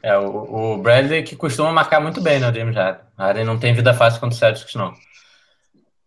É, 0.02 0.16
o, 0.16 0.74
o 0.74 0.78
Bradley 0.78 1.22
que 1.22 1.36
costuma 1.36 1.72
marcar 1.72 2.00
muito 2.00 2.20
bem, 2.20 2.40
né, 2.40 2.50
o 2.50 2.54
James 2.54 2.74
Harden. 2.74 3.04
Harden 3.16 3.44
não 3.44 3.58
tem 3.58 3.74
vida 3.74 3.92
fácil 3.92 4.20
contra 4.20 4.34
o 4.34 4.38
Celtics, 4.38 4.74
não. 4.74 4.94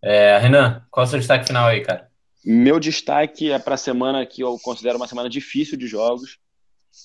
É, 0.01 0.37
Renan, 0.37 0.85
qual 0.91 1.05
é 1.05 1.07
o 1.07 1.09
seu 1.09 1.19
destaque 1.19 1.47
final 1.47 1.67
aí, 1.67 1.81
cara? 1.81 2.09
Meu 2.43 2.79
destaque 2.79 3.51
é 3.51 3.59
para 3.59 3.75
a 3.75 3.77
semana 3.77 4.25
que 4.25 4.41
eu 4.41 4.59
considero 4.59 4.97
uma 4.97 5.07
semana 5.07 5.29
difícil 5.29 5.77
de 5.77 5.87
jogos. 5.87 6.39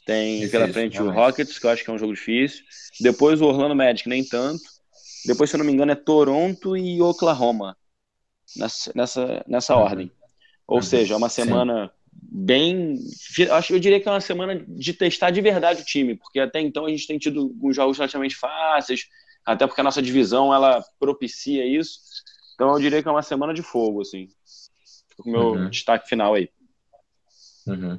Tem 0.05 0.41
difícil, 0.41 0.51
pela 0.51 0.73
frente 0.73 0.95
realmente. 0.95 1.17
o 1.17 1.21
Rockets, 1.21 1.59
que 1.59 1.67
eu 1.67 1.71
acho 1.71 1.85
que 1.85 1.91
é 1.91 1.93
um 1.93 1.99
jogo 1.99 2.13
difícil. 2.13 2.65
Depois 3.01 3.41
o 3.41 3.47
Orlando 3.47 3.77
Magic, 3.77 4.09
nem 4.09 4.25
tanto. 4.25 4.63
Depois, 5.25 5.49
se 5.49 5.57
eu 5.57 5.59
não 5.59 5.67
me 5.67 5.73
engano, 5.73 5.93
é 5.93 5.95
Toronto 5.95 6.77
e 6.77 7.01
Oklahoma. 7.01 7.77
Nessa, 8.57 8.93
nessa, 8.95 9.45
nessa 9.47 9.77
uhum. 9.77 9.83
ordem. 9.83 10.13
Ou 10.69 10.83
seja, 10.83 11.15
é 11.15 11.17
uma 11.17 11.31
semana 11.31 11.87
Sim. 11.87 11.91
bem. 12.13 12.95
Acho 13.53 13.73
eu 13.73 13.81
diria 13.81 13.99
que 13.99 14.07
é 14.07 14.13
uma 14.13 14.21
semana 14.21 14.63
de 14.69 14.93
testar 14.93 15.31
de 15.31 15.41
verdade 15.41 15.81
o 15.81 15.85
time, 15.85 16.15
porque 16.15 16.39
até 16.39 16.61
então 16.61 16.85
a 16.85 16.91
gente 16.91 17.07
tem 17.07 17.19
tido 17.19 17.41
alguns 17.41 17.75
jogos 17.75 17.97
relativamente 17.97 18.37
fáceis, 18.37 19.07
até 19.47 19.67
porque 19.67 19.81
a 19.81 19.85
nossa 19.85 20.03
divisão 20.03 20.53
ela 20.53 20.85
propicia 21.01 21.65
isso. 21.65 21.99
Então 22.55 22.71
eu 22.75 22.79
diria 22.79 23.03
que 23.03 23.09
é 23.09 23.11
uma 23.11 23.23
semana 23.23 23.55
de 23.55 23.63
fogo, 23.63 24.03
assim. 24.03 24.29
Com 25.17 25.31
o 25.31 25.33
meu 25.33 25.43
uhum. 25.53 25.71
destaque 25.71 26.07
final 26.07 26.35
aí. 26.35 26.51
Uhum. 27.67 27.99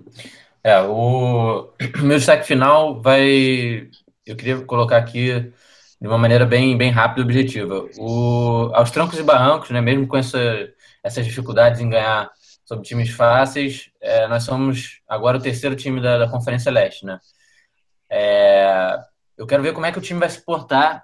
É, 0.64 0.80
o 0.82 1.74
meu 2.04 2.18
destaque 2.18 2.46
final 2.46 3.02
vai. 3.02 3.90
Eu 4.28 4.36
queria 4.36 4.62
colocar 4.62 4.98
aqui 4.98 5.52
de 6.00 6.08
uma 6.08 6.20
maneira 6.20 6.46
bem, 6.46 6.78
bem 6.78 6.92
rápida 6.92 7.22
e 7.22 7.24
objetiva. 7.24 7.90
O, 7.98 8.70
aos 8.76 8.92
trancos 8.92 9.18
e 9.18 9.24
barrancos, 9.24 9.72
né, 9.72 9.82
mesmo 9.82 10.08
com 10.08 10.18
essa, 10.18 10.40
essas 11.04 11.26
dificuldades 11.26 11.82
em 11.82 11.90
ganhar 11.90 12.30
sobre 12.70 12.86
times 12.86 13.10
fáceis, 13.10 13.90
é, 14.00 14.28
nós 14.28 14.44
somos 14.44 15.02
agora 15.08 15.40
o 15.40 15.42
terceiro 15.42 15.76
time 15.76 16.00
da, 16.00 16.20
da 16.20 16.30
Conferência 16.30 16.72
Leste. 16.72 17.04
Né? 17.04 17.20
É, 18.08 18.96
eu 19.36 19.48
quero 19.48 19.64
ver 19.64 19.74
como 19.74 19.88
é 19.88 19.92
que 19.92 19.98
o 19.98 20.02
time 20.02 20.20
vai 20.20 20.30
se 20.30 20.46
portar 20.46 21.04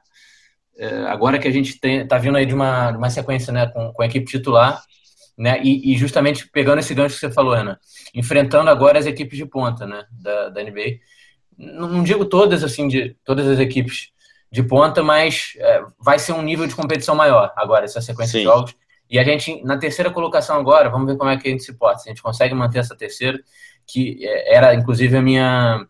é, 0.78 0.88
agora 1.08 1.40
que 1.40 1.48
a 1.48 1.52
gente 1.52 1.80
está 1.84 2.20
vindo 2.20 2.38
aí 2.38 2.46
de 2.46 2.54
uma, 2.54 2.92
de 2.92 2.98
uma 3.00 3.10
sequência 3.10 3.52
né, 3.52 3.66
com, 3.66 3.92
com 3.92 4.04
a 4.04 4.06
equipe 4.06 4.28
titular 4.28 4.80
né? 5.38 5.60
E, 5.62 5.92
e, 5.92 5.98
justamente 5.98 6.48
pegando 6.48 6.80
esse 6.80 6.94
gancho 6.94 7.16
que 7.16 7.20
você 7.20 7.30
falou, 7.30 7.54
Ana, 7.54 7.78
enfrentando 8.14 8.70
agora 8.70 8.98
as 8.98 9.06
equipes 9.06 9.38
de 9.38 9.46
ponta, 9.46 9.86
né? 9.86 10.06
Da, 10.10 10.48
da 10.48 10.64
NBA. 10.64 11.00
Não, 11.58 11.90
não 11.90 12.04
digo 12.04 12.24
todas 12.24 12.64
assim 12.64 12.88
de 12.88 13.18
todas 13.26 13.46
as 13.46 13.60
equipes 13.60 14.12
de 14.50 14.64
ponta, 14.64 15.04
mas 15.04 15.52
é, 15.58 15.84
vai 16.00 16.20
ser 16.20 16.32
um 16.32 16.42
nível 16.42 16.66
de 16.66 16.74
competição 16.74 17.16
maior 17.16 17.52
agora 17.58 17.84
essa 17.84 18.00
sequência 18.00 18.32
Sim. 18.32 18.38
de 18.38 18.44
jogos. 18.46 18.76
E 19.10 19.20
a 19.20 19.24
gente 19.24 19.64
na 19.64 19.78
terceira 19.78 20.12
colocação 20.12 20.58
agora, 20.58 20.90
vamos 20.90 21.08
ver 21.08 21.18
como 21.18 21.30
é 21.30 21.38
que 21.38 21.48
a 21.48 21.52
gente 21.52 21.64
se 21.64 21.74
porta. 21.74 22.00
Se 22.00 22.10
a 22.10 22.12
gente 22.12 22.22
consegue 22.22 22.54
manter 22.54 22.80
essa 22.80 22.96
terceira, 22.96 23.40
que 23.86 24.26
é, 24.26 24.56
era 24.56 24.74
inclusive 24.74 25.16
a 25.16 25.22
minha 25.22 25.86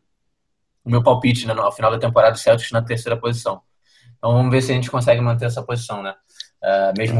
o 0.83 0.89
meu 0.89 1.01
palpite 1.01 1.47
né, 1.47 1.53
no 1.53 1.71
final 1.71 1.89
da 1.89 1.97
temporada, 1.97 2.35
Celtics 2.35 2.71
na 2.71 2.81
terceira 2.81 3.17
posição. 3.17 3.61
Então 4.17 4.33
vamos 4.33 4.51
ver 4.51 4.61
se 4.61 4.71
a 4.71 4.75
gente 4.75 4.91
consegue 4.91 5.19
manter 5.21 5.45
essa 5.45 5.63
posição, 5.63 6.03
né? 6.03 6.13
Uh, 6.63 6.97
mesmo, 6.97 7.19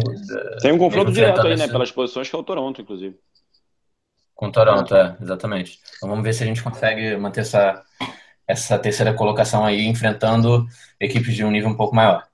Tem 0.61 0.72
um 0.72 0.77
confronto 0.77 1.11
direto 1.11 1.41
aí, 1.41 1.55
né? 1.55 1.67
Pelas 1.67 1.91
posições 1.91 2.30
que 2.30 2.35
é 2.35 2.39
o 2.39 2.43
Toronto, 2.43 2.81
inclusive. 2.81 3.15
Com 4.34 4.47
o 4.47 4.51
Toronto, 4.51 4.95
é, 4.95 5.15
exatamente. 5.22 5.80
Então 5.97 6.09
vamos 6.09 6.23
ver 6.23 6.34
se 6.34 6.43
a 6.43 6.45
gente 6.45 6.61
consegue 6.61 7.15
manter 7.15 7.41
essa, 7.41 7.84
essa 8.47 8.77
terceira 8.77 9.13
colocação 9.13 9.65
aí, 9.65 9.85
enfrentando 9.85 10.65
equipes 10.99 11.35
de 11.35 11.43
um 11.43 11.51
nível 11.51 11.69
um 11.69 11.77
pouco 11.77 11.95
maior. 11.95 12.27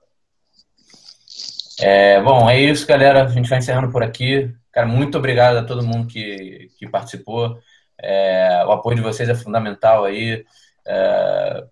É, 1.80 2.20
bom, 2.20 2.48
é 2.48 2.60
isso, 2.60 2.86
galera. 2.86 3.24
A 3.24 3.28
gente 3.28 3.48
vai 3.48 3.58
encerrando 3.58 3.90
por 3.90 4.02
aqui. 4.02 4.52
Cara, 4.72 4.86
muito 4.86 5.18
obrigado 5.18 5.56
a 5.56 5.64
todo 5.64 5.86
mundo 5.86 6.06
que, 6.06 6.68
que 6.78 6.88
participou. 6.88 7.58
É, 8.00 8.64
o 8.66 8.72
apoio 8.72 8.96
de 8.96 9.02
vocês 9.02 9.28
é 9.28 9.34
fundamental 9.34 10.04
aí. 10.04 10.44
É, 10.86 11.64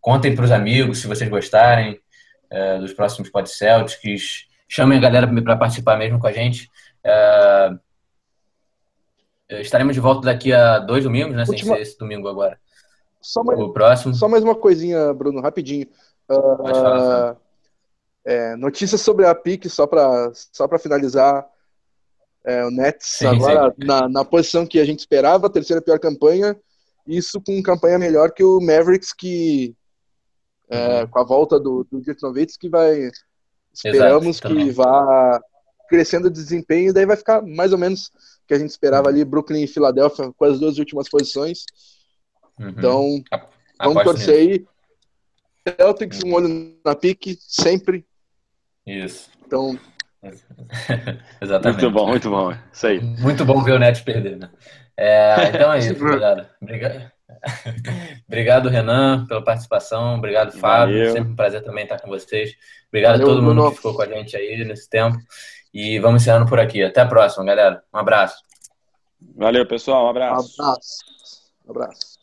contem 0.00 0.34
para 0.34 0.44
os 0.44 0.50
amigos 0.50 0.98
se 0.98 1.06
vocês 1.06 1.30
gostarem 1.30 1.98
é, 2.50 2.78
dos 2.78 2.92
próximos 2.92 3.30
Pod 3.30 3.48
Celtics. 3.48 4.46
Chamem 4.68 4.98
a 4.98 5.00
galera 5.00 5.26
para 5.42 5.56
participar 5.56 5.96
mesmo 5.96 6.18
com 6.18 6.26
a 6.26 6.32
gente. 6.32 6.70
É, 7.02 7.70
estaremos 9.60 9.94
de 9.94 10.00
volta 10.00 10.26
daqui 10.26 10.52
a 10.52 10.78
dois 10.78 11.04
domingos, 11.04 11.34
né? 11.34 11.44
Última... 11.48 11.56
Sem 11.56 11.76
ser 11.76 11.80
esse 11.80 11.98
domingo 11.98 12.28
agora. 12.28 12.58
Só 13.20 13.42
mais, 13.42 13.58
o 13.58 13.72
próximo. 13.72 14.14
Só 14.14 14.28
mais 14.28 14.44
uma 14.44 14.54
coisinha, 14.54 15.12
Bruno, 15.14 15.40
rapidinho. 15.40 15.86
Uh, 16.28 16.56
Pode 16.56 16.78
falar, 16.78 17.36
é, 18.24 18.56
notícias 18.56 19.00
sobre 19.00 19.26
a 19.26 19.34
PIC, 19.34 19.68
só 19.68 19.86
para 19.86 20.32
só 20.34 20.66
finalizar. 20.78 21.46
É, 22.46 22.64
o 22.64 22.70
Nets 22.70 23.06
sim, 23.06 23.26
agora 23.26 23.74
sim. 23.78 23.86
Na, 23.86 24.08
na 24.08 24.24
posição 24.24 24.66
que 24.66 24.78
a 24.78 24.84
gente 24.84 24.98
esperava, 24.98 25.50
terceira 25.50 25.80
pior 25.80 25.98
campanha. 25.98 26.56
Isso 27.06 27.40
com 27.40 27.62
campanha 27.62 27.98
melhor 27.98 28.32
que 28.32 28.42
o 28.42 28.60
Mavericks, 28.60 29.12
que 29.12 29.74
é, 30.68 31.02
uhum. 31.02 31.08
com 31.08 31.18
a 31.18 31.24
volta 31.24 31.58
do, 31.60 31.86
do 31.90 32.00
Dirk 32.00 32.22
Nowitzki, 32.22 32.68
vai 32.68 33.10
esperamos 33.72 34.38
Exato, 34.38 34.54
que 34.54 34.70
vá 34.70 35.40
crescendo 35.88 36.28
o 36.28 36.30
desempenho 36.30 36.90
e 36.90 36.92
daí 36.92 37.04
vai 37.04 37.16
ficar 37.16 37.42
mais 37.42 37.72
ou 37.72 37.78
menos 37.78 38.06
o 38.06 38.46
que 38.46 38.54
a 38.54 38.58
gente 38.58 38.70
esperava 38.70 39.08
ali, 39.08 39.24
Brooklyn 39.24 39.64
e 39.64 39.66
Filadélfia 39.66 40.32
com 40.36 40.44
as 40.44 40.58
duas 40.58 40.78
últimas 40.78 41.08
posições. 41.08 41.64
Uhum. 42.58 42.68
Então, 42.68 43.24
vamos 43.78 44.02
torcer 44.04 44.34
aí. 44.34 44.66
Celtics, 45.66 46.22
um 46.22 46.34
olho 46.34 46.76
na 46.84 46.94
pique, 46.94 47.38
sempre. 47.40 48.06
Isso. 48.86 49.30
Então. 49.46 49.78
Exatamente. 51.40 51.82
Muito 51.82 51.90
bom, 51.90 52.06
muito 52.06 52.30
bom. 52.30 52.54
Isso 52.72 52.86
aí. 52.86 53.00
Muito 53.00 53.44
bom 53.44 53.62
ver 53.62 53.72
o 53.72 53.78
Net 53.78 54.02
perder, 54.02 54.38
né? 54.38 54.50
É, 54.96 55.48
então 55.48 55.72
é 55.72 55.78
isso, 55.78 55.94
galera. 55.94 56.50
Obrigado. 56.60 57.12
Obrigado, 58.26 58.68
Renan, 58.68 59.26
pela 59.26 59.42
participação. 59.42 60.16
Obrigado, 60.16 60.52
Fábio. 60.52 60.96
Valeu. 60.96 61.12
Sempre 61.12 61.32
um 61.32 61.36
prazer 61.36 61.62
também 61.62 61.84
estar 61.84 62.00
com 62.00 62.08
vocês. 62.08 62.54
Obrigado 62.88 63.18
Valeu, 63.18 63.26
a 63.26 63.30
todo 63.30 63.42
mundo 63.42 63.54
Bruno. 63.56 63.70
que 63.70 63.76
ficou 63.76 63.94
com 63.94 64.02
a 64.02 64.06
gente 64.06 64.36
aí 64.36 64.64
nesse 64.64 64.88
tempo. 64.88 65.18
E 65.72 65.98
vamos 65.98 66.22
encerrando 66.22 66.48
por 66.48 66.60
aqui. 66.60 66.82
Até 66.82 67.00
a 67.00 67.06
próxima, 67.06 67.44
galera. 67.44 67.82
Um 67.92 67.98
abraço. 67.98 68.36
Valeu, 69.36 69.66
pessoal. 69.66 70.06
Um 70.06 70.10
abraço. 70.10 70.62
Um 70.62 70.64
abraço. 70.64 70.98
Um 71.66 71.70
abraço. 71.70 72.13